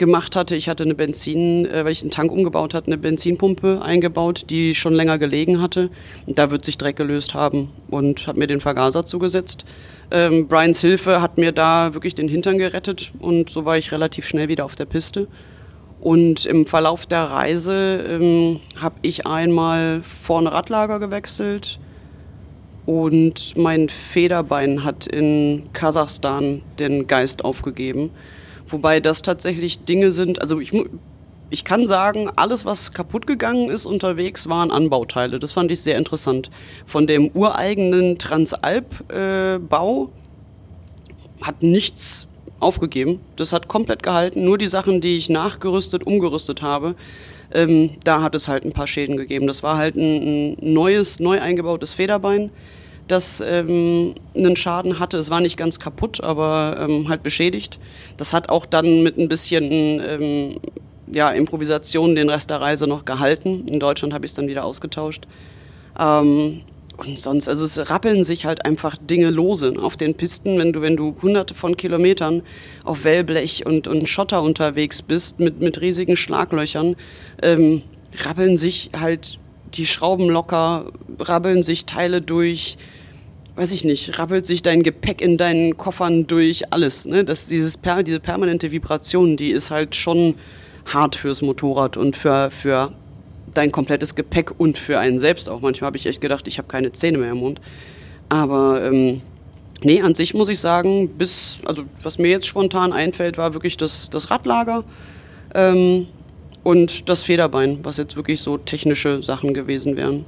gemacht 0.00 0.34
hatte. 0.34 0.56
Ich 0.56 0.68
hatte 0.68 0.82
eine 0.82 0.96
Benzin, 0.96 1.66
äh, 1.66 1.84
weil 1.84 1.92
ich 1.92 2.02
einen 2.02 2.10
Tank 2.10 2.32
umgebaut 2.32 2.74
hatte, 2.74 2.88
eine 2.88 2.98
Benzinpumpe 2.98 3.80
eingebaut, 3.80 4.46
die 4.50 4.74
schon 4.74 4.94
länger 4.94 5.18
gelegen 5.18 5.62
hatte. 5.62 5.90
Und 6.26 6.40
da 6.40 6.50
wird 6.50 6.64
sich 6.64 6.76
Dreck 6.76 6.96
gelöst 6.96 7.34
haben 7.34 7.68
und 7.88 8.26
habe 8.26 8.40
mir 8.40 8.48
den 8.48 8.60
Vergaser 8.60 9.06
zugesetzt. 9.06 9.64
Ähm, 10.10 10.48
Brians 10.48 10.80
Hilfe 10.80 11.20
hat 11.20 11.38
mir 11.38 11.52
da 11.52 11.94
wirklich 11.94 12.16
den 12.16 12.26
Hintern 12.26 12.58
gerettet 12.58 13.12
und 13.20 13.50
so 13.50 13.64
war 13.64 13.78
ich 13.78 13.92
relativ 13.92 14.26
schnell 14.26 14.48
wieder 14.48 14.64
auf 14.64 14.74
der 14.74 14.86
Piste. 14.86 15.28
Und 16.00 16.46
im 16.46 16.66
Verlauf 16.66 17.06
der 17.06 17.24
Reise 17.24 18.04
ähm, 18.08 18.60
habe 18.74 18.96
ich 19.02 19.26
einmal 19.26 20.02
vorne 20.02 20.50
Radlager 20.50 20.98
gewechselt 20.98 21.78
und 22.86 23.56
mein 23.56 23.90
Federbein 23.90 24.82
hat 24.82 25.06
in 25.06 25.68
Kasachstan 25.74 26.62
den 26.78 27.06
Geist 27.06 27.44
aufgegeben. 27.44 28.10
Wobei 28.70 29.00
das 29.00 29.22
tatsächlich 29.22 29.84
Dinge 29.84 30.12
sind, 30.12 30.40
also 30.40 30.60
ich, 30.60 30.72
ich 31.50 31.64
kann 31.64 31.84
sagen, 31.84 32.30
alles, 32.36 32.64
was 32.64 32.92
kaputt 32.92 33.26
gegangen 33.26 33.70
ist 33.70 33.86
unterwegs, 33.86 34.48
waren 34.48 34.70
Anbauteile. 34.70 35.38
Das 35.38 35.52
fand 35.52 35.72
ich 35.72 35.80
sehr 35.80 35.98
interessant. 35.98 36.50
Von 36.86 37.06
dem 37.06 37.30
ureigenen 37.34 38.18
Transalp-Bau 38.18 40.04
äh, 40.04 40.08
hat 41.44 41.62
nichts 41.62 42.28
aufgegeben. 42.60 43.20
Das 43.36 43.52
hat 43.52 43.68
komplett 43.68 44.02
gehalten. 44.02 44.44
Nur 44.44 44.58
die 44.58 44.68
Sachen, 44.68 45.00
die 45.00 45.16
ich 45.16 45.30
nachgerüstet, 45.30 46.06
umgerüstet 46.06 46.62
habe, 46.62 46.94
ähm, 47.52 47.90
da 48.04 48.22
hat 48.22 48.34
es 48.34 48.46
halt 48.46 48.64
ein 48.64 48.72
paar 48.72 48.86
Schäden 48.86 49.16
gegeben. 49.16 49.46
Das 49.46 49.62
war 49.62 49.76
halt 49.76 49.96
ein, 49.96 50.52
ein 50.52 50.72
neues, 50.72 51.18
neu 51.18 51.40
eingebautes 51.40 51.92
Federbein 51.92 52.50
das 53.10 53.40
ähm, 53.40 54.14
einen 54.34 54.56
Schaden 54.56 54.98
hatte. 54.98 55.18
Es 55.18 55.30
war 55.30 55.40
nicht 55.40 55.56
ganz 55.56 55.78
kaputt, 55.78 56.22
aber 56.22 56.76
ähm, 56.80 57.08
halt 57.08 57.22
beschädigt. 57.22 57.78
Das 58.16 58.32
hat 58.32 58.48
auch 58.48 58.66
dann 58.66 59.02
mit 59.02 59.18
ein 59.18 59.28
bisschen 59.28 60.00
ähm, 60.00 60.60
ja, 61.12 61.30
Improvisation 61.30 62.14
den 62.14 62.28
Rest 62.28 62.50
der 62.50 62.60
Reise 62.60 62.86
noch 62.86 63.04
gehalten. 63.04 63.66
In 63.66 63.80
Deutschland 63.80 64.14
habe 64.14 64.24
ich 64.24 64.30
es 64.30 64.34
dann 64.34 64.48
wieder 64.48 64.64
ausgetauscht. 64.64 65.26
Ähm, 65.98 66.62
und 66.96 67.18
sonst, 67.18 67.48
also 67.48 67.64
es 67.64 67.90
rappeln 67.90 68.24
sich 68.24 68.44
halt 68.44 68.66
einfach 68.66 68.96
Dinge 68.98 69.30
lose 69.30 69.74
auf 69.80 69.96
den 69.96 70.14
Pisten, 70.14 70.58
wenn 70.58 70.72
du, 70.72 70.82
wenn 70.82 70.96
du 70.96 71.16
hunderte 71.22 71.54
von 71.54 71.76
Kilometern 71.76 72.42
auf 72.84 73.04
Wellblech 73.04 73.64
und, 73.64 73.88
und 73.88 74.06
Schotter 74.06 74.42
unterwegs 74.42 75.00
bist 75.00 75.40
mit, 75.40 75.60
mit 75.60 75.80
riesigen 75.80 76.14
Schlaglöchern, 76.14 76.96
ähm, 77.42 77.82
rappeln 78.22 78.58
sich 78.58 78.90
halt 78.94 79.38
die 79.74 79.86
Schrauben 79.86 80.28
locker, 80.28 80.92
rabbeln 81.18 81.62
sich 81.62 81.86
Teile 81.86 82.20
durch, 82.20 82.76
weiß 83.60 83.72
ich 83.72 83.84
nicht, 83.84 84.18
rappelt 84.18 84.46
sich 84.46 84.62
dein 84.62 84.82
Gepäck 84.82 85.20
in 85.20 85.36
deinen 85.36 85.76
Koffern 85.76 86.26
durch, 86.26 86.72
alles. 86.72 87.04
Ne? 87.04 87.24
Das, 87.24 87.46
dieses, 87.46 87.78
diese 88.06 88.18
permanente 88.18 88.72
Vibration, 88.72 89.36
die 89.36 89.50
ist 89.50 89.70
halt 89.70 89.94
schon 89.94 90.36
hart 90.86 91.14
fürs 91.14 91.42
Motorrad 91.42 91.98
und 91.98 92.16
für, 92.16 92.50
für 92.50 92.92
dein 93.52 93.70
komplettes 93.70 94.14
Gepäck 94.14 94.58
und 94.58 94.78
für 94.78 94.98
einen 94.98 95.18
selbst 95.18 95.50
auch. 95.50 95.60
Manchmal 95.60 95.88
habe 95.88 95.98
ich 95.98 96.06
echt 96.06 96.22
gedacht, 96.22 96.48
ich 96.48 96.56
habe 96.56 96.68
keine 96.68 96.92
Zähne 96.92 97.18
mehr 97.18 97.32
im 97.32 97.36
Mund. 97.36 97.60
Aber 98.30 98.82
ähm, 98.82 99.20
nee, 99.82 100.00
an 100.00 100.14
sich 100.14 100.32
muss 100.32 100.48
ich 100.48 100.58
sagen, 100.58 101.10
bis, 101.18 101.58
also 101.66 101.82
was 102.00 102.16
mir 102.16 102.30
jetzt 102.30 102.46
spontan 102.46 102.94
einfällt, 102.94 103.36
war 103.36 103.52
wirklich 103.52 103.76
das, 103.76 104.08
das 104.08 104.30
Radlager. 104.30 104.84
Ähm, 105.54 106.06
und 106.62 107.10
das 107.10 107.24
Federbein, 107.24 107.80
was 107.82 107.98
jetzt 107.98 108.16
wirklich 108.16 108.40
so 108.40 108.56
technische 108.56 109.22
Sachen 109.22 109.52
gewesen 109.52 109.98
wären. 109.98 110.24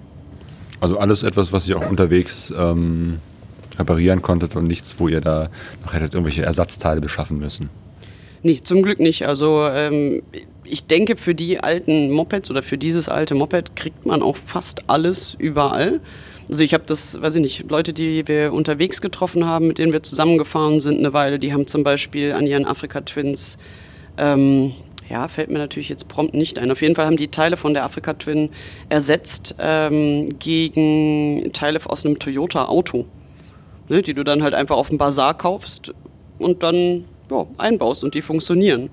Also 0.83 0.99
alles 0.99 1.23
etwas, 1.23 1.53
was 1.53 1.69
ihr 1.69 1.79
auch 1.79 1.89
unterwegs 1.89 2.53
ähm, 2.59 3.21
reparieren 3.79 4.21
konntet 4.21 4.57
und 4.57 4.65
nichts, 4.65 4.97
wo 4.99 5.07
ihr 5.07 5.21
da 5.21 5.49
noch 5.85 5.95
hättet 5.95 6.15
irgendwelche 6.15 6.43
Ersatzteile 6.43 7.01
beschaffen 7.01 7.39
müssen. 7.39 7.71
Nee, 8.43 8.59
zum 8.65 8.83
Glück 8.83 8.99
nicht. 8.99 9.25
Also 9.29 9.65
ähm, 9.65 10.25
ich 10.65 10.87
denke, 10.87 11.17
für 11.17 11.37
die 11.37 11.61
alten 11.61 12.11
Mopeds 12.11 12.51
oder 12.51 12.65
für 12.65 12.79
dieses 12.79 13.09
alte 13.09 13.37
Moped 13.37 13.77
kriegt 13.77 14.05
man 14.07 14.23
auch 14.23 14.37
fast 14.37 14.91
alles 14.91 15.37
überall. 15.39 16.01
Also 16.49 16.65
ich 16.65 16.75
habe 16.75 16.83
das, 16.85 17.23
weiß 17.23 17.37
ich 17.37 17.43
nicht, 17.43 17.71
Leute, 17.71 17.93
die 17.93 18.27
wir 18.27 18.53
unterwegs 18.53 19.01
getroffen 19.01 19.47
haben, 19.47 19.69
mit 19.69 19.79
denen 19.79 19.93
wir 19.93 20.03
zusammengefahren 20.03 20.81
sind 20.81 20.99
eine 20.99 21.13
Weile, 21.13 21.39
die 21.39 21.53
haben 21.53 21.69
zum 21.69 21.85
Beispiel 21.85 22.33
an 22.33 22.45
ihren 22.45 22.65
Afrika 22.65 23.03
Twins, 23.03 23.57
ähm, 24.19 24.73
ja, 25.13 25.29
fällt 25.29 25.51
mir 25.51 25.59
natürlich 25.59 25.91
jetzt 25.91 26.09
prompt 26.09 26.33
nicht 26.33 26.59
ein. 26.59 26.71
Auf 26.71 26.81
jeden 26.81 26.95
Fall 26.95 27.05
haben 27.05 27.19
die 27.19 27.29
Teile 27.29 27.59
von 27.59 27.75
der 27.75 27.85
Afrika 27.85 28.15
Twin 28.15 28.49
ersetzt 28.89 29.55
ähm, 29.59 30.31
gegen 30.39 31.53
Teile 31.53 31.79
aus 31.85 32.07
einem 32.07 32.19
Toyota 32.19 32.65
Auto, 32.65 33.05
ne, 33.91 34.01
die 34.01 34.15
du 34.15 34.25
dann 34.25 34.43
halt 34.43 34.55
einfach 34.55 34.77
auf 34.77 34.89
dem 34.89 34.97
Bazar 34.97 35.37
kaufst 35.37 35.93
und 36.39 36.63
dann 36.63 37.05
ja, 37.31 37.47
einbaust 37.59 38.05
und 38.05 38.15
die 38.15 38.23
funktionieren. 38.23 38.89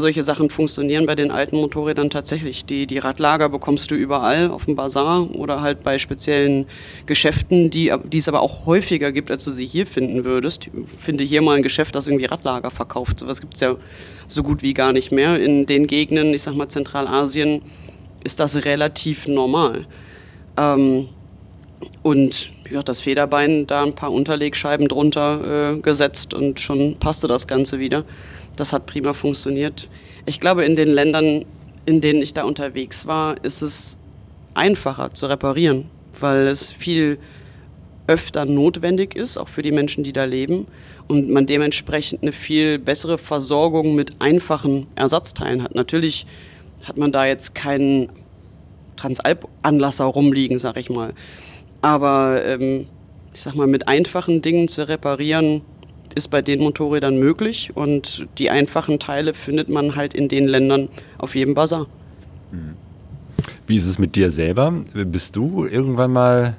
Solche 0.00 0.24
Sachen 0.24 0.50
funktionieren 0.50 1.06
bei 1.06 1.14
den 1.14 1.30
alten 1.30 1.56
Motorrädern 1.56 2.10
tatsächlich. 2.10 2.64
Die, 2.66 2.86
die 2.86 2.98
Radlager 2.98 3.48
bekommst 3.48 3.92
du 3.92 3.94
überall 3.94 4.50
auf 4.50 4.64
dem 4.64 4.74
Bazar 4.74 5.30
oder 5.36 5.60
halt 5.60 5.84
bei 5.84 5.98
speziellen 5.98 6.66
Geschäften, 7.06 7.70
die, 7.70 7.92
die 8.04 8.18
es 8.18 8.28
aber 8.28 8.40
auch 8.40 8.66
häufiger 8.66 9.12
gibt, 9.12 9.30
als 9.30 9.44
du 9.44 9.52
sie 9.52 9.66
hier 9.66 9.86
finden 9.86 10.24
würdest. 10.24 10.66
Ich 10.66 10.88
finde 10.88 11.22
hier 11.22 11.42
mal 11.42 11.56
ein 11.56 11.62
Geschäft, 11.62 11.94
das 11.94 12.08
irgendwie 12.08 12.24
Radlager 12.24 12.72
verkauft. 12.72 13.20
Sowas 13.20 13.40
gibt 13.40 13.54
es 13.54 13.60
ja 13.60 13.76
so 14.26 14.42
gut 14.42 14.62
wie 14.62 14.74
gar 14.74 14.92
nicht 14.92 15.12
mehr. 15.12 15.40
In 15.40 15.64
den 15.66 15.86
Gegenden, 15.86 16.34
ich 16.34 16.42
sag 16.42 16.56
mal 16.56 16.68
Zentralasien, 16.68 17.62
ist 18.24 18.40
das 18.40 18.64
relativ 18.64 19.28
normal. 19.28 19.86
Ähm, 20.56 21.08
und 22.02 22.52
ja, 22.68 22.82
das 22.82 23.00
Federbein, 23.00 23.66
da 23.66 23.84
ein 23.84 23.94
paar 23.94 24.12
Unterlegscheiben 24.12 24.88
drunter 24.88 25.74
äh, 25.74 25.80
gesetzt 25.80 26.34
und 26.34 26.58
schon 26.58 26.96
passte 26.96 27.28
das 27.28 27.46
Ganze 27.46 27.78
wieder. 27.78 28.04
Das 28.56 28.72
hat 28.72 28.86
prima 28.86 29.12
funktioniert. 29.12 29.88
Ich 30.26 30.40
glaube, 30.40 30.64
in 30.64 30.76
den 30.76 30.88
Ländern, 30.88 31.44
in 31.86 32.00
denen 32.00 32.22
ich 32.22 32.34
da 32.34 32.44
unterwegs 32.44 33.06
war, 33.06 33.42
ist 33.44 33.62
es 33.62 33.98
einfacher 34.54 35.12
zu 35.12 35.26
reparieren, 35.26 35.86
weil 36.20 36.46
es 36.46 36.70
viel 36.70 37.18
öfter 38.06 38.44
notwendig 38.44 39.16
ist, 39.16 39.38
auch 39.38 39.48
für 39.48 39.62
die 39.62 39.72
Menschen, 39.72 40.04
die 40.04 40.12
da 40.12 40.24
leben, 40.24 40.66
und 41.08 41.30
man 41.30 41.46
dementsprechend 41.46 42.22
eine 42.22 42.32
viel 42.32 42.78
bessere 42.78 43.18
Versorgung 43.18 43.94
mit 43.94 44.20
einfachen 44.20 44.86
Ersatzteilen 44.94 45.62
hat. 45.62 45.74
Natürlich 45.74 46.26
hat 46.84 46.96
man 46.96 47.12
da 47.12 47.26
jetzt 47.26 47.54
keinen 47.54 48.10
Transalp-Anlasser 48.96 50.04
rumliegen, 50.04 50.58
sag 50.58 50.76
ich 50.76 50.90
mal. 50.90 51.14
Aber 51.82 52.42
ähm, 52.44 52.86
ich 53.32 53.42
sag 53.42 53.54
mal, 53.54 53.66
mit 53.66 53.88
einfachen 53.88 54.42
Dingen 54.42 54.68
zu 54.68 54.86
reparieren, 54.88 55.62
ist 56.14 56.28
bei 56.28 56.42
den 56.42 56.60
Motorrädern 56.60 57.18
möglich 57.18 57.72
und 57.74 58.26
die 58.38 58.50
einfachen 58.50 58.98
Teile 58.98 59.34
findet 59.34 59.68
man 59.68 59.96
halt 59.96 60.14
in 60.14 60.28
den 60.28 60.46
Ländern 60.46 60.88
auf 61.18 61.34
jedem 61.34 61.54
Bazar. 61.54 61.86
Mhm. 62.52 62.74
Wie 63.66 63.76
ist 63.76 63.86
es 63.86 63.98
mit 63.98 64.14
dir 64.14 64.30
selber? 64.30 64.72
Bist 64.92 65.36
du 65.36 65.66
irgendwann 65.66 66.12
mal 66.12 66.56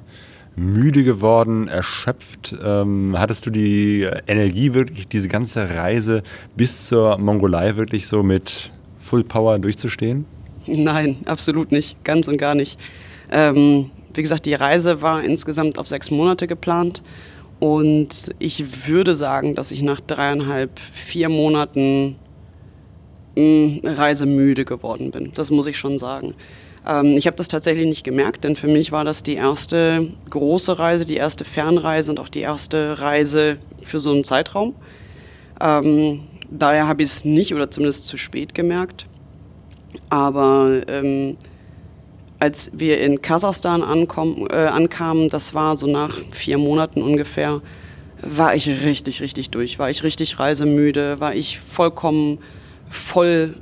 müde 0.56 1.04
geworden, 1.04 1.68
erschöpft? 1.68 2.56
Ähm, 2.62 3.14
hattest 3.16 3.46
du 3.46 3.50
die 3.50 4.08
Energie 4.26 4.74
wirklich, 4.74 5.06
diese 5.08 5.28
ganze 5.28 5.76
Reise 5.76 6.22
bis 6.56 6.86
zur 6.86 7.18
Mongolei 7.18 7.76
wirklich 7.76 8.08
so 8.08 8.22
mit 8.22 8.70
Full 8.98 9.24
Power 9.24 9.58
durchzustehen? 9.58 10.24
Nein, 10.66 11.18
absolut 11.26 11.70
nicht, 11.70 12.02
ganz 12.04 12.26
und 12.26 12.38
gar 12.38 12.54
nicht. 12.54 12.78
Ähm, 13.30 13.90
wie 14.14 14.22
gesagt, 14.22 14.46
die 14.46 14.54
Reise 14.54 15.02
war 15.02 15.22
insgesamt 15.22 15.78
auf 15.78 15.86
sechs 15.86 16.10
Monate 16.10 16.46
geplant 16.46 17.02
und 17.58 18.34
ich 18.38 18.86
würde 18.86 19.14
sagen, 19.14 19.54
dass 19.54 19.70
ich 19.70 19.82
nach 19.82 20.00
dreieinhalb, 20.00 20.78
vier 20.92 21.28
Monaten 21.28 22.16
mh, 23.34 23.42
mm, 23.42 23.80
reisemüde 23.84 24.64
geworden 24.64 25.10
bin. 25.10 25.32
Das 25.34 25.50
muss 25.50 25.66
ich 25.66 25.78
schon 25.78 25.98
sagen. 25.98 26.34
Ähm, 26.86 27.16
ich 27.16 27.26
habe 27.26 27.36
das 27.36 27.48
tatsächlich 27.48 27.86
nicht 27.86 28.04
gemerkt, 28.04 28.44
denn 28.44 28.56
für 28.56 28.68
mich 28.68 28.92
war 28.92 29.04
das 29.04 29.22
die 29.22 29.34
erste 29.34 30.08
große 30.30 30.78
Reise, 30.78 31.06
die 31.06 31.16
erste 31.16 31.44
Fernreise 31.44 32.12
und 32.12 32.20
auch 32.20 32.28
die 32.28 32.40
erste 32.40 33.00
Reise 33.00 33.58
für 33.82 34.00
so 34.00 34.12
einen 34.12 34.24
Zeitraum. 34.24 34.74
Ähm, 35.60 36.20
daher 36.50 36.86
habe 36.86 37.02
ich 37.02 37.08
es 37.08 37.24
nicht 37.24 37.54
oder 37.54 37.70
zumindest 37.70 38.06
zu 38.06 38.18
spät 38.18 38.54
gemerkt. 38.54 39.06
Aber 40.10 40.82
ähm, 40.88 41.36
als 42.38 42.70
wir 42.74 43.00
in 43.00 43.22
Kasachstan 43.22 43.82
ankom, 43.82 44.46
äh, 44.50 44.54
ankamen, 44.54 45.28
das 45.28 45.54
war 45.54 45.76
so 45.76 45.86
nach 45.86 46.18
vier 46.32 46.58
Monaten 46.58 47.02
ungefähr, 47.02 47.62
war 48.22 48.54
ich 48.54 48.68
richtig, 48.68 49.20
richtig 49.20 49.50
durch. 49.50 49.78
War 49.78 49.90
ich 49.90 50.02
richtig 50.02 50.38
reisemüde, 50.38 51.20
war 51.20 51.34
ich 51.34 51.60
vollkommen 51.60 52.38
voll 52.88 53.54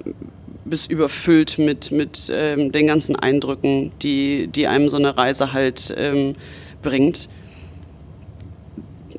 bis 0.65 0.87
überfüllt 0.87 1.59
mit, 1.59 1.91
mit 1.91 2.31
ähm, 2.33 2.73
den 2.73 2.87
ganzen 2.87 3.17
Eindrücken, 3.17 3.93
die, 4.03 4.49
die 4.49 4.67
einem 4.67 4.89
so 4.89 4.97
eine 4.97 5.17
Reise 5.17 5.53
halt 5.53 5.95
ähm, 5.97 6.35
bringt. 6.83 7.29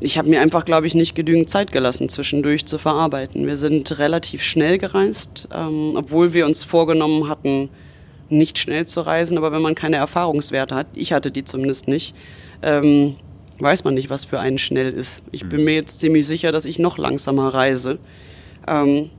Ich 0.01 0.17
habe 0.17 0.29
mir 0.29 0.41
einfach, 0.41 0.65
glaube 0.65 0.87
ich, 0.87 0.95
nicht 0.95 1.15
genügend 1.15 1.49
Zeit 1.49 1.71
gelassen, 1.71 2.09
zwischendurch 2.09 2.65
zu 2.65 2.77
verarbeiten. 2.77 3.45
Wir 3.45 3.57
sind 3.57 3.97
relativ 3.99 4.43
schnell 4.43 4.77
gereist, 4.77 5.47
ähm, 5.53 5.93
obwohl 5.95 6.33
wir 6.33 6.45
uns 6.45 6.63
vorgenommen 6.63 7.29
hatten, 7.29 7.69
nicht 8.29 8.57
schnell 8.57 8.85
zu 8.85 9.01
reisen, 9.01 9.37
aber 9.37 9.51
wenn 9.51 9.61
man 9.61 9.75
keine 9.75 9.97
Erfahrungswerte 9.97 10.75
hat, 10.75 10.87
ich 10.93 11.13
hatte 11.13 11.31
die 11.31 11.43
zumindest 11.43 11.87
nicht, 11.87 12.15
ähm, 12.61 13.15
weiß 13.59 13.83
man 13.83 13.93
nicht, 13.93 14.09
was 14.09 14.25
für 14.25 14.39
einen 14.39 14.57
schnell 14.57 14.91
ist. 14.91 15.21
Ich 15.31 15.45
bin 15.45 15.59
mhm. 15.59 15.65
mir 15.65 15.75
jetzt 15.75 15.99
ziemlich 15.99 16.27
sicher, 16.27 16.51
dass 16.51 16.65
ich 16.65 16.79
noch 16.79 16.97
langsamer 16.97 17.53
reise 17.53 17.99
ähm, 18.67 19.09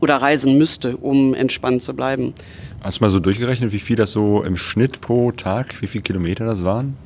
oder 0.00 0.16
reisen 0.16 0.58
müsste, 0.58 0.96
um 0.96 1.34
entspannt 1.34 1.82
zu 1.82 1.94
bleiben. 1.94 2.34
Hast 2.82 3.00
du 3.00 3.04
mal 3.04 3.10
so 3.10 3.20
durchgerechnet, 3.20 3.72
wie 3.72 3.78
viel 3.78 3.96
das 3.96 4.12
so 4.12 4.42
im 4.42 4.56
Schnitt 4.56 5.00
pro 5.00 5.32
Tag, 5.32 5.80
wie 5.80 5.86
viele 5.86 6.02
Kilometer 6.02 6.44
das 6.44 6.62
waren? 6.62 6.96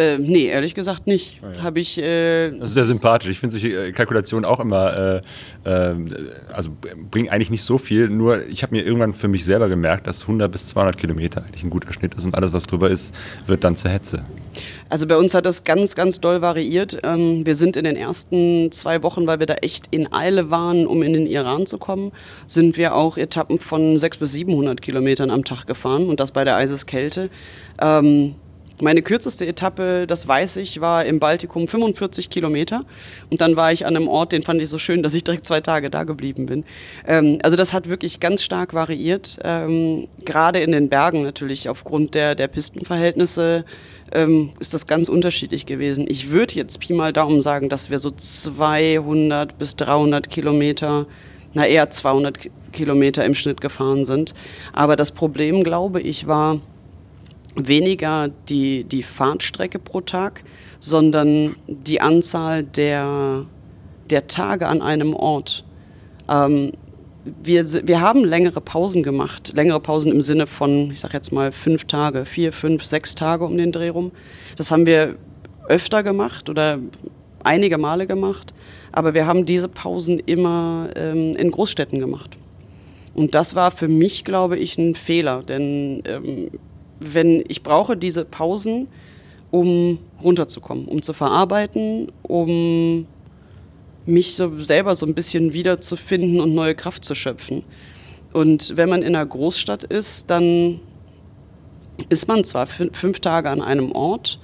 Äh, 0.00 0.18
nee, 0.18 0.46
ehrlich 0.46 0.74
gesagt 0.74 1.06
nicht. 1.06 1.40
Oh 1.42 1.54
ja. 1.54 1.62
Habe 1.62 1.78
ich. 1.78 1.98
Äh, 1.98 2.52
das 2.52 2.68
ist 2.70 2.74
sehr 2.74 2.86
sympathisch. 2.86 3.30
Ich 3.30 3.38
finde 3.38 3.52
solche 3.52 3.88
äh, 3.88 3.92
Kalkulationen 3.92 4.46
auch 4.46 4.58
immer, 4.58 5.22
äh, 5.66 5.70
äh, 5.70 5.94
also 6.54 6.70
bringen 7.10 7.28
eigentlich 7.28 7.50
nicht 7.50 7.64
so 7.64 7.76
viel. 7.76 8.08
Nur 8.08 8.46
ich 8.46 8.62
habe 8.62 8.74
mir 8.74 8.82
irgendwann 8.82 9.12
für 9.12 9.28
mich 9.28 9.44
selber 9.44 9.68
gemerkt, 9.68 10.06
dass 10.06 10.22
100 10.22 10.50
bis 10.50 10.66
200 10.68 10.96
Kilometer 10.96 11.44
eigentlich 11.44 11.62
ein 11.64 11.68
guter 11.68 11.92
Schnitt 11.92 12.14
ist 12.14 12.24
und 12.24 12.34
alles, 12.34 12.54
was 12.54 12.66
drüber 12.66 12.88
ist, 12.88 13.14
wird 13.46 13.62
dann 13.62 13.76
zur 13.76 13.90
Hetze. 13.90 14.22
Also 14.88 15.06
bei 15.06 15.18
uns 15.18 15.34
hat 15.34 15.44
das 15.44 15.64
ganz, 15.64 15.94
ganz 15.94 16.18
doll 16.18 16.40
variiert. 16.40 16.98
Ähm, 17.02 17.44
wir 17.44 17.54
sind 17.54 17.76
in 17.76 17.84
den 17.84 17.96
ersten 17.96 18.72
zwei 18.72 19.02
Wochen, 19.02 19.26
weil 19.26 19.38
wir 19.38 19.46
da 19.46 19.54
echt 19.56 19.88
in 19.90 20.10
Eile 20.14 20.50
waren, 20.50 20.86
um 20.86 21.02
in 21.02 21.12
den 21.12 21.26
Iran 21.26 21.66
zu 21.66 21.76
kommen, 21.76 22.12
sind 22.46 22.78
wir 22.78 22.94
auch 22.94 23.18
Etappen 23.18 23.58
von 23.58 23.98
600 23.98 24.20
bis 24.20 24.32
700 24.32 24.80
Kilometern 24.80 25.30
am 25.30 25.44
Tag 25.44 25.66
gefahren 25.66 26.08
und 26.08 26.20
das 26.20 26.30
bei 26.32 26.44
der 26.44 26.56
Eiseskälte. 26.56 27.28
Ähm, 27.80 28.34
meine 28.82 29.02
kürzeste 29.02 29.46
Etappe, 29.46 30.06
das 30.06 30.26
weiß 30.26 30.56
ich, 30.56 30.80
war 30.80 31.04
im 31.04 31.18
Baltikum 31.18 31.68
45 31.68 32.30
Kilometer. 32.30 32.84
Und 33.30 33.40
dann 33.40 33.56
war 33.56 33.72
ich 33.72 33.86
an 33.86 33.96
einem 33.96 34.08
Ort, 34.08 34.32
den 34.32 34.42
fand 34.42 34.60
ich 34.60 34.68
so 34.68 34.78
schön, 34.78 35.02
dass 35.02 35.14
ich 35.14 35.24
direkt 35.24 35.46
zwei 35.46 35.60
Tage 35.60 35.90
da 35.90 36.04
geblieben 36.04 36.46
bin. 36.46 36.64
Ähm, 37.06 37.38
also 37.42 37.56
das 37.56 37.72
hat 37.72 37.88
wirklich 37.88 38.20
ganz 38.20 38.42
stark 38.42 38.74
variiert. 38.74 39.38
Ähm, 39.44 40.08
gerade 40.24 40.60
in 40.60 40.72
den 40.72 40.88
Bergen 40.88 41.22
natürlich 41.22 41.68
aufgrund 41.68 42.14
der, 42.14 42.34
der 42.34 42.48
Pistenverhältnisse 42.48 43.64
ähm, 44.12 44.50
ist 44.58 44.74
das 44.74 44.86
ganz 44.86 45.08
unterschiedlich 45.08 45.66
gewesen. 45.66 46.06
Ich 46.08 46.30
würde 46.30 46.54
jetzt 46.54 46.80
Pi 46.80 46.92
mal 46.92 47.12
Daumen 47.12 47.40
sagen, 47.40 47.68
dass 47.68 47.90
wir 47.90 47.98
so 47.98 48.10
200 48.10 49.58
bis 49.58 49.76
300 49.76 50.30
Kilometer, 50.30 51.06
na 51.54 51.66
eher 51.66 51.90
200 51.90 52.50
Kilometer 52.72 53.24
im 53.24 53.34
Schnitt 53.34 53.60
gefahren 53.60 54.04
sind. 54.04 54.34
Aber 54.72 54.96
das 54.96 55.12
Problem, 55.12 55.62
glaube 55.64 56.00
ich, 56.00 56.26
war, 56.26 56.60
weniger 57.56 58.28
die, 58.48 58.84
die 58.84 59.02
Fahrtstrecke 59.02 59.78
pro 59.78 60.00
Tag, 60.00 60.42
sondern 60.78 61.54
die 61.66 62.00
Anzahl 62.00 62.62
der, 62.62 63.44
der 64.08 64.26
Tage 64.26 64.66
an 64.66 64.82
einem 64.82 65.14
Ort. 65.14 65.64
Ähm, 66.28 66.72
wir, 67.42 67.64
wir 67.86 68.00
haben 68.00 68.24
längere 68.24 68.60
Pausen 68.60 69.02
gemacht, 69.02 69.52
längere 69.54 69.80
Pausen 69.80 70.10
im 70.12 70.22
Sinne 70.22 70.46
von, 70.46 70.90
ich 70.90 71.00
sage 71.00 71.14
jetzt 71.14 71.32
mal, 71.32 71.52
fünf 71.52 71.84
Tage, 71.84 72.24
vier, 72.24 72.52
fünf, 72.52 72.84
sechs 72.84 73.14
Tage 73.14 73.44
um 73.44 73.58
den 73.58 73.72
Dreh 73.72 73.90
rum. 73.90 74.10
Das 74.56 74.70
haben 74.70 74.86
wir 74.86 75.16
öfter 75.68 76.02
gemacht 76.02 76.48
oder 76.48 76.78
einige 77.44 77.78
Male 77.78 78.06
gemacht, 78.06 78.54
aber 78.92 79.14
wir 79.14 79.26
haben 79.26 79.44
diese 79.44 79.68
Pausen 79.68 80.18
immer 80.18 80.88
ähm, 80.96 81.32
in 81.32 81.50
Großstädten 81.50 81.98
gemacht. 81.98 82.36
Und 83.14 83.34
das 83.34 83.54
war 83.54 83.70
für 83.70 83.88
mich, 83.88 84.24
glaube 84.24 84.56
ich, 84.56 84.78
ein 84.78 84.94
Fehler, 84.94 85.42
denn 85.42 86.02
ähm, 86.06 86.50
wenn 87.00 87.42
ich 87.48 87.62
brauche 87.62 87.96
diese 87.96 88.24
Pausen, 88.24 88.88
um 89.50 89.98
runterzukommen, 90.22 90.86
um 90.86 91.02
zu 91.02 91.12
verarbeiten, 91.12 92.12
um 92.22 93.06
mich 94.06 94.36
so 94.36 94.62
selber 94.62 94.94
so 94.94 95.06
ein 95.06 95.14
bisschen 95.14 95.52
wiederzufinden 95.52 96.40
und 96.40 96.54
neue 96.54 96.74
Kraft 96.74 97.04
zu 97.04 97.14
schöpfen. 97.14 97.64
Und 98.32 98.76
wenn 98.76 98.88
man 98.88 99.02
in 99.02 99.16
einer 99.16 99.26
Großstadt 99.26 99.84
ist, 99.84 100.30
dann 100.30 100.80
ist 102.08 102.28
man 102.28 102.44
zwar 102.44 102.66
fünf 102.66 103.20
Tage 103.20 103.50
an 103.50 103.60
einem 103.60 103.92
Ort, 103.92 104.38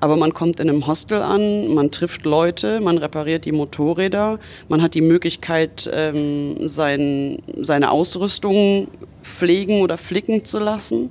aber 0.00 0.16
man 0.16 0.32
kommt 0.32 0.58
in 0.58 0.68
einem 0.68 0.86
Hostel 0.86 1.22
an, 1.22 1.74
man 1.74 1.90
trifft 1.90 2.24
Leute, 2.24 2.80
man 2.80 2.98
repariert 2.98 3.44
die 3.44 3.52
Motorräder, 3.52 4.38
man 4.68 4.82
hat 4.82 4.94
die 4.94 5.00
Möglichkeit, 5.00 5.88
ähm, 5.92 6.66
sein, 6.66 7.42
seine 7.60 7.90
Ausrüstung 7.90 8.88
pflegen 9.22 9.80
oder 9.80 9.98
flicken 9.98 10.44
zu 10.44 10.58
lassen. 10.58 11.10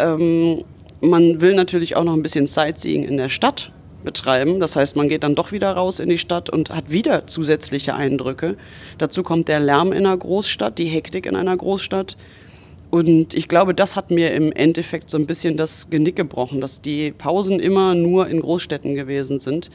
Ähm, 0.00 0.64
man 1.00 1.40
will 1.40 1.54
natürlich 1.54 1.96
auch 1.96 2.04
noch 2.04 2.12
ein 2.12 2.22
bisschen 2.22 2.46
Sightseeing 2.46 3.04
in 3.04 3.16
der 3.16 3.28
Stadt 3.28 3.72
betreiben. 4.04 4.60
Das 4.60 4.76
heißt, 4.76 4.96
man 4.96 5.08
geht 5.08 5.22
dann 5.24 5.34
doch 5.34 5.52
wieder 5.52 5.72
raus 5.72 6.00
in 6.00 6.08
die 6.08 6.18
Stadt 6.18 6.50
und 6.50 6.70
hat 6.70 6.90
wieder 6.90 7.26
zusätzliche 7.26 7.94
Eindrücke. 7.94 8.56
Dazu 8.98 9.22
kommt 9.22 9.48
der 9.48 9.60
Lärm 9.60 9.92
in 9.92 10.06
einer 10.06 10.16
Großstadt, 10.16 10.78
die 10.78 10.86
Hektik 10.86 11.26
in 11.26 11.36
einer 11.36 11.56
Großstadt. 11.56 12.16
Und 12.90 13.34
ich 13.34 13.46
glaube, 13.46 13.72
das 13.72 13.94
hat 13.94 14.10
mir 14.10 14.32
im 14.32 14.50
Endeffekt 14.50 15.10
so 15.10 15.16
ein 15.16 15.26
bisschen 15.26 15.56
das 15.56 15.90
Genick 15.90 16.16
gebrochen, 16.16 16.60
dass 16.60 16.82
die 16.82 17.12
Pausen 17.12 17.60
immer 17.60 17.94
nur 17.94 18.26
in 18.26 18.40
Großstädten 18.40 18.96
gewesen 18.96 19.38
sind. 19.38 19.70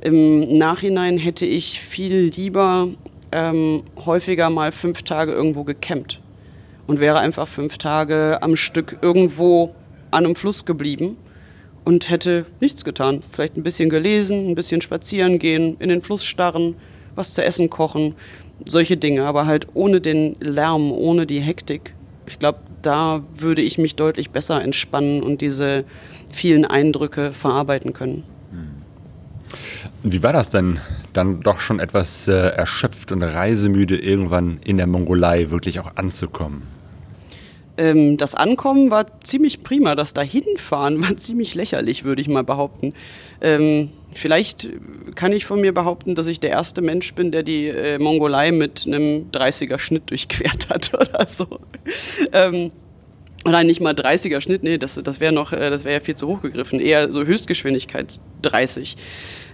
Im 0.00 0.56
Nachhinein 0.56 1.18
hätte 1.18 1.46
ich 1.46 1.80
viel 1.80 2.30
lieber 2.34 2.88
ähm, 3.32 3.82
häufiger 4.06 4.50
mal 4.50 4.70
fünf 4.70 5.02
Tage 5.02 5.32
irgendwo 5.32 5.64
gecampt 5.64 6.20
und 6.90 7.00
wäre 7.00 7.20
einfach 7.20 7.48
fünf 7.48 7.78
Tage 7.78 8.42
am 8.42 8.56
Stück 8.56 8.98
irgendwo 9.00 9.74
an 10.10 10.24
einem 10.24 10.34
Fluss 10.34 10.64
geblieben 10.64 11.16
und 11.84 12.10
hätte 12.10 12.46
nichts 12.60 12.84
getan. 12.84 13.22
Vielleicht 13.32 13.56
ein 13.56 13.62
bisschen 13.62 13.88
gelesen, 13.88 14.48
ein 14.48 14.54
bisschen 14.54 14.80
spazieren 14.80 15.38
gehen, 15.38 15.76
in 15.78 15.88
den 15.88 16.02
Fluss 16.02 16.24
starren, 16.24 16.74
was 17.14 17.32
zu 17.34 17.44
essen 17.44 17.70
kochen, 17.70 18.14
solche 18.66 18.96
Dinge, 18.96 19.24
aber 19.24 19.46
halt 19.46 19.68
ohne 19.74 20.00
den 20.00 20.36
Lärm, 20.40 20.92
ohne 20.92 21.26
die 21.26 21.40
Hektik 21.40 21.94
ich 22.30 22.38
glaube, 22.38 22.60
da 22.82 23.22
würde 23.36 23.60
ich 23.60 23.76
mich 23.76 23.96
deutlich 23.96 24.30
besser 24.30 24.62
entspannen 24.62 25.22
und 25.22 25.40
diese 25.40 25.84
vielen 26.32 26.64
Eindrücke 26.64 27.32
verarbeiten 27.32 27.92
können. 27.92 28.22
Wie 30.04 30.22
war 30.22 30.32
das 30.32 30.48
denn, 30.48 30.78
dann 31.12 31.40
doch 31.40 31.60
schon 31.60 31.80
etwas 31.80 32.28
äh, 32.28 32.32
erschöpft 32.32 33.10
und 33.10 33.22
reisemüde 33.22 33.98
irgendwann 33.98 34.60
in 34.64 34.76
der 34.76 34.86
Mongolei 34.86 35.50
wirklich 35.50 35.80
auch 35.80 35.96
anzukommen? 35.96 36.62
Ähm, 37.80 38.18
das 38.18 38.34
Ankommen 38.34 38.90
war 38.90 39.06
ziemlich 39.22 39.62
prima. 39.62 39.94
Das 39.94 40.12
Dahinfahren 40.12 41.02
war 41.02 41.16
ziemlich 41.16 41.54
lächerlich, 41.54 42.04
würde 42.04 42.20
ich 42.20 42.28
mal 42.28 42.44
behaupten. 42.44 42.92
Ähm, 43.40 43.88
vielleicht 44.12 44.68
kann 45.14 45.32
ich 45.32 45.46
von 45.46 45.62
mir 45.62 45.72
behaupten, 45.72 46.14
dass 46.14 46.26
ich 46.26 46.40
der 46.40 46.50
erste 46.50 46.82
Mensch 46.82 47.14
bin, 47.14 47.32
der 47.32 47.42
die 47.42 47.68
äh, 47.68 47.98
Mongolei 47.98 48.52
mit 48.52 48.86
einem 48.86 49.30
30er 49.32 49.78
Schnitt 49.78 50.10
durchquert 50.10 50.68
hat 50.68 50.92
oder 51.00 51.26
so. 51.26 51.46
Ähm, 52.34 52.70
oder 53.46 53.64
nicht 53.64 53.80
mal 53.80 53.94
30er 53.94 54.42
Schnitt, 54.42 54.62
nee, 54.62 54.76
das, 54.76 55.00
das 55.02 55.18
wäre 55.18 55.32
noch, 55.32 55.54
äh, 55.54 55.70
das 55.70 55.86
wäre 55.86 55.94
ja 55.94 56.00
viel 56.00 56.16
zu 56.16 56.28
hoch 56.28 56.42
gegriffen. 56.42 56.80
Eher 56.80 57.10
so 57.10 57.24
Höchstgeschwindigkeit 57.24 58.20
30. 58.42 58.98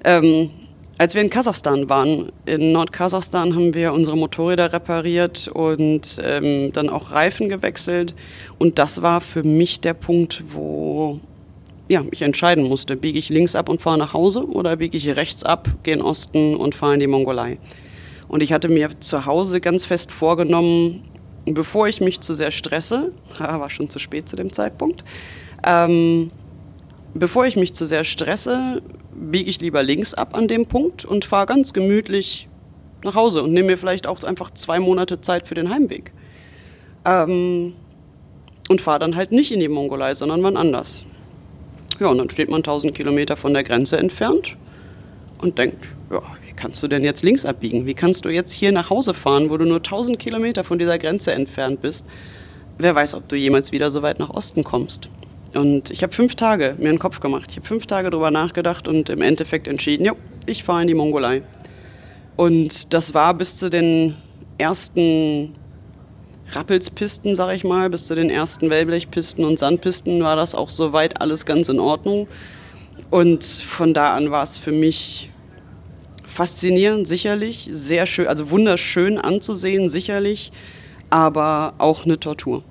Ähm, 0.02 0.50
als 0.98 1.14
wir 1.14 1.22
in 1.22 1.30
Kasachstan 1.30 1.90
waren, 1.90 2.32
in 2.46 2.72
Nordkasachstan 2.72 3.54
haben 3.54 3.74
wir 3.74 3.92
unsere 3.92 4.16
Motorräder 4.16 4.72
repariert 4.72 5.48
und 5.48 6.18
ähm, 6.22 6.72
dann 6.72 6.88
auch 6.88 7.10
Reifen 7.10 7.48
gewechselt. 7.48 8.14
Und 8.58 8.78
das 8.78 9.02
war 9.02 9.20
für 9.20 9.42
mich 9.42 9.80
der 9.80 9.92
Punkt, 9.94 10.42
wo 10.52 11.20
ja, 11.88 12.02
ich 12.10 12.22
entscheiden 12.22 12.64
musste, 12.64 12.96
biege 12.96 13.18
ich 13.18 13.28
links 13.28 13.54
ab 13.54 13.68
und 13.68 13.80
fahre 13.80 13.98
nach 13.98 14.12
Hause 14.12 14.44
oder 14.44 14.76
biege 14.76 14.96
ich 14.96 15.06
rechts 15.16 15.44
ab, 15.44 15.68
gehe 15.82 15.94
in 15.94 16.02
Osten 16.02 16.56
und 16.56 16.74
fahre 16.74 16.94
in 16.94 17.00
die 17.00 17.06
Mongolei. 17.06 17.58
Und 18.28 18.42
ich 18.42 18.52
hatte 18.52 18.68
mir 18.68 18.98
zu 18.98 19.24
Hause 19.24 19.60
ganz 19.60 19.84
fest 19.84 20.10
vorgenommen, 20.10 21.02
bevor 21.44 21.86
ich 21.86 22.00
mich 22.00 22.20
zu 22.20 22.34
sehr 22.34 22.50
stresse, 22.50 23.12
war 23.38 23.70
schon 23.70 23.88
zu 23.88 23.98
spät 23.98 24.28
zu 24.28 24.34
dem 24.34 24.52
Zeitpunkt, 24.52 25.04
ähm, 25.64 26.30
bevor 27.14 27.46
ich 27.46 27.56
mich 27.56 27.74
zu 27.74 27.84
sehr 27.84 28.02
stresse, 28.04 28.82
biege 29.16 29.50
ich 29.50 29.60
lieber 29.60 29.82
links 29.82 30.14
ab 30.14 30.36
an 30.36 30.48
dem 30.48 30.66
Punkt 30.66 31.04
und 31.04 31.24
fahre 31.24 31.46
ganz 31.46 31.72
gemütlich 31.72 32.48
nach 33.04 33.14
Hause 33.14 33.42
und 33.42 33.52
nehme 33.52 33.68
mir 33.68 33.78
vielleicht 33.78 34.06
auch 34.06 34.22
einfach 34.22 34.50
zwei 34.50 34.78
Monate 34.78 35.20
Zeit 35.20 35.46
für 35.46 35.54
den 35.54 35.70
Heimweg. 35.70 36.12
Ähm, 37.04 37.74
und 38.68 38.80
fahre 38.80 38.98
dann 38.98 39.16
halt 39.16 39.32
nicht 39.32 39.52
in 39.52 39.60
die 39.60 39.68
Mongolei, 39.68 40.14
sondern 40.14 40.42
wann 40.42 40.56
anders. 40.56 41.04
Ja, 42.00 42.08
und 42.08 42.18
dann 42.18 42.28
steht 42.28 42.50
man 42.50 42.58
1000 42.58 42.94
Kilometer 42.94 43.36
von 43.36 43.54
der 43.54 43.62
Grenze 43.62 43.96
entfernt 43.96 44.56
und 45.38 45.58
denkt, 45.58 45.86
ja, 46.10 46.20
wie 46.44 46.52
kannst 46.52 46.82
du 46.82 46.88
denn 46.88 47.04
jetzt 47.04 47.22
links 47.22 47.46
abbiegen? 47.46 47.86
Wie 47.86 47.94
kannst 47.94 48.24
du 48.24 48.28
jetzt 48.28 48.52
hier 48.52 48.72
nach 48.72 48.90
Hause 48.90 49.14
fahren, 49.14 49.50
wo 49.50 49.56
du 49.56 49.64
nur 49.64 49.78
1000 49.78 50.18
Kilometer 50.18 50.64
von 50.64 50.78
dieser 50.78 50.98
Grenze 50.98 51.32
entfernt 51.32 51.80
bist? 51.80 52.06
Wer 52.78 52.94
weiß, 52.94 53.14
ob 53.14 53.28
du 53.28 53.36
jemals 53.36 53.72
wieder 53.72 53.90
so 53.90 54.02
weit 54.02 54.18
nach 54.18 54.30
Osten 54.30 54.64
kommst. 54.64 55.08
Und 55.56 55.90
ich 55.90 56.02
habe 56.02 56.12
fünf 56.12 56.34
Tage 56.34 56.76
mir 56.78 56.90
einen 56.90 56.98
Kopf 56.98 57.20
gemacht. 57.20 57.46
Ich 57.50 57.56
habe 57.56 57.66
fünf 57.66 57.86
Tage 57.86 58.10
darüber 58.10 58.30
nachgedacht 58.30 58.88
und 58.88 59.08
im 59.08 59.22
Endeffekt 59.22 59.68
entschieden, 59.68 60.04
ja, 60.04 60.12
ich 60.46 60.64
fahre 60.64 60.82
in 60.82 60.88
die 60.88 60.94
Mongolei. 60.94 61.42
Und 62.36 62.92
das 62.92 63.14
war 63.14 63.32
bis 63.34 63.56
zu 63.56 63.70
den 63.70 64.14
ersten 64.58 65.54
Rappelspisten, 66.52 67.34
sag 67.34 67.54
ich 67.54 67.64
mal, 67.64 67.90
bis 67.90 68.06
zu 68.06 68.14
den 68.14 68.30
ersten 68.30 68.70
Wellblechpisten 68.70 69.44
und 69.44 69.58
Sandpisten 69.58 70.22
war 70.22 70.36
das 70.36 70.54
auch 70.54 70.70
soweit 70.70 71.20
alles 71.20 71.46
ganz 71.46 71.68
in 71.68 71.80
Ordnung. 71.80 72.28
Und 73.10 73.44
von 73.44 73.94
da 73.94 74.14
an 74.14 74.30
war 74.30 74.42
es 74.42 74.56
für 74.56 74.72
mich 74.72 75.30
faszinierend, 76.26 77.08
sicherlich, 77.08 77.68
sehr 77.72 78.06
schön, 78.06 78.26
also 78.26 78.50
wunderschön 78.50 79.18
anzusehen, 79.18 79.88
sicherlich, 79.88 80.52
aber 81.10 81.74
auch 81.78 82.04
eine 82.04 82.20
Tortur. 82.20 82.62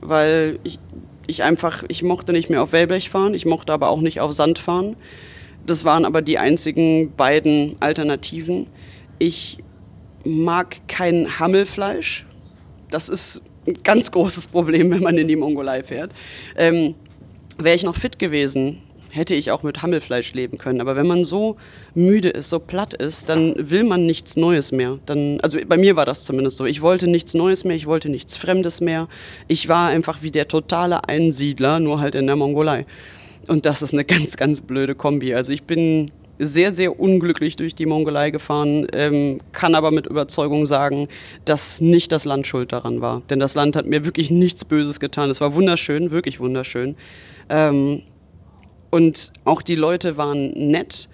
Weil 0.00 0.58
ich, 0.64 0.78
ich 1.26 1.42
einfach, 1.42 1.84
ich 1.88 2.02
mochte 2.02 2.32
nicht 2.32 2.50
mehr 2.50 2.62
auf 2.62 2.72
Wellblech 2.72 3.10
fahren, 3.10 3.34
ich 3.34 3.46
mochte 3.46 3.72
aber 3.72 3.88
auch 3.88 4.00
nicht 4.00 4.20
auf 4.20 4.32
Sand 4.32 4.58
fahren. 4.58 4.96
Das 5.66 5.84
waren 5.84 6.04
aber 6.04 6.20
die 6.20 6.38
einzigen 6.38 7.12
beiden 7.16 7.76
Alternativen. 7.80 8.66
Ich 9.18 9.58
mag 10.24 10.80
kein 10.88 11.38
Hammelfleisch, 11.38 12.26
das 12.90 13.08
ist 13.08 13.42
ein 13.66 13.74
ganz 13.82 14.10
großes 14.10 14.46
Problem, 14.46 14.90
wenn 14.92 15.02
man 15.02 15.18
in 15.18 15.28
die 15.28 15.36
Mongolei 15.36 15.82
fährt. 15.82 16.12
Ähm, 16.56 16.94
Wäre 17.56 17.76
ich 17.76 17.84
noch 17.84 17.94
fit 17.96 18.18
gewesen, 18.18 18.82
hätte 19.14 19.34
ich 19.34 19.50
auch 19.50 19.62
mit 19.62 19.82
Hammelfleisch 19.82 20.34
leben 20.34 20.58
können. 20.58 20.80
Aber 20.80 20.96
wenn 20.96 21.06
man 21.06 21.24
so 21.24 21.56
müde 21.94 22.30
ist, 22.30 22.50
so 22.50 22.58
platt 22.58 22.94
ist, 22.94 23.28
dann 23.28 23.54
will 23.70 23.84
man 23.84 24.06
nichts 24.06 24.36
Neues 24.36 24.72
mehr. 24.72 24.98
Dann, 25.06 25.40
also 25.40 25.58
bei 25.66 25.76
mir 25.76 25.96
war 25.96 26.04
das 26.04 26.24
zumindest 26.24 26.56
so. 26.56 26.66
Ich 26.66 26.82
wollte 26.82 27.06
nichts 27.06 27.34
Neues 27.34 27.64
mehr, 27.64 27.76
ich 27.76 27.86
wollte 27.86 28.08
nichts 28.08 28.36
Fremdes 28.36 28.80
mehr. 28.80 29.08
Ich 29.48 29.68
war 29.68 29.88
einfach 29.88 30.22
wie 30.22 30.30
der 30.30 30.48
totale 30.48 31.08
Einsiedler, 31.08 31.80
nur 31.80 32.00
halt 32.00 32.14
in 32.14 32.26
der 32.26 32.36
Mongolei. 32.36 32.86
Und 33.46 33.66
das 33.66 33.82
ist 33.82 33.92
eine 33.92 34.04
ganz, 34.04 34.36
ganz 34.36 34.60
blöde 34.60 34.94
Kombi. 34.94 35.34
Also 35.34 35.52
ich 35.52 35.64
bin 35.64 36.10
sehr, 36.38 36.72
sehr 36.72 36.98
unglücklich 36.98 37.56
durch 37.56 37.74
die 37.74 37.86
Mongolei 37.86 38.30
gefahren, 38.30 38.86
ähm, 38.92 39.38
kann 39.52 39.74
aber 39.74 39.90
mit 39.90 40.06
Überzeugung 40.06 40.66
sagen, 40.66 41.08
dass 41.44 41.80
nicht 41.80 42.10
das 42.10 42.24
Land 42.24 42.46
schuld 42.46 42.72
daran 42.72 43.00
war. 43.00 43.22
Denn 43.30 43.38
das 43.38 43.54
Land 43.54 43.76
hat 43.76 43.86
mir 43.86 44.04
wirklich 44.04 44.30
nichts 44.30 44.64
Böses 44.64 44.98
getan. 44.98 45.30
Es 45.30 45.40
war 45.40 45.54
wunderschön, 45.54 46.10
wirklich 46.10 46.40
wunderschön. 46.40 46.96
Ähm, 47.48 48.02
und 48.94 49.32
auch 49.44 49.60
die 49.60 49.74
Leute 49.74 50.16
waren 50.16 50.52
nett. 50.70 51.08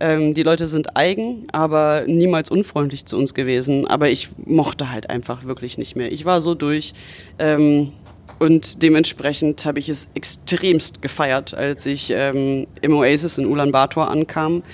Ähm, 0.00 0.34
die 0.34 0.42
Leute 0.42 0.66
sind 0.66 0.96
eigen, 0.96 1.46
aber 1.52 2.02
niemals 2.08 2.50
unfreundlich 2.50 3.06
zu 3.06 3.16
uns 3.16 3.34
gewesen. 3.34 3.86
Aber 3.86 4.10
ich 4.10 4.30
mochte 4.46 4.90
halt 4.90 5.08
einfach 5.10 5.44
wirklich 5.44 5.78
nicht 5.78 5.94
mehr. 5.94 6.10
Ich 6.10 6.24
war 6.24 6.40
so 6.40 6.56
durch. 6.56 6.92
Ähm, 7.38 7.92
und 8.40 8.82
dementsprechend 8.82 9.64
habe 9.64 9.78
ich 9.78 9.88
es 9.88 10.08
extremst 10.14 11.02
gefeiert, 11.02 11.54
als 11.54 11.86
ich 11.86 12.10
ähm, 12.12 12.66
im 12.80 12.94
Oasis 12.94 13.38
in 13.38 13.46
Ulaanbaatar 13.46 14.10
ankam. 14.10 14.64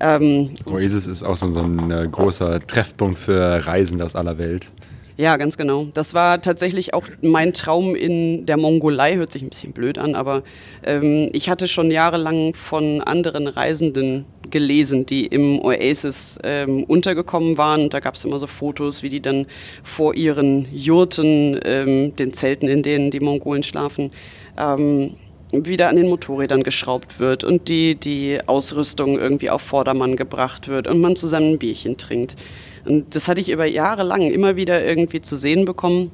Ähm, 0.00 0.50
Oasis 0.66 1.06
ist 1.06 1.22
auch 1.22 1.36
so, 1.36 1.52
so 1.52 1.60
ein 1.60 1.92
äh, 1.92 2.08
großer 2.10 2.58
Treffpunkt 2.66 3.20
für 3.20 3.64
Reisende 3.64 4.04
aus 4.04 4.16
aller 4.16 4.36
Welt. 4.36 4.72
Ja, 5.20 5.36
ganz 5.36 5.58
genau. 5.58 5.88
Das 5.92 6.14
war 6.14 6.40
tatsächlich 6.40 6.94
auch 6.94 7.06
mein 7.20 7.52
Traum 7.52 7.94
in 7.94 8.46
der 8.46 8.56
Mongolei. 8.56 9.16
Hört 9.16 9.30
sich 9.30 9.42
ein 9.42 9.50
bisschen 9.50 9.74
blöd 9.74 9.98
an, 9.98 10.14
aber 10.14 10.42
ähm, 10.82 11.28
ich 11.34 11.50
hatte 11.50 11.68
schon 11.68 11.90
jahrelang 11.90 12.54
von 12.54 13.02
anderen 13.02 13.46
Reisenden 13.46 14.24
gelesen, 14.48 15.04
die 15.04 15.26
im 15.26 15.60
Oasis 15.60 16.38
ähm, 16.42 16.84
untergekommen 16.84 17.58
waren. 17.58 17.90
Da 17.90 18.00
gab 18.00 18.14
es 18.14 18.24
immer 18.24 18.38
so 18.38 18.46
Fotos, 18.46 19.02
wie 19.02 19.10
die 19.10 19.20
dann 19.20 19.46
vor 19.82 20.14
ihren 20.14 20.66
Jurten, 20.72 21.60
ähm, 21.66 22.16
den 22.16 22.32
Zelten, 22.32 22.66
in 22.66 22.82
denen 22.82 23.10
die 23.10 23.20
Mongolen 23.20 23.62
schlafen, 23.62 24.12
ähm, 24.56 25.16
wieder 25.52 25.90
an 25.90 25.96
den 25.96 26.08
Motorrädern 26.08 26.62
geschraubt 26.62 27.20
wird 27.20 27.44
und 27.44 27.68
die, 27.68 27.94
die 27.94 28.38
Ausrüstung 28.46 29.18
irgendwie 29.18 29.50
auf 29.50 29.60
Vordermann 29.60 30.16
gebracht 30.16 30.68
wird 30.68 30.86
und 30.86 30.98
man 30.98 31.14
zusammen 31.14 31.52
ein 31.52 31.58
Bierchen 31.58 31.98
trinkt. 31.98 32.36
Und 32.84 33.14
das 33.14 33.28
hatte 33.28 33.40
ich 33.40 33.50
über 33.50 33.66
Jahre 33.66 34.02
lang 34.02 34.30
immer 34.30 34.56
wieder 34.56 34.84
irgendwie 34.84 35.20
zu 35.20 35.36
sehen 35.36 35.64
bekommen 35.64 36.10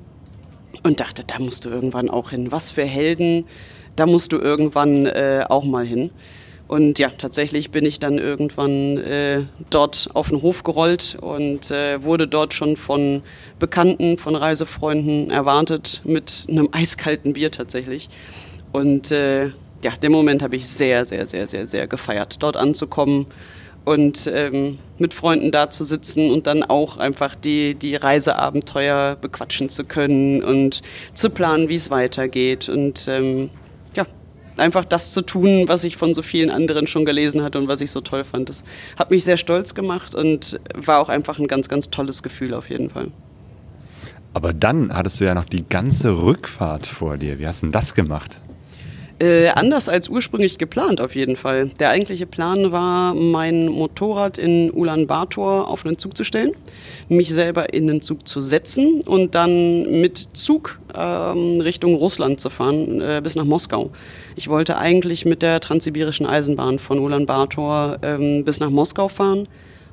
und 0.82 1.00
dachte, 1.00 1.24
da 1.26 1.38
musst 1.38 1.64
du 1.64 1.70
irgendwann 1.70 2.10
auch 2.10 2.30
hin. 2.30 2.52
Was 2.52 2.70
für 2.70 2.84
Helden, 2.84 3.44
da 3.96 4.06
musst 4.06 4.32
du 4.32 4.38
irgendwann 4.38 5.06
äh, 5.06 5.44
auch 5.48 5.64
mal 5.64 5.84
hin. 5.84 6.10
Und 6.68 6.98
ja, 6.98 7.10
tatsächlich 7.10 7.70
bin 7.70 7.84
ich 7.84 8.00
dann 8.00 8.18
irgendwann 8.18 8.98
äh, 8.98 9.44
dort 9.70 10.08
auf 10.14 10.30
den 10.30 10.42
Hof 10.42 10.64
gerollt 10.64 11.16
und 11.20 11.70
äh, 11.70 12.02
wurde 12.02 12.26
dort 12.26 12.54
schon 12.54 12.76
von 12.76 13.22
Bekannten, 13.60 14.18
von 14.18 14.34
Reisefreunden 14.34 15.30
erwartet 15.30 16.00
mit 16.04 16.46
einem 16.48 16.68
eiskalten 16.72 17.34
Bier 17.34 17.52
tatsächlich. 17.52 18.08
Und 18.72 19.12
äh, 19.12 19.46
ja, 19.82 19.92
den 20.02 20.10
Moment 20.10 20.42
habe 20.42 20.56
ich 20.56 20.68
sehr, 20.68 21.04
sehr, 21.04 21.26
sehr, 21.26 21.46
sehr, 21.46 21.66
sehr 21.66 21.86
gefeiert, 21.86 22.42
dort 22.42 22.56
anzukommen 22.56 23.26
und 23.86 24.30
ähm, 24.30 24.78
mit 24.98 25.14
Freunden 25.14 25.50
da 25.50 25.70
zu 25.70 25.84
sitzen 25.84 26.30
und 26.30 26.46
dann 26.46 26.62
auch 26.62 26.98
einfach 26.98 27.34
die, 27.34 27.74
die 27.74 27.96
Reiseabenteuer 27.96 29.16
bequatschen 29.18 29.70
zu 29.70 29.84
können 29.84 30.42
und 30.42 30.82
zu 31.14 31.30
planen, 31.30 31.70
wie 31.70 31.76
es 31.76 31.90
weitergeht. 31.90 32.68
Und 32.68 33.06
ähm, 33.08 33.48
einfach 34.58 34.84
das 34.84 35.12
zu 35.12 35.22
tun, 35.22 35.64
was 35.66 35.84
ich 35.84 35.96
von 35.96 36.14
so 36.14 36.22
vielen 36.22 36.50
anderen 36.50 36.86
schon 36.86 37.04
gelesen 37.04 37.42
hatte 37.42 37.58
und 37.58 37.68
was 37.68 37.80
ich 37.80 37.90
so 37.90 38.00
toll 38.00 38.24
fand. 38.24 38.48
Das 38.48 38.64
hat 38.96 39.10
mich 39.10 39.24
sehr 39.24 39.36
stolz 39.36 39.74
gemacht 39.74 40.14
und 40.14 40.58
war 40.74 40.98
auch 40.98 41.08
einfach 41.08 41.38
ein 41.38 41.48
ganz, 41.48 41.68
ganz 41.68 41.90
tolles 41.90 42.22
Gefühl 42.22 42.54
auf 42.54 42.70
jeden 42.70 42.90
Fall. 42.90 43.08
Aber 44.34 44.52
dann 44.52 44.92
hattest 44.92 45.20
du 45.20 45.24
ja 45.24 45.34
noch 45.34 45.44
die 45.44 45.66
ganze 45.66 46.22
Rückfahrt 46.22 46.86
vor 46.86 47.16
dir. 47.16 47.38
Wie 47.38 47.46
hast 47.46 47.62
du 47.62 47.66
denn 47.66 47.72
das 47.72 47.94
gemacht? 47.94 48.40
Äh, 49.18 49.48
anders 49.48 49.88
als 49.88 50.10
ursprünglich 50.10 50.58
geplant 50.58 51.00
auf 51.00 51.14
jeden 51.14 51.36
Fall. 51.36 51.70
Der 51.80 51.88
eigentliche 51.88 52.26
Plan 52.26 52.70
war, 52.70 53.14
mein 53.14 53.66
Motorrad 53.66 54.36
in 54.36 54.70
Ulaanbaatar 54.70 55.68
auf 55.68 55.86
einen 55.86 55.96
Zug 55.96 56.14
zu 56.14 56.22
stellen, 56.22 56.52
mich 57.08 57.32
selber 57.32 57.72
in 57.72 57.86
den 57.86 58.02
Zug 58.02 58.28
zu 58.28 58.42
setzen 58.42 59.00
und 59.00 59.34
dann 59.34 60.02
mit 60.02 60.18
Zug 60.34 60.78
ähm, 60.94 61.62
Richtung 61.62 61.94
Russland 61.94 62.40
zu 62.40 62.50
fahren, 62.50 63.00
äh, 63.00 63.20
bis 63.22 63.36
nach 63.36 63.46
Moskau. 63.46 63.90
Ich 64.34 64.48
wollte 64.48 64.76
eigentlich 64.76 65.24
mit 65.24 65.40
der 65.40 65.60
transsibirischen 65.60 66.26
Eisenbahn 66.26 66.78
von 66.78 66.98
Ulaanbaatar 66.98 67.98
ähm, 68.02 68.44
bis 68.44 68.60
nach 68.60 68.70
Moskau 68.70 69.08
fahren 69.08 69.48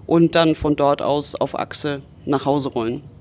und 0.05 0.35
dann 0.35 0.53
von 0.53 0.75
dort 0.75 1.01
aus 1.01 1.35
auf 1.35 1.57
Achse 1.57 2.01
nach 2.25 2.45
Hause 2.45 2.67
rollen. 2.67 3.12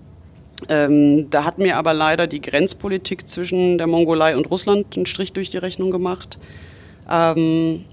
Ähm, 0.69 1.31
da 1.31 1.45
hat 1.45 1.59
mir 1.59 1.77
aber 1.77 1.95
leider 1.95 2.27
die 2.27 2.41
Grenzpolitik 2.41 3.29
zwischen 3.29 3.79
der 3.79 3.87
Mongolei 3.87 4.37
und 4.37 4.51
Russland 4.51 4.97
einen 4.97 5.07
Strich 5.07 5.33
durch 5.33 5.51
die 5.51 5.59
Rechnung 5.59 5.91
gemacht. 5.91 6.39
Ähm, 7.11 7.85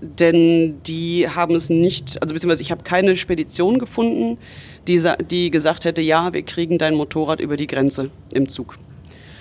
denn 0.00 0.80
die 0.86 1.28
haben 1.28 1.54
es 1.54 1.68
nicht, 1.68 2.22
also 2.22 2.34
beziehungsweise 2.34 2.62
ich 2.62 2.70
habe 2.70 2.82
keine 2.84 3.16
Spedition 3.16 3.78
gefunden, 3.78 4.38
die, 4.88 5.02
die 5.30 5.50
gesagt 5.50 5.84
hätte, 5.84 6.00
ja, 6.00 6.32
wir 6.32 6.42
kriegen 6.42 6.78
dein 6.78 6.94
Motorrad 6.94 7.40
über 7.40 7.56
die 7.56 7.66
Grenze 7.66 8.10
im 8.32 8.48
Zug. 8.48 8.78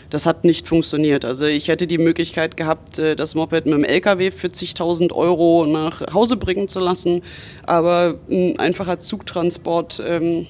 Das 0.09 0.25
hat 0.25 0.43
nicht 0.43 0.67
funktioniert. 0.67 1.23
Also 1.23 1.45
ich 1.45 1.67
hätte 1.67 1.85
die 1.85 1.99
Möglichkeit 1.99 2.57
gehabt, 2.57 2.99
äh, 2.99 3.15
das 3.15 3.35
Moped 3.35 3.65
mit 3.65 3.75
dem 3.75 3.83
LKW 3.83 4.31
für 4.31 4.51
zigtausend 4.51 5.13
Euro 5.13 5.65
nach 5.65 6.01
Hause 6.13 6.35
bringen 6.35 6.67
zu 6.67 6.79
lassen, 6.79 7.21
aber 7.65 8.15
ein 8.29 8.59
einfacher 8.59 8.99
Zugtransport 8.99 10.01
ähm, 10.05 10.47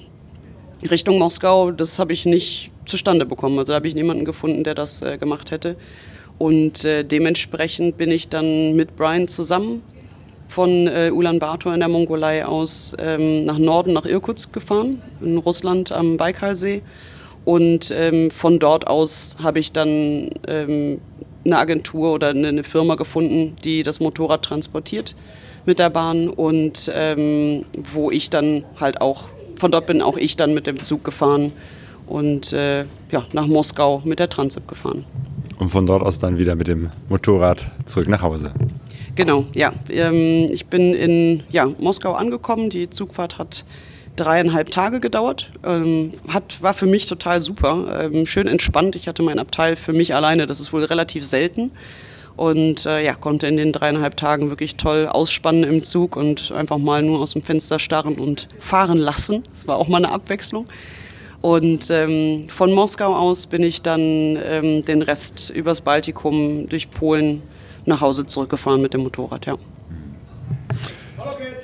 Richtung 0.88 1.18
Moskau, 1.18 1.70
das 1.72 1.98
habe 1.98 2.12
ich 2.12 2.24
nicht 2.24 2.70
zustande 2.86 3.26
bekommen. 3.26 3.58
Also 3.58 3.72
da 3.72 3.76
habe 3.76 3.88
ich 3.88 3.94
niemanden 3.94 4.24
gefunden, 4.24 4.64
der 4.64 4.74
das 4.74 5.02
äh, 5.02 5.18
gemacht 5.18 5.50
hätte. 5.50 5.76
Und 6.38 6.84
äh, 6.84 7.04
dementsprechend 7.04 7.98
bin 7.98 8.10
ich 8.10 8.28
dann 8.28 8.74
mit 8.74 8.96
Brian 8.96 9.28
zusammen 9.28 9.82
von 10.48 10.86
äh, 10.88 11.10
Ulaanbaatar 11.12 11.74
in 11.74 11.80
der 11.80 11.88
Mongolei 11.88 12.44
aus 12.44 12.96
ähm, 12.98 13.44
nach 13.44 13.58
Norden, 13.58 13.92
nach 13.92 14.06
Irkutsk 14.06 14.52
gefahren, 14.52 15.02
in 15.20 15.36
Russland 15.36 15.92
am 15.92 16.16
Baikalsee. 16.16 16.82
Und 17.44 17.92
ähm, 17.94 18.30
von 18.30 18.58
dort 18.58 18.86
aus 18.86 19.36
habe 19.42 19.58
ich 19.58 19.72
dann 19.72 20.30
ähm, 20.46 21.00
eine 21.44 21.58
Agentur 21.58 22.12
oder 22.12 22.28
eine, 22.28 22.48
eine, 22.48 22.64
Firma 22.64 22.96
gefunden, 22.96 23.56
die 23.64 23.82
das 23.82 24.00
Motorrad 24.00 24.42
transportiert 24.42 25.14
mit 25.66 25.78
der 25.78 25.90
Bahn 25.90 26.28
und 26.28 26.90
ähm, 26.94 27.64
wo 27.92 28.10
ich 28.10 28.30
dann 28.30 28.64
halt 28.78 29.00
auch 29.00 29.24
von 29.60 29.70
dort 29.70 29.86
bin 29.86 30.02
auch 30.02 30.16
ich 30.16 30.36
dann 30.36 30.54
mit 30.54 30.66
dem 30.66 30.80
Zug 30.80 31.04
gefahren 31.04 31.52
und 32.06 32.52
äh, 32.52 32.84
ja, 33.10 33.24
nach 33.32 33.46
Moskau 33.46 34.02
mit 34.04 34.18
der 34.18 34.28
Transip 34.28 34.66
gefahren. 34.66 35.04
Und 35.58 35.68
von 35.68 35.86
dort 35.86 36.02
aus 36.02 36.18
dann 36.18 36.38
wieder 36.38 36.54
mit 36.54 36.66
dem 36.66 36.90
Motorrad 37.08 37.64
zurück 37.84 38.08
nach 38.08 38.22
Hause. 38.22 38.52
Genau, 39.14 39.44
ja. 39.52 39.72
Ähm, 39.90 40.48
ich 40.50 40.66
bin 40.66 40.94
in 40.94 41.42
ja, 41.50 41.66
Moskau 41.78 42.14
angekommen. 42.14 42.70
Die 42.70 42.88
Zugfahrt 42.88 43.38
hat 43.38 43.64
dreieinhalb 44.16 44.70
Tage 44.70 45.00
gedauert. 45.00 45.50
Ähm, 45.62 46.10
hat, 46.28 46.62
war 46.62 46.74
für 46.74 46.86
mich 46.86 47.06
total 47.06 47.40
super. 47.40 48.00
Ähm, 48.02 48.24
schön 48.24 48.46
entspannt. 48.46 48.96
Ich 48.96 49.06
hatte 49.06 49.22
mein 49.22 49.38
Abteil 49.38 49.76
für 49.76 49.92
mich 49.92 50.14
alleine. 50.14 50.46
Das 50.46 50.60
ist 50.60 50.72
wohl 50.72 50.84
relativ 50.84 51.26
selten 51.26 51.72
und 52.40 52.86
äh, 52.86 53.04
ja, 53.04 53.12
konnte 53.12 53.46
in 53.48 53.58
den 53.58 53.70
dreieinhalb 53.70 54.16
Tagen 54.16 54.48
wirklich 54.48 54.76
toll 54.76 55.06
ausspannen 55.06 55.62
im 55.62 55.82
Zug 55.82 56.16
und 56.16 56.50
einfach 56.52 56.78
mal 56.78 57.02
nur 57.02 57.20
aus 57.20 57.34
dem 57.34 57.42
Fenster 57.42 57.78
starren 57.78 58.14
und 58.14 58.48
fahren 58.58 58.96
lassen. 58.96 59.42
Das 59.52 59.68
war 59.68 59.76
auch 59.76 59.88
mal 59.88 59.98
eine 59.98 60.10
Abwechslung. 60.10 60.64
Und 61.42 61.90
ähm, 61.90 62.48
von 62.48 62.72
Moskau 62.72 63.14
aus 63.14 63.46
bin 63.46 63.62
ich 63.62 63.82
dann 63.82 64.38
ähm, 64.42 64.82
den 64.86 65.02
Rest 65.02 65.50
übers 65.50 65.82
Baltikum 65.82 66.66
durch 66.66 66.88
Polen 66.88 67.42
nach 67.84 68.00
Hause 68.00 68.24
zurückgefahren 68.24 68.80
mit 68.80 68.94
dem 68.94 69.02
Motorrad, 69.02 69.44
ja. 69.44 69.56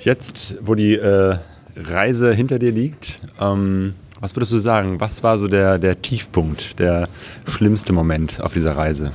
Jetzt, 0.01 0.57
wo 0.61 0.74
die 0.74 0.97
äh, 0.97 1.39
Reise 1.74 2.35
hinter 2.35 2.59
dir 2.59 2.72
liegt, 2.72 3.18
ähm, 3.41 3.95
was 4.20 4.37
würdest 4.37 4.53
du 4.53 4.59
sagen? 4.59 5.01
Was 5.01 5.22
war 5.22 5.39
so 5.39 5.49
der, 5.49 5.79
der 5.79 6.03
Tiefpunkt, 6.03 6.79
der 6.79 7.09
schlimmste 7.47 7.95
Moment 7.95 8.43
auf 8.43 8.53
dieser 8.53 8.77
Reise? 8.77 9.12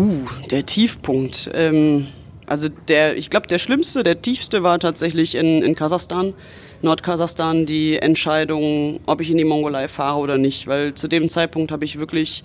Uh, 0.00 0.24
der 0.50 0.64
Tiefpunkt. 0.64 1.50
Ähm, 1.52 2.06
also 2.46 2.68
der, 2.88 3.18
ich 3.18 3.28
glaube, 3.28 3.48
der 3.48 3.58
schlimmste, 3.58 4.02
der 4.02 4.22
tiefste 4.22 4.62
war 4.62 4.78
tatsächlich 4.78 5.34
in, 5.34 5.60
in 5.60 5.74
Kasachstan, 5.74 6.32
Nordkasachstan, 6.80 7.66
die 7.66 7.98
Entscheidung, 7.98 9.00
ob 9.04 9.20
ich 9.20 9.30
in 9.30 9.36
die 9.36 9.44
Mongolei 9.44 9.88
fahre 9.88 10.18
oder 10.18 10.38
nicht. 10.38 10.66
Weil 10.66 10.94
zu 10.94 11.06
dem 11.06 11.28
Zeitpunkt 11.28 11.70
habe 11.70 11.84
ich 11.84 11.98
wirklich 11.98 12.44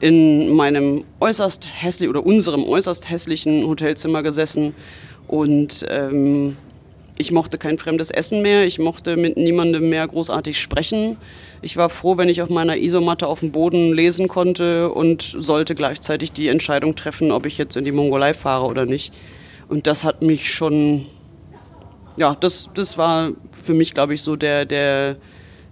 in 0.00 0.54
meinem 0.54 1.04
äußerst 1.20 1.68
hässlichen 1.70 2.08
oder 2.08 2.24
unserem 2.24 2.64
äußerst 2.64 3.10
hässlichen 3.10 3.66
Hotelzimmer 3.66 4.22
gesessen 4.22 4.74
und 5.28 5.84
ähm, 5.90 6.56
ich 7.18 7.32
mochte 7.32 7.56
kein 7.56 7.78
fremdes 7.78 8.10
Essen 8.10 8.42
mehr, 8.42 8.66
ich 8.66 8.78
mochte 8.78 9.16
mit 9.16 9.36
niemandem 9.36 9.88
mehr 9.88 10.06
großartig 10.06 10.60
sprechen. 10.60 11.16
Ich 11.62 11.76
war 11.76 11.88
froh, 11.88 12.18
wenn 12.18 12.28
ich 12.28 12.42
auf 12.42 12.50
meiner 12.50 12.76
Isomatte 12.76 13.26
auf 13.26 13.40
dem 13.40 13.52
Boden 13.52 13.92
lesen 13.94 14.28
konnte 14.28 14.90
und 14.90 15.34
sollte 15.38 15.74
gleichzeitig 15.74 16.32
die 16.32 16.48
Entscheidung 16.48 16.94
treffen, 16.94 17.32
ob 17.32 17.46
ich 17.46 17.56
jetzt 17.56 17.76
in 17.76 17.84
die 17.84 17.92
Mongolei 17.92 18.34
fahre 18.34 18.66
oder 18.66 18.84
nicht. 18.84 19.14
Und 19.68 19.86
das 19.86 20.04
hat 20.04 20.20
mich 20.20 20.52
schon, 20.52 21.06
ja, 22.18 22.36
das, 22.38 22.68
das 22.74 22.98
war 22.98 23.32
für 23.64 23.72
mich, 23.72 23.94
glaube 23.94 24.14
ich, 24.14 24.22
so 24.22 24.36
der, 24.36 24.66
der, 24.66 25.16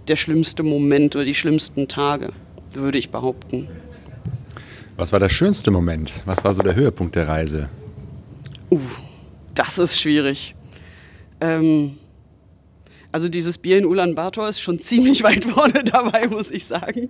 der 0.09 0.17
schlimmste 0.17 0.63
Moment 0.63 1.15
oder 1.15 1.27
die 1.27 1.35
schlimmsten 1.35 1.89
Tage, 1.89 2.33
würde 2.73 2.99
ich 2.99 3.11
behaupten. 3.11 3.69
Was 4.97 5.13
war 5.13 5.21
der 5.21 5.29
schönste 5.29 5.71
Moment? 5.71 6.11
Was 6.25 6.43
war 6.43 6.55
so 6.55 6.63
der 6.63 6.75
Höhepunkt 6.75 7.17
der 7.17 7.29
Reise? 7.29 7.69
Uh, 8.71 8.81
das 9.55 9.79
ist 9.79 10.01
schwierig. 10.01 10.55
Ähm, 11.45 11.99
also 13.13 13.29
dieses 13.29 13.59
Bier 13.59 13.79
in 13.79 13.87
Ulaanbaatar 13.87 14.49
ist 14.49 14.61
schon 14.61 14.79
ziemlich 14.91 15.23
weit 15.23 15.45
vorne 15.45 15.85
dabei, 15.85 16.27
muss 16.27 16.51
ich 16.51 16.65
sagen. 16.65 17.09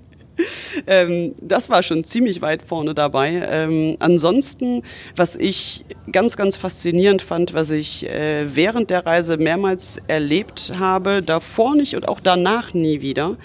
Ähm, 0.87 1.35
das 1.41 1.70
war 1.70 1.82
schon 1.82 2.03
ziemlich 2.05 2.43
weit 2.43 2.62
vorne 2.62 2.95
dabei. 2.95 3.43
Ähm, 3.49 3.97
ansonsten, 4.01 4.82
was 5.16 5.37
ich 5.37 5.85
ganz, 6.11 6.37
ganz 6.37 6.57
faszinierend 6.57 7.22
fand, 7.22 7.55
was 7.55 7.70
ich 7.70 8.07
äh, 8.07 8.55
während 8.55 8.91
der 8.91 9.07
Reise 9.07 9.37
mehrmals 9.37 9.99
erlebt 10.09 10.72
habe, 10.78 11.22
davor 11.22 11.74
nicht 11.76 11.95
und 11.95 12.09
auch 12.09 12.20
danach 12.20 12.74
nie 12.74 13.01
wieder, 13.01 13.37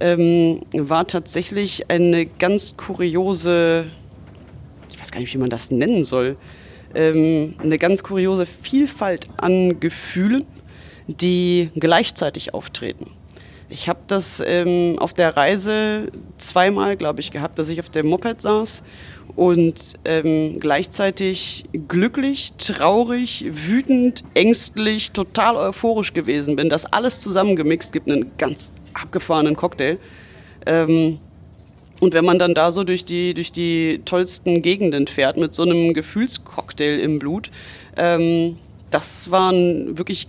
ähm, 0.00 0.62
war 0.72 1.06
tatsächlich 1.06 1.90
eine 1.90 2.26
ganz 2.26 2.76
kuriose, 2.76 3.86
ich 4.90 5.00
weiß 5.00 5.10
gar 5.10 5.20
nicht, 5.20 5.32
wie 5.34 5.38
man 5.38 5.50
das 5.50 5.70
nennen 5.70 6.04
soll, 6.04 6.36
ähm, 6.94 7.54
eine 7.58 7.78
ganz 7.78 8.02
kuriose 8.02 8.46
Vielfalt 8.46 9.28
an 9.36 9.80
Gefühlen 9.80 10.46
die 11.06 11.70
gleichzeitig 11.76 12.54
auftreten. 12.54 13.10
Ich 13.70 13.88
habe 13.88 14.00
das 14.06 14.42
ähm, 14.44 14.98
auf 14.98 15.14
der 15.14 15.36
Reise 15.36 16.08
zweimal, 16.38 16.96
glaube 16.96 17.20
ich, 17.20 17.30
gehabt, 17.30 17.58
dass 17.58 17.68
ich 17.68 17.80
auf 17.80 17.88
dem 17.88 18.06
Moped 18.06 18.40
saß 18.40 18.84
und 19.36 19.94
ähm, 20.04 20.60
gleichzeitig 20.60 21.64
glücklich, 21.88 22.52
traurig, 22.58 23.46
wütend, 23.48 24.22
ängstlich, 24.34 25.12
total 25.12 25.56
euphorisch 25.56 26.12
gewesen 26.12 26.56
bin. 26.56 26.68
Das 26.68 26.86
alles 26.86 27.20
zusammengemixt 27.20 27.92
gibt 27.92 28.08
einen 28.08 28.30
ganz 28.38 28.70
abgefahrenen 28.92 29.56
Cocktail. 29.56 29.98
Ähm, 30.66 31.18
und 32.00 32.12
wenn 32.12 32.24
man 32.24 32.38
dann 32.38 32.54
da 32.54 32.70
so 32.70 32.84
durch 32.84 33.04
die, 33.04 33.34
durch 33.34 33.52
die 33.52 34.00
tollsten 34.04 34.62
Gegenden 34.62 35.06
fährt 35.06 35.36
mit 35.36 35.54
so 35.54 35.62
einem 35.62 35.94
Gefühlscocktail 35.94 36.98
im 36.98 37.18
Blut, 37.18 37.50
ähm, 37.96 38.56
das 38.90 39.30
waren 39.30 39.96
wirklich 39.96 40.26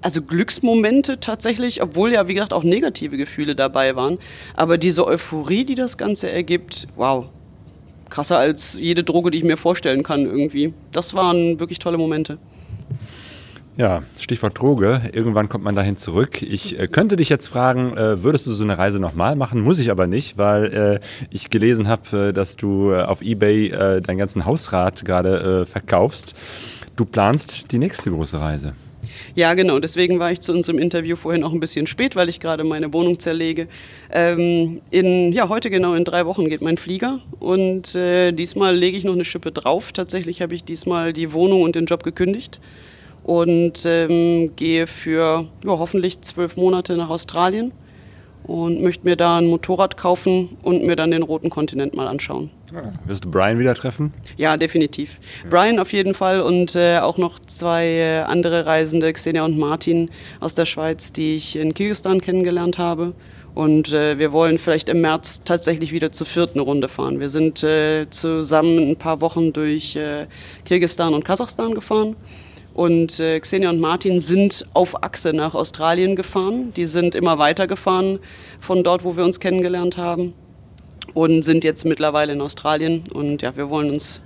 also 0.00 0.22
Glücksmomente 0.22 1.18
tatsächlich, 1.20 1.82
obwohl 1.82 2.12
ja, 2.12 2.28
wie 2.28 2.34
gesagt, 2.34 2.52
auch 2.52 2.62
negative 2.62 3.16
Gefühle 3.16 3.56
dabei 3.56 3.96
waren. 3.96 4.18
Aber 4.54 4.78
diese 4.78 5.06
Euphorie, 5.06 5.64
die 5.64 5.74
das 5.74 5.98
Ganze 5.98 6.30
ergibt, 6.30 6.86
wow, 6.96 7.26
krasser 8.08 8.38
als 8.38 8.78
jede 8.80 9.04
Droge, 9.04 9.30
die 9.30 9.38
ich 9.38 9.44
mir 9.44 9.56
vorstellen 9.56 10.02
kann 10.02 10.24
irgendwie. 10.24 10.72
Das 10.92 11.14
waren 11.14 11.60
wirklich 11.60 11.78
tolle 11.78 11.98
Momente. 11.98 12.38
Ja, 13.78 14.02
Stichwort 14.18 14.60
Droge. 14.60 15.02
Irgendwann 15.12 15.48
kommt 15.48 15.62
man 15.62 15.76
dahin 15.76 15.96
zurück. 15.96 16.42
Ich 16.42 16.76
äh, 16.76 16.88
könnte 16.88 17.14
dich 17.14 17.28
jetzt 17.28 17.46
fragen, 17.46 17.96
äh, 17.96 18.24
würdest 18.24 18.44
du 18.48 18.52
so 18.52 18.64
eine 18.64 18.76
Reise 18.76 18.98
nochmal 18.98 19.36
machen? 19.36 19.60
Muss 19.60 19.78
ich 19.78 19.92
aber 19.92 20.08
nicht, 20.08 20.36
weil 20.36 21.00
äh, 21.00 21.26
ich 21.30 21.48
gelesen 21.48 21.86
habe, 21.86 22.30
äh, 22.30 22.32
dass 22.32 22.56
du 22.56 22.90
äh, 22.90 23.02
auf 23.02 23.22
Ebay 23.22 23.68
äh, 23.68 24.00
deinen 24.00 24.18
ganzen 24.18 24.44
Hausrat 24.44 25.04
gerade 25.04 25.64
verkaufst. 25.64 26.34
Du 26.96 27.04
planst 27.04 27.70
die 27.70 27.78
nächste 27.78 28.10
große 28.10 28.40
Reise. 28.40 28.72
Ja, 29.36 29.54
genau. 29.54 29.78
Deswegen 29.78 30.18
war 30.18 30.32
ich 30.32 30.40
zu 30.40 30.52
unserem 30.52 30.80
Interview 30.80 31.14
vorhin 31.14 31.44
auch 31.44 31.52
ein 31.52 31.60
bisschen 31.60 31.86
spät, 31.86 32.16
weil 32.16 32.28
ich 32.28 32.40
gerade 32.40 32.64
meine 32.64 32.92
Wohnung 32.92 33.20
zerlege. 33.20 33.68
Ähm, 34.10 34.80
in, 34.90 35.32
ja, 35.32 35.48
heute 35.48 35.70
genau 35.70 35.94
in 35.94 36.02
drei 36.02 36.26
Wochen 36.26 36.48
geht 36.48 36.62
mein 36.62 36.78
Flieger 36.78 37.20
und 37.38 37.94
diesmal 37.94 38.76
lege 38.76 38.96
ich 38.96 39.04
noch 39.04 39.14
eine 39.14 39.24
Schippe 39.24 39.52
drauf. 39.52 39.92
Tatsächlich 39.92 40.42
habe 40.42 40.56
ich 40.56 40.64
diesmal 40.64 41.12
die 41.12 41.32
Wohnung 41.32 41.62
und 41.62 41.76
den 41.76 41.86
Job 41.86 42.02
gekündigt 42.02 42.58
und 43.28 43.84
ähm, 43.84 44.56
gehe 44.56 44.86
für 44.86 45.44
ja, 45.62 45.70
hoffentlich 45.70 46.22
zwölf 46.22 46.56
Monate 46.56 46.96
nach 46.96 47.10
Australien 47.10 47.72
und 48.44 48.80
möchte 48.80 49.04
mir 49.04 49.16
da 49.16 49.36
ein 49.36 49.48
Motorrad 49.48 49.98
kaufen 49.98 50.56
und 50.62 50.82
mir 50.82 50.96
dann 50.96 51.10
den 51.10 51.22
roten 51.22 51.50
Kontinent 51.50 51.94
mal 51.94 52.08
anschauen. 52.08 52.48
Ja. 52.72 52.90
Wirst 53.04 53.26
du 53.26 53.30
Brian 53.30 53.58
wieder 53.58 53.74
treffen? 53.74 54.14
Ja, 54.38 54.56
definitiv. 54.56 55.18
Ja. 55.44 55.50
Brian 55.50 55.78
auf 55.78 55.92
jeden 55.92 56.14
Fall 56.14 56.40
und 56.40 56.74
äh, 56.74 57.00
auch 57.00 57.18
noch 57.18 57.38
zwei 57.40 57.84
äh, 57.84 58.20
andere 58.20 58.64
Reisende, 58.64 59.12
Xenia 59.12 59.44
und 59.44 59.58
Martin 59.58 60.10
aus 60.40 60.54
der 60.54 60.64
Schweiz, 60.64 61.12
die 61.12 61.36
ich 61.36 61.54
in 61.56 61.74
Kirgisistan 61.74 62.22
kennengelernt 62.22 62.78
habe. 62.78 63.12
Und 63.54 63.92
äh, 63.92 64.18
wir 64.18 64.32
wollen 64.32 64.56
vielleicht 64.56 64.88
im 64.88 65.02
März 65.02 65.42
tatsächlich 65.44 65.92
wieder 65.92 66.12
zur 66.12 66.26
vierten 66.26 66.60
Runde 66.60 66.88
fahren. 66.88 67.20
Wir 67.20 67.28
sind 67.28 67.62
äh, 67.62 68.06
zusammen 68.08 68.92
ein 68.92 68.96
paar 68.96 69.20
Wochen 69.20 69.52
durch 69.52 69.96
äh, 69.96 70.26
Kirgisistan 70.64 71.12
und 71.12 71.26
Kasachstan 71.26 71.74
gefahren 71.74 72.16
und 72.78 73.18
äh, 73.18 73.40
Xenia 73.40 73.70
und 73.70 73.80
Martin 73.80 74.20
sind 74.20 74.64
auf 74.72 75.02
Achse 75.02 75.32
nach 75.32 75.52
Australien 75.52 76.14
gefahren. 76.14 76.72
Die 76.76 76.86
sind 76.86 77.16
immer 77.16 77.36
weiter 77.36 77.66
gefahren 77.66 78.20
von 78.60 78.84
dort, 78.84 79.02
wo 79.02 79.16
wir 79.16 79.24
uns 79.24 79.40
kennengelernt 79.40 79.96
haben. 79.96 80.32
Und 81.12 81.42
sind 81.42 81.64
jetzt 81.64 81.84
mittlerweile 81.84 82.34
in 82.34 82.40
Australien. 82.40 83.02
Und 83.12 83.42
ja, 83.42 83.56
wir 83.56 83.68
wollen 83.68 83.90
uns 83.90 84.22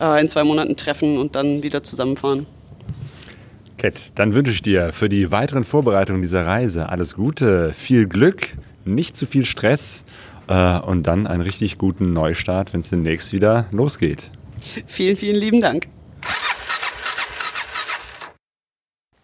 äh, 0.00 0.20
in 0.20 0.28
zwei 0.28 0.44
Monaten 0.44 0.76
treffen 0.76 1.18
und 1.18 1.34
dann 1.34 1.64
wieder 1.64 1.82
zusammenfahren. 1.82 2.46
Kat, 3.78 4.12
dann 4.14 4.32
wünsche 4.32 4.52
ich 4.52 4.62
dir 4.62 4.92
für 4.92 5.08
die 5.08 5.32
weiteren 5.32 5.64
Vorbereitungen 5.64 6.22
dieser 6.22 6.46
Reise 6.46 6.90
alles 6.90 7.16
Gute, 7.16 7.72
viel 7.72 8.06
Glück, 8.06 8.56
nicht 8.84 9.16
zu 9.16 9.26
viel 9.26 9.44
Stress 9.44 10.04
äh, 10.46 10.78
und 10.78 11.08
dann 11.08 11.26
einen 11.26 11.42
richtig 11.42 11.78
guten 11.78 12.12
Neustart, 12.12 12.72
wenn 12.72 12.78
es 12.78 12.90
demnächst 12.90 13.32
wieder 13.32 13.66
losgeht. 13.72 14.30
Vielen, 14.86 15.16
vielen 15.16 15.36
lieben 15.36 15.58
Dank. 15.58 15.88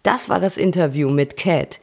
Das 0.04 0.28
war 0.28 0.38
das 0.38 0.58
Interview 0.58 1.08
mit 1.10 1.36
Cat. 1.36 1.80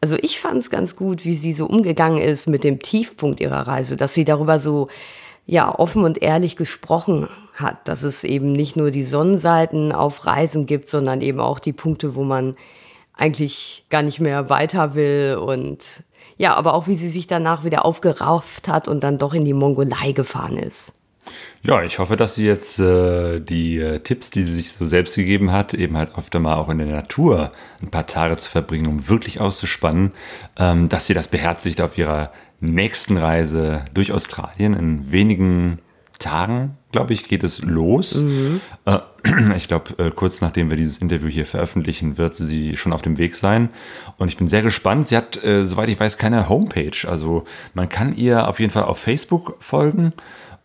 Also 0.00 0.16
ich 0.16 0.40
fand 0.40 0.58
es 0.58 0.70
ganz 0.70 0.96
gut, 0.96 1.24
wie 1.24 1.34
sie 1.34 1.52
so 1.52 1.66
umgegangen 1.66 2.22
ist 2.22 2.46
mit 2.46 2.64
dem 2.64 2.80
Tiefpunkt 2.80 3.40
ihrer 3.40 3.66
Reise, 3.66 3.96
dass 3.96 4.14
sie 4.14 4.24
darüber 4.24 4.60
so 4.60 4.88
ja 5.44 5.76
offen 5.76 6.04
und 6.04 6.22
ehrlich 6.22 6.56
gesprochen 6.56 7.28
hat, 7.54 7.88
dass 7.88 8.04
es 8.04 8.22
eben 8.22 8.52
nicht 8.52 8.76
nur 8.76 8.92
die 8.92 9.04
Sonnenseiten 9.04 9.92
auf 9.92 10.24
Reisen 10.24 10.66
gibt, 10.66 10.88
sondern 10.88 11.20
eben 11.20 11.40
auch 11.40 11.58
die 11.58 11.72
Punkte, 11.72 12.14
wo 12.14 12.22
man 12.22 12.54
eigentlich 13.12 13.84
gar 13.90 14.02
nicht 14.02 14.20
mehr 14.20 14.48
weiter 14.48 14.94
will 14.94 15.36
und 15.36 16.04
ja, 16.38 16.54
aber 16.54 16.74
auch 16.74 16.86
wie 16.86 16.96
sie 16.96 17.08
sich 17.08 17.26
danach 17.26 17.64
wieder 17.64 17.84
aufgerafft 17.84 18.68
hat 18.68 18.86
und 18.86 19.02
dann 19.02 19.18
doch 19.18 19.34
in 19.34 19.44
die 19.44 19.52
Mongolei 19.52 20.12
gefahren 20.12 20.56
ist. 20.56 20.92
Ja, 21.62 21.82
ich 21.82 21.98
hoffe, 21.98 22.16
dass 22.16 22.34
sie 22.34 22.46
jetzt 22.46 22.78
äh, 22.78 23.38
die 23.38 23.78
äh, 23.78 24.00
Tipps, 24.00 24.30
die 24.30 24.44
sie 24.44 24.54
sich 24.54 24.72
so 24.72 24.86
selbst 24.86 25.14
gegeben 25.14 25.52
hat, 25.52 25.74
eben 25.74 25.96
halt 25.96 26.16
öfter 26.16 26.40
mal 26.40 26.56
auch 26.56 26.68
in 26.68 26.78
der 26.78 26.88
Natur 26.88 27.52
ein 27.80 27.90
paar 27.90 28.06
Tage 28.06 28.36
zu 28.36 28.50
verbringen, 28.50 28.86
um 28.86 29.08
wirklich 29.08 29.40
auszuspannen, 29.40 30.12
ähm, 30.58 30.88
dass 30.88 31.06
sie 31.06 31.14
das 31.14 31.28
beherzigt 31.28 31.80
auf 31.80 31.98
ihrer 31.98 32.32
nächsten 32.60 33.16
Reise 33.16 33.84
durch 33.94 34.12
Australien. 34.12 34.74
In 34.74 35.10
wenigen 35.10 35.78
Tagen, 36.22 36.76
glaube 36.92 37.12
ich, 37.12 37.24
geht 37.24 37.42
es 37.42 37.60
los. 37.62 38.22
Mhm. 38.22 38.60
Äh, 38.86 38.98
ich 39.56 39.68
glaube, 39.68 39.98
äh, 39.98 40.10
kurz 40.10 40.40
nachdem 40.40 40.70
wir 40.70 40.76
dieses 40.76 40.98
Interview 40.98 41.28
hier 41.28 41.44
veröffentlichen, 41.44 42.16
wird 42.16 42.34
sie 42.34 42.76
schon 42.76 42.92
auf 42.92 43.02
dem 43.02 43.18
Weg 43.18 43.34
sein. 43.34 43.68
Und 44.16 44.28
ich 44.28 44.36
bin 44.36 44.48
sehr 44.48 44.62
gespannt. 44.62 45.08
Sie 45.08 45.16
hat, 45.16 45.42
äh, 45.44 45.66
soweit 45.66 45.88
ich 45.88 45.98
weiß, 45.98 46.16
keine 46.16 46.48
Homepage. 46.48 47.08
Also 47.08 47.44
man 47.74 47.88
kann 47.88 48.16
ihr 48.16 48.48
auf 48.48 48.60
jeden 48.60 48.70
Fall 48.70 48.84
auf 48.84 48.98
Facebook 48.98 49.56
folgen. 49.60 50.12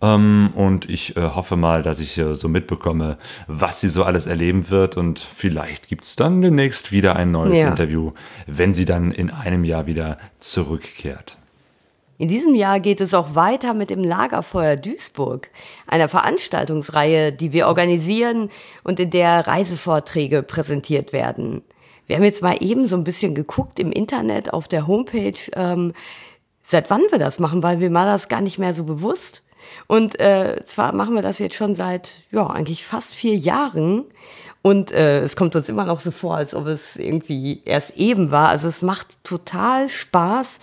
Ähm, 0.02 0.52
und 0.56 0.89
ich 0.89 1.18
äh, 1.18 1.22
hoffe 1.22 1.56
mal, 1.56 1.82
dass 1.82 2.00
ich 2.00 2.18
äh, 2.18 2.36
so 2.36 2.48
mitbekomme, 2.48 3.18
was 3.48 3.82
sie 3.82 3.89
so 3.89 4.04
alles 4.04 4.28
erleben 4.28 4.70
wird. 4.70 4.95
Und 4.98 5.20
vielleicht 5.20 5.88
gibt 5.88 6.04
es 6.04 6.16
dann 6.16 6.41
demnächst 6.41 6.91
wieder 6.91 7.16
ein 7.16 7.32
neues 7.32 7.60
ja. 7.60 7.70
Interview, 7.70 8.12
wenn 8.45 8.74
sie 8.74 8.86
dann 8.86 9.12
in 9.12 9.32
einem 9.32 9.64
Jahr 9.64 9.88
wieder 9.88 10.18
zurückkehrt. 10.39 11.38
In 12.20 12.28
diesem 12.28 12.56
Jahr 12.56 12.80
geht 12.80 13.00
es 13.00 13.14
auch 13.14 13.36
weiter 13.36 13.76
mit 13.76 13.91
dem 13.91 14.04
Lagerfeuer 14.04 14.76
Duisburg, 14.76 15.50
einer 15.86 16.10
Veranstaltungsreihe, 16.10 17.32
die 17.32 17.54
wir 17.54 17.68
organisieren 17.68 18.50
und 18.84 19.00
in 19.00 19.12
der 19.12 19.45
Reisevorträge 19.45 20.41
präsentiert 20.41 21.14
werden. 21.14 21.62
Wir 22.08 22.16
haben 22.16 22.24
jetzt 22.24 22.41
mal 22.41 22.58
eben 22.60 22.88
so 22.88 22.95
ein 22.95 23.04
bisschen 23.04 23.36
geguckt 23.36 23.80
im 23.80 23.91
Internet 23.91 24.52
auf 24.52 24.68
der 24.68 24.88
Homepage, 24.88 25.38
ähm, 25.54 25.93
seit 26.64 26.89
wann 26.89 27.02
wir 27.12 27.20
das 27.20 27.39
machen, 27.39 27.62
weil 27.62 27.78
mir 27.78 27.93
war 27.93 28.06
das 28.06 28.30
gar 28.30 28.41
nicht 28.41 28.58
mehr 28.58 28.74
so 28.74 28.86
bewusst. 28.86 29.43
Und 29.88 30.20
äh, 30.20 30.62
zwar 30.66 30.93
machen 30.93 31.16
wir 31.16 31.22
das 31.22 31.39
jetzt 31.39 31.55
schon 31.55 31.76
seit, 31.76 32.24
ja, 32.32 32.47
eigentlich 32.47 32.86
fast 32.86 33.14
vier 33.14 33.36
Jahren. 33.36 34.05
Und 34.62 34.91
äh, 34.91 35.22
es 35.22 35.36
kommt 35.36 35.55
uns 35.55 35.70
immer 35.70 35.86
noch 35.86 35.99
so 35.99 36.12
vor, 36.12 36.36
als 36.36 36.53
ob 36.53 36.68
es 36.68 36.97
irgendwie 36.97 37.62
erst 37.66 37.97
eben 37.97 38.32
war. 38.32 38.49
Also 38.49 38.68
es 38.68 38.82
macht 38.82 39.24
total 39.24 39.89
Spaß 39.89 40.60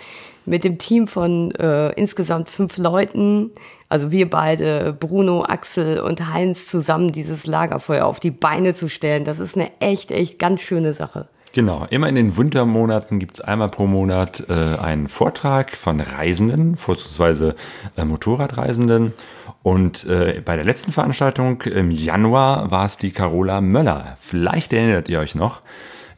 mit 0.47 0.65
dem 0.65 0.79
Team 0.79 1.09
von 1.09 1.53
äh, 1.53 1.91
insgesamt 1.93 2.51
fünf 2.51 2.77
Leuten, 2.77 3.51
also 3.89 4.11
wir 4.11 4.29
beide, 4.29 4.93
Bruno, 4.93 5.45
Axel 5.45 6.01
und 6.01 6.33
Heinz 6.33 6.67
zusammen 6.67 7.13
dieses 7.13 7.47
Lagerfeuer 7.47 8.05
auf 8.05 8.21
die 8.21 8.31
Beine 8.31 8.75
zu 8.75 8.89
stellen. 8.89 9.25
Das 9.25 9.39
ist 9.39 9.57
eine 9.57 9.71
echt, 9.81 10.11
echt 10.11 10.39
ganz 10.39 10.61
schöne 10.61 10.95
Sache. 10.95 11.29
Genau, 11.55 11.87
immer 11.89 12.09
in 12.09 12.17
den 12.17 12.37
Wintermonaten 12.37 13.21
gibt 13.21 13.35
es 13.35 13.41
einmal 13.41 13.69
pro 13.69 13.87
Monat 13.87 14.43
äh, 14.49 14.77
einen 14.77 15.07
Vortrag 15.07 15.77
von 15.77 16.01
Reisenden, 16.01 16.77
vorzugsweise 16.77 17.55
äh, 17.97 18.05
Motorradreisenden. 18.05 19.13
Und 19.63 20.05
äh, 20.05 20.43
bei 20.45 20.57
der 20.57 20.65
letzten 20.65 20.91
Veranstaltung 20.91 21.63
im 21.63 21.93
Januar 21.93 22.73
war 22.73 22.87
es 22.87 22.97
die 22.97 23.13
Carola 23.13 23.61
Möller. 23.61 24.17
Vielleicht 24.19 24.73
erinnert 24.73 25.09
ihr 25.09 25.21
euch 25.21 25.37
noch. 25.37 25.63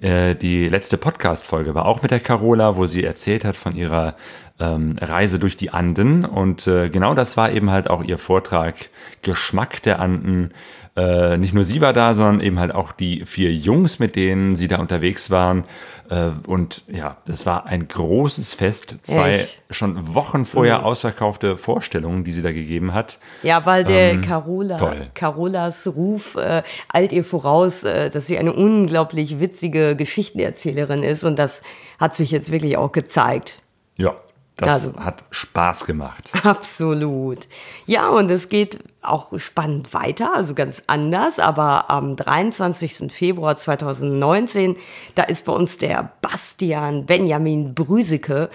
Äh, 0.01 0.37
die 0.37 0.70
letzte 0.70 0.97
Podcast-Folge 0.97 1.74
war 1.74 1.84
auch 1.84 2.01
mit 2.01 2.12
der 2.12 2.20
Carola, 2.20 2.78
wo 2.78 2.87
sie 2.87 3.05
erzählt 3.05 3.45
hat 3.45 3.59
von 3.59 3.76
ihrer 3.76 4.16
ähm, 4.59 4.97
Reise 4.99 5.39
durch 5.39 5.59
die 5.59 5.68
Anden. 5.68 6.24
Und 6.24 6.66
äh, 6.66 6.89
genau 6.89 7.12
das 7.12 7.37
war 7.37 7.53
eben 7.53 7.70
halt 7.70 7.91
auch 7.91 8.03
ihr 8.03 8.16
Vortrag 8.16 8.89
Geschmack 9.20 9.82
der 9.82 10.01
Anden 10.01 10.55
äh, 10.97 11.36
nicht 11.36 11.53
nur 11.53 11.64
sie 11.64 11.82
war 11.82 11.92
da, 11.92 12.14
sondern 12.14 12.40
eben 12.40 12.59
halt 12.59 12.74
auch 12.74 12.92
die 12.92 13.26
vier 13.26 13.53
Jungs, 13.53 13.99
mit 13.99 14.16
denen 14.16 14.57
sie 14.57 14.66
da 14.66 14.78
unterwegs 14.78 15.30
waren. 15.30 15.64
Äh, 16.09 16.30
und 16.47 16.84
ja, 16.88 17.18
das 17.26 17.44
war 17.44 17.66
ein 17.66 17.86
großes 17.86 18.55
Fest. 18.55 18.97
Zwei 19.03 19.32
Echt? 19.32 19.62
schon 19.70 20.14
Wochen 20.14 20.47
vorher 20.47 20.78
mhm. 20.78 20.84
ausverkaufte 20.84 21.59
Vorstellungen, 21.59 22.24
die 22.24 22.32
sie 22.32 22.40
da 22.40 22.51
gegeben 22.51 22.94
hat. 22.94 23.18
Ja, 23.42 23.66
weil 23.66 23.84
der 23.84 24.12
ähm, 24.12 24.22
Carola, 24.22 24.78
toll. 24.78 25.11
Carolas 25.12 25.86
Ruf 25.86 26.36
äh, 26.36 26.62
eilt 26.90 27.12
ihr 27.12 27.24
voraus, 27.24 27.82
äh, 27.82 28.09
dass 28.09 28.26
sie 28.26 28.38
eine 28.38 28.55
unglaublich 28.55 29.38
witzige 29.38 29.97
Geschichtenerzählerin 29.97 31.03
ist. 31.03 31.24
Und 31.24 31.38
das 31.38 31.61
hat 32.01 32.16
sich 32.16 32.30
jetzt 32.30 32.51
wirklich 32.51 32.78
auch 32.78 32.92
gezeigt. 32.92 33.61
Ja, 33.99 34.14
das 34.57 34.86
also, 34.86 34.98
hat 34.98 35.24
Spaß 35.30 35.84
gemacht. 35.84 36.30
Absolut. 36.42 37.46
Ja, 37.84 38.09
und 38.09 38.30
es 38.30 38.48
geht 38.48 38.78
auch 39.02 39.38
spannend 39.38 39.92
weiter, 39.92 40.34
also 40.34 40.54
ganz 40.54 40.84
anders. 40.86 41.38
Aber 41.38 41.90
am 41.90 42.16
23. 42.16 43.12
Februar 43.12 43.59
2019, 43.59 44.76
da 45.14 45.24
ist 45.24 45.44
bei 45.44 45.52
uns 45.52 45.76
der 45.76 46.12
Bastian 46.22 47.04
Benjamin 47.04 47.74
Brüseke 47.74 48.48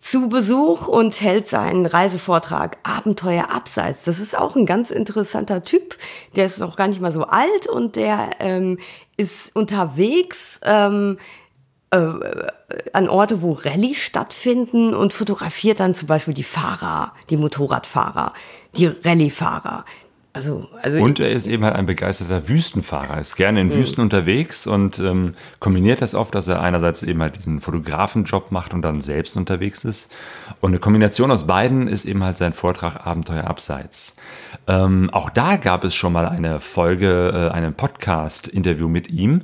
zu 0.00 0.28
Besuch 0.28 0.88
und 0.88 1.20
hält 1.20 1.48
seinen 1.48 1.84
Reisevortrag 1.84 2.78
Abenteuer 2.82 3.50
abseits. 3.50 4.04
Das 4.04 4.20
ist 4.20 4.38
auch 4.38 4.56
ein 4.56 4.64
ganz 4.64 4.90
interessanter 4.90 5.64
Typ. 5.64 5.98
Der 6.36 6.46
ist 6.46 6.60
noch 6.60 6.76
gar 6.76 6.88
nicht 6.88 7.00
mal 7.00 7.12
so 7.12 7.24
alt 7.24 7.66
und 7.66 7.96
der 7.96 8.30
ähm, 8.38 8.78
ist 9.16 9.54
unterwegs. 9.54 10.60
Ähm, 10.64 11.18
äh, 11.18 11.22
an 11.90 13.08
Orte, 13.08 13.42
wo 13.42 13.52
Rallye 13.52 13.94
stattfinden 13.94 14.94
und 14.94 15.12
fotografiert 15.12 15.80
dann 15.80 15.94
zum 15.94 16.08
Beispiel 16.08 16.34
die 16.34 16.42
Fahrer, 16.42 17.12
die 17.30 17.36
Motorradfahrer, 17.36 18.32
die 18.76 18.86
Rallyefahrer. 18.86 19.84
Also, 20.36 20.68
also 20.82 21.02
und 21.02 21.18
er 21.18 21.30
ist 21.30 21.46
eben 21.46 21.64
halt 21.64 21.76
ein 21.76 21.86
begeisterter 21.86 22.46
Wüstenfahrer, 22.46 23.18
ist 23.18 23.36
gerne 23.36 23.58
in 23.62 23.72
Wüsten 23.72 24.02
unterwegs 24.02 24.66
und 24.66 24.98
ähm, 24.98 25.34
kombiniert 25.60 26.02
das 26.02 26.14
oft, 26.14 26.34
dass 26.34 26.46
er 26.46 26.60
einerseits 26.60 27.02
eben 27.02 27.22
halt 27.22 27.38
diesen 27.38 27.62
Fotografenjob 27.62 28.52
macht 28.52 28.74
und 28.74 28.82
dann 28.82 29.00
selbst 29.00 29.38
unterwegs 29.38 29.82
ist. 29.82 30.12
Und 30.60 30.72
eine 30.72 30.78
Kombination 30.78 31.30
aus 31.30 31.46
beiden 31.46 31.88
ist 31.88 32.04
eben 32.04 32.22
halt 32.22 32.36
sein 32.36 32.52
Vortrag 32.52 33.06
Abenteuer 33.06 33.44
Abseits. 33.44 34.14
Ähm, 34.66 35.08
auch 35.10 35.30
da 35.30 35.56
gab 35.56 35.84
es 35.84 35.94
schon 35.94 36.12
mal 36.12 36.28
eine 36.28 36.60
Folge, 36.60 37.48
äh, 37.50 37.54
einen 37.54 37.72
Podcast-Interview 37.72 38.88
mit 38.88 39.08
ihm. 39.08 39.40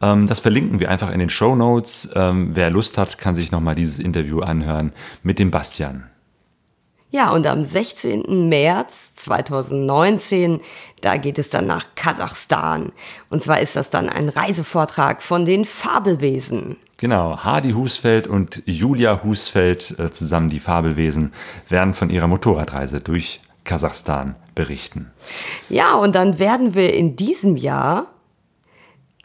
Ähm, 0.00 0.26
das 0.26 0.38
verlinken 0.38 0.78
wir 0.78 0.92
einfach 0.92 1.10
in 1.10 1.18
den 1.18 1.28
Show 1.28 1.56
Notes. 1.56 2.08
Ähm, 2.14 2.50
wer 2.52 2.70
Lust 2.70 2.98
hat, 2.98 3.18
kann 3.18 3.34
sich 3.34 3.50
nochmal 3.50 3.74
dieses 3.74 3.98
Interview 3.98 4.42
anhören 4.42 4.92
mit 5.24 5.40
dem 5.40 5.50
Bastian. 5.50 6.04
Ja, 7.10 7.30
und 7.30 7.46
am 7.46 7.62
16. 7.62 8.48
März 8.48 9.14
2019, 9.14 10.60
da 11.02 11.16
geht 11.16 11.38
es 11.38 11.50
dann 11.50 11.66
nach 11.66 11.94
Kasachstan. 11.94 12.92
Und 13.30 13.44
zwar 13.44 13.60
ist 13.60 13.76
das 13.76 13.90
dann 13.90 14.08
ein 14.08 14.28
Reisevortrag 14.28 15.22
von 15.22 15.44
den 15.44 15.64
Fabelwesen. 15.64 16.76
Genau, 16.96 17.38
Hardy 17.38 17.72
Husfeld 17.72 18.26
und 18.26 18.62
Julia 18.66 19.22
Husfeld, 19.22 19.96
äh, 19.98 20.10
zusammen 20.10 20.50
die 20.50 20.60
Fabelwesen, 20.60 21.32
werden 21.68 21.94
von 21.94 22.10
ihrer 22.10 22.26
Motorradreise 22.26 23.00
durch 23.00 23.40
Kasachstan 23.62 24.34
berichten. 24.54 25.12
Ja, 25.68 25.94
und 25.94 26.14
dann 26.14 26.38
werden 26.38 26.74
wir 26.74 26.94
in 26.94 27.14
diesem 27.14 27.56
Jahr 27.56 28.06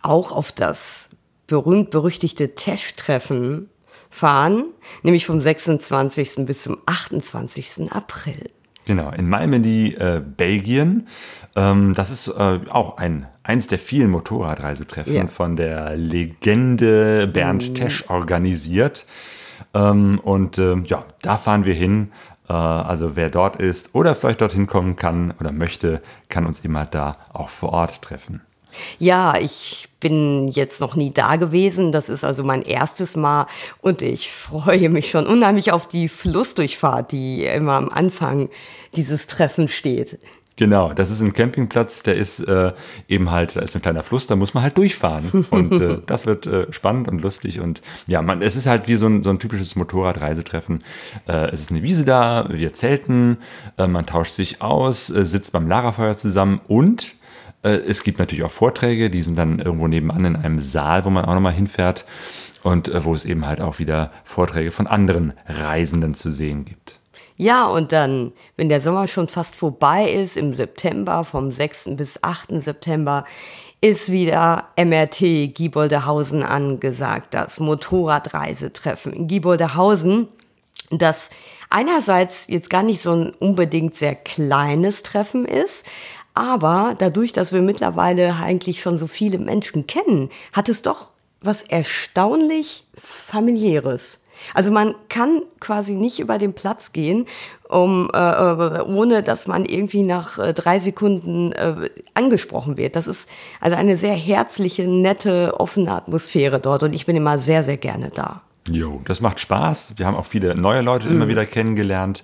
auch 0.04 0.32
auf 0.32 0.52
das 0.52 1.10
berühmt-berüchtigte 1.48 2.56
Tesch-Treffen 2.56 3.70
fahren, 4.12 4.66
nämlich 5.01 5.26
vom 5.26 5.39
26. 5.39 6.45
bis 6.45 6.62
zum 6.62 6.78
28. 6.86 7.91
April. 7.91 8.45
Genau, 8.86 9.12
in 9.12 9.30
Malmedy, 9.30 9.95
äh, 9.95 10.22
Belgien. 10.22 11.07
Ähm, 11.55 11.93
das 11.93 12.12
ist 12.12 12.28
äh, 12.28 12.59
auch 12.70 12.97
ein, 12.97 13.28
eins 13.43 13.68
der 13.68 13.80
vielen 13.80 14.12
Motorradreisetreffen 14.12 15.14
ja. 15.14 15.28
von 15.28 15.55
der 15.55 15.95
Legende 15.95 17.28
Bernd 17.28 17.70
mhm. 17.70 17.76
Tesch 17.76 18.09
organisiert. 18.09 19.05
Ähm, 19.74 20.20
und 20.20 20.57
äh, 20.57 20.78
ja, 20.86 21.05
da 21.22 21.38
fahren 21.38 21.66
wir 21.66 21.74
hin. 21.74 22.12
Äh, 22.49 22.53
also 22.53 23.16
wer 23.16 23.30
dort 23.30 23.55
ist 23.55 23.93
oder 23.93 24.16
vielleicht 24.16 24.41
dorthin 24.41 24.68
kommen 24.68 24.95
kann 24.95 25.34
oder 25.39 25.51
möchte, 25.51 26.01
kann 26.30 26.45
uns 26.45 26.59
immer 26.62 26.86
da 26.86 27.14
auch 27.32 27.49
vor 27.49 27.70
Ort 27.74 28.01
treffen. 28.01 28.41
Ja, 28.99 29.38
ich 29.38 29.88
bin 29.99 30.47
jetzt 30.49 30.82
noch 30.82 30.95
nie 30.95 31.11
da 31.11 31.38
gewesen. 31.38 31.91
Das 31.91 32.09
ist 32.09 32.24
also 32.24 32.43
mein 32.43 32.63
erstes 32.63 33.15
Mal 33.15 33.47
und 33.82 34.01
ich 34.01 34.32
freue 34.32 34.89
mich 34.89 35.09
schon 35.09 35.28
unheimlich 35.28 35.72
auf 35.72 35.88
die 35.88 36.09
Flussdurchfahrt, 36.09 37.11
die 37.11 37.45
immer 37.45 37.74
am 37.74 37.89
Anfang 37.89 38.49
dieses 38.95 39.28
Treffens 39.28 39.72
steht. 39.72 40.19
Genau, 40.57 40.93
das 40.93 41.09
ist 41.09 41.22
ein 41.22 41.34
Campingplatz, 41.34 42.03
der 42.03 42.17
ist 42.17 42.39
äh, 42.41 42.74
eben 43.07 43.32
halt, 43.32 43.55
da 43.55 43.61
ist 43.61 43.76
ein 43.76 43.82
kleiner 43.82 44.03
Fluss, 44.03 44.28
da 44.28 44.36
muss 44.36 44.53
man 44.53 44.61
halt 44.61 44.78
durchfahren. 44.78 45.45
Und 45.49 45.72
äh, 45.80 45.97
das 46.05 46.26
wird 46.26 46.45
äh, 46.45 46.72
spannend 46.72 47.07
und 47.07 47.22
lustig. 47.24 47.59
Und 47.59 47.82
ja, 48.05 48.22
man, 48.22 48.43
es 48.43 48.55
ist 48.55 48.67
halt 48.67 48.88
wie 48.88 48.95
so 48.95 49.07
ein, 49.07 49.24
so 49.24 49.32
ein 49.32 49.39
typisches 49.39 49.76
Motorradreisetreffen. 49.76 50.84
Äh, 51.28 51.49
es 51.51 51.61
ist 51.61 51.72
eine 51.72 51.82
Wiese 51.82 52.05
da, 52.05 52.47
wir 52.51 52.74
zelten, 52.74 53.38
äh, 53.78 53.88
man 53.88 54.05
tauscht 54.05 54.36
sich 54.36 54.61
aus, 54.61 55.09
äh, 55.09 55.26
sitzt 55.26 55.53
beim 55.53 55.67
Lagerfeuer 55.67 56.15
zusammen 56.15 56.61
und 56.67 57.15
es 57.70 58.03
gibt 58.03 58.20
natürlich 58.20 58.43
auch 58.43 58.51
Vorträge, 58.51 59.09
die 59.09 59.22
sind 59.22 59.38
dann 59.38 59.59
irgendwo 59.59 59.88
nebenan 59.88 60.26
in 60.26 60.36
einem 60.36 60.59
Saal, 60.59 61.05
wo 61.05 61.09
man 61.09 61.26
auch 61.26 61.34
nochmal 61.34 61.53
hinfährt 61.53 62.05
und 62.64 62.88
äh, 62.88 63.05
wo 63.05 63.14
es 63.14 63.26
eben 63.26 63.45
halt 63.45 63.62
auch 63.62 63.80
wieder 63.80 64.12
Vorträge 64.24 64.72
von 64.72 64.88
anderen 64.88 65.34
Reisenden 65.47 66.14
zu 66.14 66.32
sehen 66.32 66.66
gibt. 66.66 66.99
Ja, 67.38 67.66
und 67.66 67.91
dann, 67.91 68.34
wenn 68.55 68.70
der 68.70 68.82
Sommer 68.82 69.07
schon 69.07 69.28
fast 69.28 69.55
vorbei 69.55 70.05
ist, 70.05 70.38
im 70.38 70.53
September, 70.53 71.24
vom 71.24 71.51
6. 71.51 71.95
bis 71.95 72.24
8. 72.24 72.62
September, 72.62 73.26
ist 73.82 74.12
wieder 74.12 74.68
MRT 74.78 75.55
Gieboldehausen 75.55 76.43
angesagt, 76.43 77.34
das 77.34 77.59
Motorradreisetreffen 77.59 79.12
in 79.12 79.28
Gieboldehausen, 79.28 80.28
das 80.91 81.32
einerseits 81.72 82.45
jetzt 82.47 82.70
gar 82.70 82.84
nicht 82.84 83.01
so 83.01 83.14
ein 83.14 83.32
unbedingt 83.32 83.95
sehr 83.95 84.14
kleines 84.14 85.01
Treffen 85.01 85.45
ist, 85.45 85.88
aber 86.34 86.96
dadurch, 86.98 87.34
dass 87.34 87.52
wir 87.52 87.62
mittlerweile 87.62 88.36
eigentlich 88.36 88.82
schon 88.82 88.98
so 88.98 89.08
viele 89.08 89.38
Menschen 89.38 89.88
kennen, 89.88 90.30
hat 90.54 90.70
es 90.70 90.82
doch 90.82 91.12
was 91.42 91.64
erstaunlich 91.64 92.86
familiäres. 92.96 94.22
Also 94.54 94.72
man 94.72 94.96
kann 95.10 95.42
quasi 95.60 95.94
nicht 95.94 96.20
über 96.20 96.38
den 96.38 96.54
Platz 96.54 96.94
gehen, 96.94 97.28
um, 97.70 98.10
äh, 98.14 98.82
ohne 98.82 99.22
dass 99.22 99.48
man 99.48 99.66
irgendwie 99.66 100.04
nach 100.04 100.40
äh, 100.40 100.54
drei 100.54 100.80
Sekunden 100.80 101.52
äh, 101.52 101.90
angesprochen 102.14 102.78
wird. 102.78 102.96
Das 102.96 103.08
ist 103.08 103.30
also 103.60 103.78
eine 103.78 103.98
sehr 103.98 104.16
herzliche, 104.16 104.88
nette, 104.88 105.60
offene 105.60 105.92
Atmosphäre 105.92 106.60
dort 106.60 106.84
und 106.84 106.94
ich 106.94 107.06
bin 107.06 107.16
immer 107.16 107.40
sehr, 107.40 107.64
sehr 107.64 107.78
gerne 107.78 108.12
da. 108.14 108.42
Jo, 108.70 109.02
das 109.06 109.22
macht 109.22 109.40
Spaß. 109.40 109.96
Wir 109.98 110.06
haben 110.06 110.16
auch 110.16 110.26
viele 110.26 110.56
neue 110.56 110.82
Leute 110.82 111.08
mhm. 111.08 111.16
immer 111.16 111.28
wieder 111.28 111.46
kennengelernt. 111.46 112.24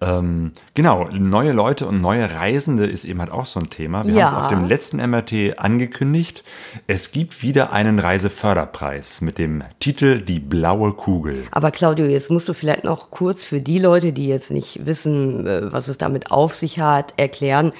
Ähm, 0.00 0.52
genau, 0.74 1.08
neue 1.10 1.52
Leute 1.52 1.86
und 1.86 2.00
neue 2.00 2.32
Reisende 2.32 2.86
ist 2.86 3.04
eben 3.04 3.20
halt 3.20 3.32
auch 3.32 3.46
so 3.46 3.58
ein 3.58 3.68
Thema. 3.68 4.04
Wir 4.04 4.14
ja. 4.14 4.26
haben 4.26 4.38
es 4.38 4.44
auf 4.44 4.48
dem 4.48 4.64
letzten 4.66 4.98
MRT 4.98 5.58
angekündigt. 5.58 6.44
Es 6.86 7.10
gibt 7.10 7.42
wieder 7.42 7.72
einen 7.72 7.98
Reiseförderpreis 7.98 9.20
mit 9.20 9.38
dem 9.38 9.64
Titel 9.80 10.20
Die 10.20 10.38
blaue 10.38 10.92
Kugel. 10.92 11.44
Aber 11.50 11.70
Claudio, 11.70 12.06
jetzt 12.06 12.30
musst 12.30 12.48
du 12.48 12.52
vielleicht 12.52 12.84
noch 12.84 13.10
kurz 13.10 13.42
für 13.42 13.60
die 13.60 13.78
Leute, 13.78 14.12
die 14.12 14.28
jetzt 14.28 14.50
nicht 14.50 14.86
wissen, 14.86 15.46
äh, 15.46 15.72
was 15.72 15.88
es 15.88 15.98
damit 15.98 16.30
auf 16.30 16.54
sich 16.54 16.78
hat, 16.78 17.14
erklären, 17.16 17.72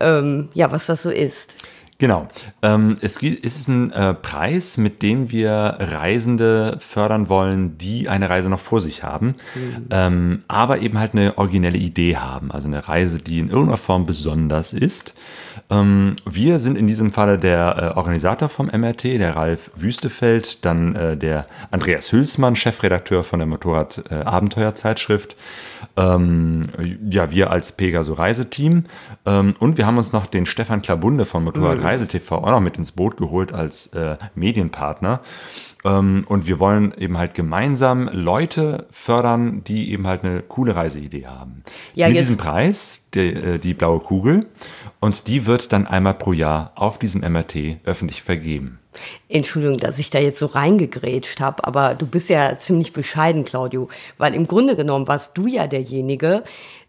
ähm, 0.00 0.48
ja, 0.52 0.70
was 0.70 0.86
das 0.86 1.02
so 1.02 1.10
ist. 1.10 1.56
Genau. 1.98 2.26
Ähm, 2.62 2.96
es 3.00 3.22
ist 3.22 3.68
ein 3.68 3.92
äh, 3.92 4.14
Preis, 4.14 4.78
mit 4.78 5.00
dem 5.02 5.30
wir 5.30 5.76
Reisende 5.78 6.76
fördern 6.80 7.28
wollen, 7.28 7.78
die 7.78 8.08
eine 8.08 8.28
Reise 8.28 8.50
noch 8.50 8.58
vor 8.58 8.80
sich 8.80 9.04
haben, 9.04 9.36
mhm. 9.54 9.86
ähm, 9.90 10.42
aber 10.48 10.80
eben 10.80 10.98
halt 10.98 11.12
eine 11.12 11.38
originelle 11.38 11.78
Idee 11.78 12.16
haben. 12.16 12.50
Also 12.50 12.66
eine 12.66 12.88
Reise, 12.88 13.20
die 13.20 13.38
in 13.38 13.48
irgendeiner 13.48 13.76
Form 13.76 14.06
besonders 14.06 14.72
ist. 14.72 15.14
Ähm, 15.70 16.16
wir 16.26 16.58
sind 16.58 16.76
in 16.76 16.88
diesem 16.88 17.12
Falle 17.12 17.38
der 17.38 17.92
äh, 17.94 17.96
Organisator 17.96 18.48
vom 18.48 18.66
MRT, 18.66 19.04
der 19.04 19.36
Ralf 19.36 19.70
Wüstefeld, 19.76 20.64
dann 20.64 20.96
äh, 20.96 21.16
der 21.16 21.46
Andreas 21.70 22.10
Hülsmann, 22.10 22.56
Chefredakteur 22.56 23.22
von 23.22 23.38
der 23.38 23.46
Motorrad 23.46 24.02
äh, 24.10 24.14
Abenteuerzeitschrift. 24.14 25.36
Ähm, 25.96 26.64
ja, 27.08 27.30
wir 27.30 27.50
als 27.50 27.72
Pegaso 27.72 28.14
Reiseteam. 28.14 28.84
Ähm, 29.26 29.54
und 29.60 29.76
wir 29.76 29.86
haben 29.86 29.98
uns 29.98 30.12
noch 30.12 30.26
den 30.26 30.46
Stefan 30.46 30.82
Klabunde 30.82 31.24
von 31.24 31.44
Motorrad 31.44 31.83
mhm. 31.84 31.90
Reise 31.90 32.08
TV 32.08 32.36
auch 32.36 32.50
noch 32.50 32.60
mit 32.60 32.76
ins 32.76 32.92
Boot 32.92 33.16
geholt 33.16 33.52
als 33.52 33.88
äh, 33.88 34.16
Medienpartner. 34.34 35.20
Ähm, 35.84 36.24
und 36.28 36.46
wir 36.46 36.58
wollen 36.58 36.94
eben 36.98 37.18
halt 37.18 37.34
gemeinsam 37.34 38.08
Leute 38.12 38.86
fördern, 38.90 39.62
die 39.64 39.92
eben 39.92 40.06
halt 40.06 40.24
eine 40.24 40.40
coole 40.40 40.74
Reiseidee 40.74 41.26
haben. 41.26 41.62
Ja, 41.94 42.08
mit 42.08 42.16
diesem 42.16 42.38
Preis, 42.38 43.02
die, 43.12 43.32
äh, 43.34 43.58
die 43.58 43.74
blaue 43.74 44.00
Kugel. 44.00 44.46
Und 45.00 45.28
die 45.28 45.46
wird 45.46 45.72
dann 45.72 45.86
einmal 45.86 46.14
pro 46.14 46.32
Jahr 46.32 46.72
auf 46.74 46.98
diesem 46.98 47.20
MRT 47.20 47.78
öffentlich 47.84 48.22
vergeben. 48.22 48.78
Entschuldigung, 49.28 49.78
dass 49.78 49.98
ich 49.98 50.10
da 50.10 50.18
jetzt 50.18 50.38
so 50.38 50.46
reingegrätscht 50.46 51.40
habe, 51.40 51.64
aber 51.64 51.94
du 51.94 52.06
bist 52.06 52.28
ja 52.28 52.58
ziemlich 52.58 52.92
bescheiden, 52.92 53.44
Claudio, 53.44 53.88
weil 54.18 54.34
im 54.34 54.46
Grunde 54.46 54.76
genommen 54.76 55.08
warst 55.08 55.36
du 55.36 55.46
ja 55.46 55.66
derjenige, 55.66 56.44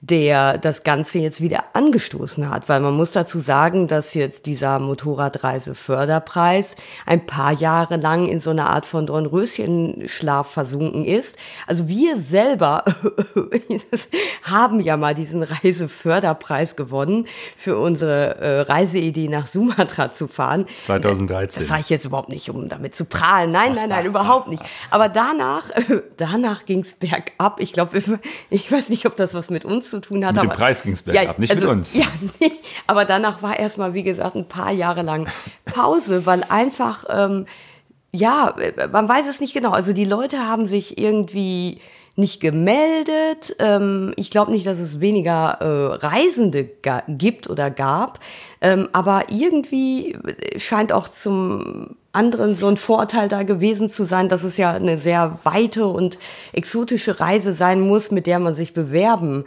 der 0.09 0.57
das 0.59 0.83
Ganze 0.83 1.19
jetzt 1.19 1.41
wieder 1.41 1.63
angestoßen 1.73 2.49
hat, 2.49 2.69
weil 2.69 2.79
man 2.79 2.93
muss 2.93 3.11
dazu 3.11 3.39
sagen, 3.39 3.87
dass 3.87 4.13
jetzt 4.13 4.45
dieser 4.45 4.77
Motorradreise-Förderpreis 4.79 6.75
ein 7.05 7.25
paar 7.25 7.53
Jahre 7.53 7.97
lang 7.97 8.27
in 8.27 8.39
so 8.39 8.51
einer 8.51 8.69
Art 8.69 8.85
von 8.85 9.07
Dornröschenschlaf 9.07 10.51
versunken 10.51 11.05
ist. 11.05 11.37
Also 11.65 11.87
wir 11.87 12.19
selber 12.19 12.85
haben 14.43 14.79
ja 14.79 14.95
mal 14.95 15.15
diesen 15.15 15.41
Reiseförderpreis 15.41 16.75
gewonnen 16.75 17.25
für 17.57 17.79
unsere 17.79 18.37
äh, 18.37 18.61
Reiseidee 18.61 19.27
nach 19.27 19.47
Sumatra 19.47 20.13
zu 20.13 20.27
fahren. 20.27 20.67
2013. 20.85 21.61
Das 21.61 21.67
sage 21.67 21.81
ich 21.81 21.89
jetzt 21.89 22.05
überhaupt 22.05 22.29
nicht, 22.29 22.49
um 22.49 22.69
damit 22.69 22.95
zu 22.95 23.05
prahlen. 23.05 23.49
Nein, 23.51 23.73
nein, 23.73 23.89
nein, 23.89 24.05
überhaupt 24.15 24.49
nicht. 24.49 24.61
Aber 24.91 25.09
danach, 25.09 25.71
danach 26.17 26.65
ging 26.65 26.81
es 26.81 26.93
bergab. 26.93 27.59
Ich 27.59 27.73
glaube, 27.73 28.03
ich 28.51 28.71
weiß 28.71 28.89
nicht, 28.89 29.07
ob 29.07 29.15
das 29.15 29.33
was 29.33 29.49
mit 29.49 29.65
uns 29.65 29.89
zu 29.89 29.94
tun 29.99 30.25
hat. 30.25 30.35
Mit 30.35 30.43
dem 30.43 30.49
Preis 30.49 30.83
ging 30.83 30.93
es 30.93 31.03
bergab, 31.03 31.23
ja, 31.23 31.33
nicht 31.37 31.51
also, 31.51 31.67
mit 31.67 31.75
uns. 31.75 31.95
Ja, 31.95 32.05
nee, 32.39 32.51
aber 32.87 33.05
danach 33.05 33.41
war 33.41 33.57
erstmal, 33.57 33.93
wie 33.93 34.03
gesagt, 34.03 34.35
ein 34.35 34.47
paar 34.47 34.71
Jahre 34.71 35.01
lang 35.01 35.27
Pause, 35.65 36.25
weil 36.25 36.43
einfach, 36.49 37.05
ähm, 37.09 37.45
ja, 38.11 38.55
man 38.91 39.09
weiß 39.09 39.27
es 39.27 39.41
nicht 39.41 39.53
genau. 39.53 39.71
Also 39.71 39.93
die 39.93 40.05
Leute 40.05 40.47
haben 40.47 40.67
sich 40.67 40.97
irgendwie 40.97 41.81
nicht 42.15 42.39
gemeldet. 42.39 43.55
Ähm, 43.59 44.13
ich 44.15 44.31
glaube 44.31 44.51
nicht, 44.51 44.65
dass 44.65 44.79
es 44.79 45.01
weniger 45.01 45.57
äh, 45.59 46.05
Reisende 46.05 46.69
gibt 47.07 47.49
oder 47.49 47.69
gab. 47.69 48.19
Ähm, 48.61 48.87
aber 48.93 49.23
irgendwie 49.29 50.17
scheint 50.57 50.93
auch 50.93 51.09
zum 51.09 51.97
anderen 52.13 52.55
so 52.55 52.67
ein 52.67 52.77
Vorteil 52.77 53.27
da 53.27 53.43
gewesen 53.43 53.89
zu 53.89 54.05
sein, 54.05 54.29
dass 54.29 54.43
es 54.43 54.55
ja 54.55 54.71
eine 54.71 54.99
sehr 54.99 55.39
weite 55.43 55.87
und 55.87 56.17
exotische 56.53 57.19
Reise 57.19 57.51
sein 57.51 57.81
muss, 57.81 58.11
mit 58.11 58.27
der 58.27 58.39
man 58.39 58.55
sich 58.55 58.73
bewerben 58.73 59.43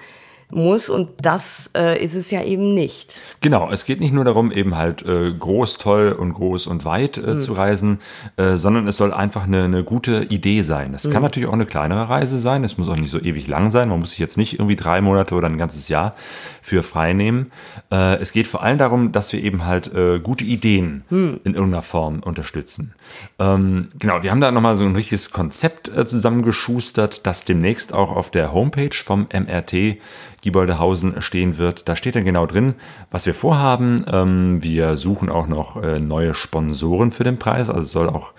muss 0.50 0.88
und 0.88 1.10
das 1.20 1.70
äh, 1.76 2.02
ist 2.02 2.14
es 2.14 2.30
ja 2.30 2.42
eben 2.42 2.72
nicht. 2.72 3.20
Genau, 3.40 3.70
es 3.70 3.84
geht 3.84 4.00
nicht 4.00 4.14
nur 4.14 4.24
darum, 4.24 4.50
eben 4.50 4.76
halt 4.76 5.02
äh, 5.02 5.32
groß, 5.32 5.78
toll 5.78 6.12
und 6.12 6.32
groß 6.32 6.66
und 6.66 6.84
weit 6.84 7.18
äh, 7.18 7.34
mhm. 7.34 7.38
zu 7.38 7.52
reisen, 7.52 7.98
äh, 8.36 8.56
sondern 8.56 8.88
es 8.88 8.96
soll 8.96 9.12
einfach 9.12 9.44
eine, 9.44 9.64
eine 9.64 9.84
gute 9.84 10.24
Idee 10.24 10.62
sein. 10.62 10.94
Es 10.94 11.04
mhm. 11.04 11.12
kann 11.12 11.22
natürlich 11.22 11.48
auch 11.48 11.54
eine 11.54 11.66
kleinere 11.66 12.08
Reise 12.08 12.38
sein, 12.38 12.64
es 12.64 12.78
muss 12.78 12.88
auch 12.88 12.96
nicht 12.96 13.10
so 13.10 13.20
ewig 13.20 13.46
lang 13.46 13.70
sein, 13.70 13.90
man 13.90 14.00
muss 14.00 14.10
sich 14.10 14.18
jetzt 14.18 14.38
nicht 14.38 14.54
irgendwie 14.54 14.76
drei 14.76 15.02
Monate 15.02 15.34
oder 15.34 15.48
ein 15.48 15.58
ganzes 15.58 15.88
Jahr 15.88 16.14
für 16.62 16.82
frei 16.82 17.12
nehmen. 17.12 17.52
Äh, 17.92 18.16
es 18.16 18.32
geht 18.32 18.46
vor 18.46 18.62
allem 18.62 18.78
darum, 18.78 19.12
dass 19.12 19.32
wir 19.32 19.42
eben 19.42 19.66
halt 19.66 19.92
äh, 19.94 20.18
gute 20.18 20.44
Ideen 20.44 21.04
mhm. 21.10 21.40
in 21.44 21.54
irgendeiner 21.54 21.82
Form 21.82 22.20
unterstützen. 22.20 22.94
Ähm, 23.38 23.88
genau, 23.98 24.22
wir 24.22 24.30
haben 24.30 24.40
da 24.40 24.50
nochmal 24.50 24.76
so 24.76 24.84
ein 24.84 24.96
richtiges 24.96 25.30
Konzept 25.30 25.90
zusammengeschustert, 26.06 27.26
das 27.26 27.44
demnächst 27.44 27.92
auch 27.92 28.14
auf 28.14 28.30
der 28.30 28.52
Homepage 28.52 28.94
vom 28.94 29.26
MRT 29.32 29.98
Gieboldehausen 30.40 31.20
stehen 31.20 31.58
wird. 31.58 31.88
Da 31.88 31.96
steht 31.96 32.16
dann 32.16 32.24
genau 32.24 32.46
drin, 32.46 32.74
was 33.10 33.26
wir 33.26 33.34
vorhaben. 33.34 34.04
Ähm, 34.10 34.62
wir 34.62 34.96
suchen 34.96 35.30
auch 35.30 35.46
noch 35.46 35.82
äh, 35.82 35.98
neue 35.98 36.34
Sponsoren 36.34 37.10
für 37.10 37.24
den 37.24 37.38
Preis. 37.38 37.68
Also 37.68 37.84
soll 37.84 38.08
auch 38.08 38.32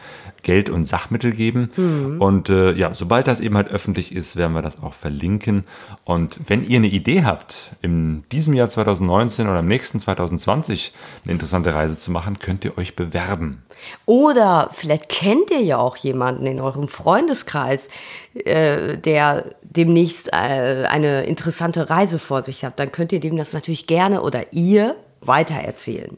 Geld 0.44 0.70
und 0.70 0.84
Sachmittel 0.84 1.32
geben. 1.32 1.70
Mhm. 1.76 2.22
Und 2.22 2.50
äh, 2.50 2.74
ja, 2.74 2.94
sobald 2.94 3.28
das 3.28 3.40
eben 3.40 3.56
halt 3.56 3.70
öffentlich 3.70 4.12
ist, 4.12 4.36
werden 4.36 4.54
wir 4.54 4.62
das 4.62 4.82
auch 4.82 4.94
verlinken. 4.94 5.66
Und 6.06 6.40
wenn 6.48 6.68
ihr 6.68 6.78
eine 6.78 6.88
Idee 6.88 7.24
habt, 7.24 7.72
in 7.82 8.24
diesem 8.32 8.54
Jahr 8.54 8.70
2019 8.70 9.48
oder 9.48 9.60
im 9.60 9.68
nächsten 9.68 10.00
2020 10.00 10.94
eine 11.24 11.34
interessante 11.34 11.74
Reise 11.74 11.98
zu 11.98 12.12
machen, 12.12 12.40
könnt 12.40 12.66
ihr 12.66 12.78
euch 12.78 12.96
bewerben. 12.96 13.64
Oder 14.06 14.70
vielleicht 14.72 15.10
kennt 15.10 15.52
ihr 15.52 15.62
ja 15.62 15.78
auch 15.78 15.98
jemanden 15.98 16.46
in 16.46 16.60
eurem 16.60 16.88
Freundeskreis, 16.88 17.90
äh, 18.34 18.98
der 18.98 19.56
demnächst 19.62 20.30
äh, 20.34 20.86
eine 20.90 21.24
interessante 21.24 21.90
Reise 21.90 22.20
vor 22.20 22.44
sich 22.44 22.66
hat. 22.66 22.80
Dann 22.80 22.92
könnt 22.92 23.12
ihr 23.12 23.20
dem 23.20 23.38
das 23.38 23.54
natürlich 23.54 23.88
gerne 23.88 24.22
oder 24.22 24.52
ihr 24.52 24.96
weitererzählen. 25.22 26.18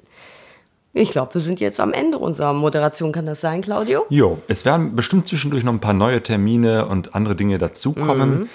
Ich 0.94 1.12
glaube, 1.12 1.36
wir 1.36 1.42
sind 1.42 1.62
jetzt 1.62 1.80
am 1.80 1.94
Ende 1.94 2.18
unserer 2.18 2.54
Moderation. 2.54 3.12
Kann 3.12 3.26
das 3.26 3.40
sein, 3.40 3.62
Claudio? 3.62 4.06
Jo, 4.10 4.40
es 4.48 4.66
werden 4.66 4.96
bestimmt 4.96 5.28
zwischendurch 5.28 5.64
noch 5.64 5.72
ein 5.72 5.80
paar 5.80 5.94
neue 5.94 6.22
Termine 6.22 6.86
und 6.86 7.16
andere 7.16 7.36
Dinge 7.36 7.58
dazukommen. 7.58 8.42
Mhm. 8.42 8.50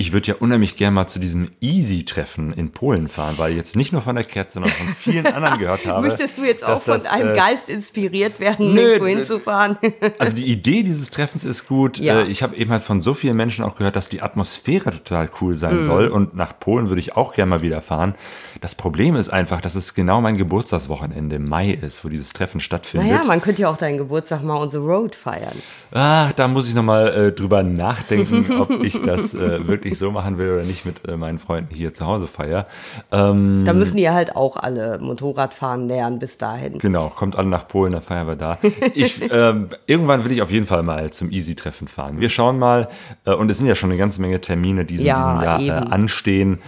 Ich 0.00 0.12
würde 0.12 0.28
ja 0.28 0.34
unheimlich 0.38 0.76
gerne 0.76 0.94
mal 0.94 1.08
zu 1.08 1.18
diesem 1.18 1.50
Easy-Treffen 1.60 2.52
in 2.52 2.70
Polen 2.70 3.08
fahren, 3.08 3.34
weil 3.36 3.50
ich 3.50 3.56
jetzt 3.56 3.74
nicht 3.74 3.92
nur 3.92 4.00
von 4.00 4.14
der 4.14 4.22
Cat, 4.22 4.52
sondern 4.52 4.70
von 4.70 4.86
vielen 4.90 5.26
anderen 5.26 5.58
gehört 5.58 5.86
habe. 5.86 6.06
Möchtest 6.06 6.38
du 6.38 6.44
jetzt 6.44 6.62
auch 6.62 6.80
von 6.80 6.94
das, 6.94 7.06
einem 7.06 7.30
äh, 7.30 7.34
Geist 7.34 7.68
inspiriert 7.68 8.38
werden, 8.38 8.74
nö, 8.74 8.80
irgendwo 8.80 9.06
hinzufahren? 9.08 9.76
also 10.20 10.36
die 10.36 10.44
Idee 10.44 10.84
dieses 10.84 11.10
Treffens 11.10 11.44
ist 11.44 11.66
gut. 11.66 11.98
Ja. 11.98 12.20
Äh, 12.20 12.26
ich 12.28 12.44
habe 12.44 12.54
eben 12.54 12.70
halt 12.70 12.84
von 12.84 13.00
so 13.00 13.12
vielen 13.12 13.36
Menschen 13.36 13.64
auch 13.64 13.74
gehört, 13.74 13.96
dass 13.96 14.08
die 14.08 14.22
Atmosphäre 14.22 14.92
total 14.92 15.28
cool 15.40 15.56
sein 15.56 15.78
mhm. 15.78 15.82
soll. 15.82 16.06
Und 16.06 16.32
nach 16.32 16.56
Polen 16.60 16.90
würde 16.90 17.00
ich 17.00 17.16
auch 17.16 17.34
gerne 17.34 17.50
mal 17.50 17.62
wieder 17.62 17.80
fahren. 17.80 18.14
Das 18.60 18.76
Problem 18.76 19.16
ist 19.16 19.30
einfach, 19.30 19.60
dass 19.60 19.74
es 19.74 19.94
genau 19.94 20.20
mein 20.20 20.36
Geburtstagswochenende 20.36 21.36
im 21.36 21.48
Mai 21.48 21.70
ist, 21.70 22.04
wo 22.04 22.08
dieses 22.08 22.32
Treffen 22.32 22.60
stattfindet. 22.60 23.10
Naja, 23.10 23.22
man 23.26 23.40
könnte 23.40 23.62
ja 23.62 23.68
auch 23.68 23.76
deinen 23.76 23.98
Geburtstag 23.98 24.42
mal 24.42 24.56
on 24.56 24.70
the 24.70 24.78
road 24.78 25.14
feiern. 25.14 25.56
Ach, 25.92 26.32
da 26.32 26.48
muss 26.48 26.68
ich 26.68 26.74
nochmal 26.74 27.08
äh, 27.08 27.32
drüber 27.32 27.62
nachdenken, 27.62 28.46
ob 28.60 28.70
ich 28.82 29.00
das 29.02 29.34
äh, 29.34 29.66
wirklich 29.66 29.87
wirklich 29.88 29.98
so 29.98 30.10
machen 30.10 30.38
will 30.38 30.52
oder 30.52 30.64
nicht 30.64 30.84
mit 30.84 31.08
äh, 31.08 31.16
meinen 31.16 31.38
Freunden 31.38 31.74
hier 31.74 31.94
zu 31.94 32.06
Hause 32.06 32.26
feier. 32.26 32.66
Ähm, 33.10 33.64
da 33.64 33.72
müssen 33.72 33.98
ja 33.98 34.12
halt 34.12 34.36
auch 34.36 34.56
alle 34.56 34.98
Motorradfahren 34.98 35.88
lernen 35.88 36.18
bis 36.18 36.38
dahin. 36.38 36.78
Genau, 36.78 37.08
kommt 37.08 37.36
alle 37.36 37.48
nach 37.48 37.66
Polen, 37.66 37.92
dann 37.92 38.02
feiern 38.02 38.26
wir 38.26 38.36
da. 38.36 38.58
Ich, 38.94 39.22
äh, 39.30 39.54
irgendwann 39.86 40.24
will 40.24 40.32
ich 40.32 40.42
auf 40.42 40.50
jeden 40.50 40.66
Fall 40.66 40.82
mal 40.82 41.10
zum 41.10 41.30
Easy-Treffen 41.30 41.88
fahren. 41.88 42.20
Wir 42.20 42.28
schauen 42.28 42.58
mal, 42.58 42.88
äh, 43.24 43.32
und 43.32 43.50
es 43.50 43.58
sind 43.58 43.66
ja 43.66 43.74
schon 43.74 43.90
eine 43.90 43.98
ganze 43.98 44.20
Menge 44.20 44.40
Termine, 44.40 44.84
die 44.84 44.96
ja, 44.96 45.16
in 45.16 45.58
diesem 45.58 45.68
Jahr 45.68 45.82
äh, 45.82 45.86
anstehen. 45.90 46.58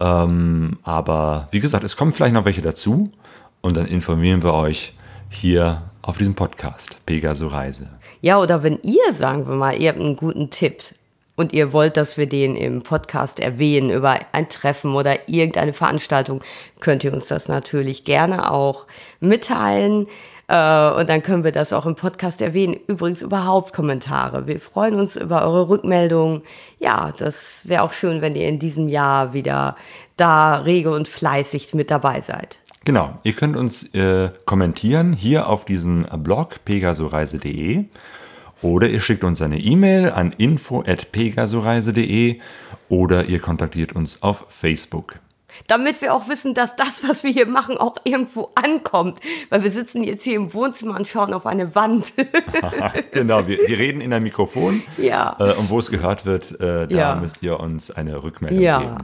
Ähm, 0.00 0.78
aber 0.82 1.48
wie 1.50 1.60
gesagt, 1.60 1.84
es 1.84 1.96
kommen 1.96 2.12
vielleicht 2.12 2.34
noch 2.34 2.44
welche 2.44 2.62
dazu 2.62 3.10
und 3.60 3.76
dann 3.76 3.86
informieren 3.86 4.42
wir 4.42 4.54
euch 4.54 4.94
hier 5.28 5.82
auf 6.02 6.18
diesem 6.18 6.34
Podcast, 6.34 6.96
Pegaso 7.06 7.46
Reise. 7.46 7.88
Ja, 8.22 8.38
oder 8.38 8.62
wenn 8.62 8.78
ihr, 8.82 9.12
sagen 9.12 9.46
wir 9.46 9.54
mal, 9.54 9.80
ihr 9.80 9.90
habt 9.90 10.00
einen 10.00 10.16
guten 10.16 10.50
Tipp, 10.50 10.82
und 11.40 11.54
ihr 11.54 11.72
wollt, 11.72 11.96
dass 11.96 12.18
wir 12.18 12.26
den 12.26 12.54
im 12.54 12.82
Podcast 12.82 13.40
erwähnen 13.40 13.90
über 13.90 14.18
ein 14.32 14.50
Treffen 14.50 14.94
oder 14.94 15.26
irgendeine 15.26 15.72
Veranstaltung, 15.72 16.42
könnt 16.80 17.02
ihr 17.02 17.14
uns 17.14 17.28
das 17.28 17.48
natürlich 17.48 18.04
gerne 18.04 18.50
auch 18.50 18.86
mitteilen. 19.20 20.06
Äh, 20.48 20.90
und 20.90 21.08
dann 21.08 21.22
können 21.22 21.42
wir 21.42 21.52
das 21.52 21.72
auch 21.72 21.86
im 21.86 21.94
Podcast 21.94 22.42
erwähnen. 22.42 22.76
Übrigens 22.88 23.22
überhaupt 23.22 23.72
Kommentare. 23.72 24.46
Wir 24.46 24.60
freuen 24.60 24.96
uns 24.96 25.16
über 25.16 25.42
eure 25.42 25.70
Rückmeldungen. 25.70 26.42
Ja, 26.78 27.10
das 27.16 27.66
wäre 27.66 27.84
auch 27.84 27.94
schön, 27.94 28.20
wenn 28.20 28.34
ihr 28.34 28.46
in 28.46 28.58
diesem 28.58 28.88
Jahr 28.90 29.32
wieder 29.32 29.76
da 30.18 30.56
rege 30.56 30.90
und 30.90 31.08
fleißig 31.08 31.72
mit 31.72 31.90
dabei 31.90 32.20
seid. 32.20 32.58
Genau, 32.84 33.14
ihr 33.22 33.32
könnt 33.32 33.56
uns 33.56 33.94
äh, 33.94 34.28
kommentieren 34.44 35.14
hier 35.14 35.48
auf 35.48 35.64
diesem 35.64 36.06
Blog 36.22 36.66
pegasoreise.de 36.66 37.86
oder 38.62 38.88
ihr 38.88 39.00
schickt 39.00 39.24
uns 39.24 39.42
eine 39.42 39.58
E-Mail 39.58 40.10
an 40.10 40.32
info.pegasoreise.de 40.32 42.40
oder 42.88 43.26
ihr 43.26 43.40
kontaktiert 43.40 43.94
uns 43.94 44.22
auf 44.22 44.46
Facebook. 44.48 45.16
Damit 45.66 46.00
wir 46.00 46.14
auch 46.14 46.28
wissen, 46.28 46.54
dass 46.54 46.76
das, 46.76 47.02
was 47.06 47.24
wir 47.24 47.32
hier 47.32 47.46
machen, 47.46 47.76
auch 47.76 47.96
irgendwo 48.04 48.50
ankommt. 48.54 49.20
Weil 49.50 49.64
wir 49.64 49.70
sitzen 49.70 50.02
jetzt 50.02 50.22
hier 50.22 50.36
im 50.36 50.54
Wohnzimmer 50.54 50.96
und 50.96 51.08
schauen 51.08 51.34
auf 51.34 51.46
eine 51.46 51.74
Wand. 51.74 52.14
genau, 53.12 53.46
wir, 53.46 53.58
wir, 53.66 53.78
reden 53.78 54.00
in 54.00 54.12
ein 54.12 54.22
Mikrofon. 54.22 54.82
Ja. 54.96 55.36
Äh, 55.38 55.54
und 55.54 55.70
wo 55.70 55.78
es 55.78 55.90
gehört 55.90 56.26
wird, 56.26 56.52
äh, 56.60 56.86
da 56.86 56.88
ja. 56.88 57.14
müsst 57.16 57.42
ihr 57.42 57.60
uns 57.60 57.90
eine 57.90 58.22
Rückmeldung 58.22 58.60
ja. 58.60 58.78
geben. 58.78 58.96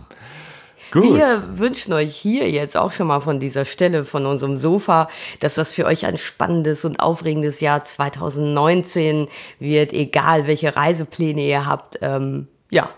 Gut. 1.03 1.15
Wir 1.15 1.59
wünschen 1.59 1.93
euch 1.93 2.15
hier 2.17 2.51
jetzt 2.51 2.77
auch 2.77 2.91
schon 2.91 3.09
mal 3.09 3.21
von 3.21 3.39
dieser 3.39 3.65
Stelle, 3.65 4.05
von 4.05 4.25
unserem 4.27 4.57
Sofa, 4.57 5.09
dass 5.41 5.55
das 5.55 5.73
für 5.73 5.85
euch 5.85 6.07
ein 6.07 6.17
spannendes 6.17 6.85
und 6.85 7.01
aufregendes 7.01 7.61
Jahr 7.61 7.85
2019 7.85 9.29
wird, 9.59 9.93
egal 9.93 10.47
welche 10.47 10.75
Reisepläne 10.75 11.43
ihr 11.43 11.67
habt. 11.67 11.99
Ähm, 12.01 12.49
ja. 12.71 12.89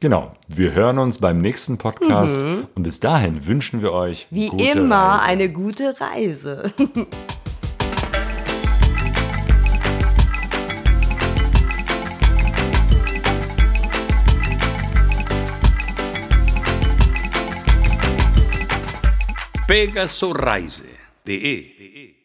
Genau. 0.00 0.32
Wir 0.48 0.72
hören 0.72 0.98
uns 0.98 1.18
beim 1.18 1.38
nächsten 1.38 1.78
Podcast 1.78 2.44
mhm. 2.44 2.68
und 2.74 2.82
bis 2.82 3.00
dahin 3.00 3.46
wünschen 3.46 3.82
wir 3.82 3.92
euch 3.92 4.26
wie 4.30 4.46
immer 4.46 4.96
Reise. 4.96 5.22
eine 5.22 5.48
gute 5.48 6.00
Reise. 6.00 6.72
pegasoreise.de 19.72 22.21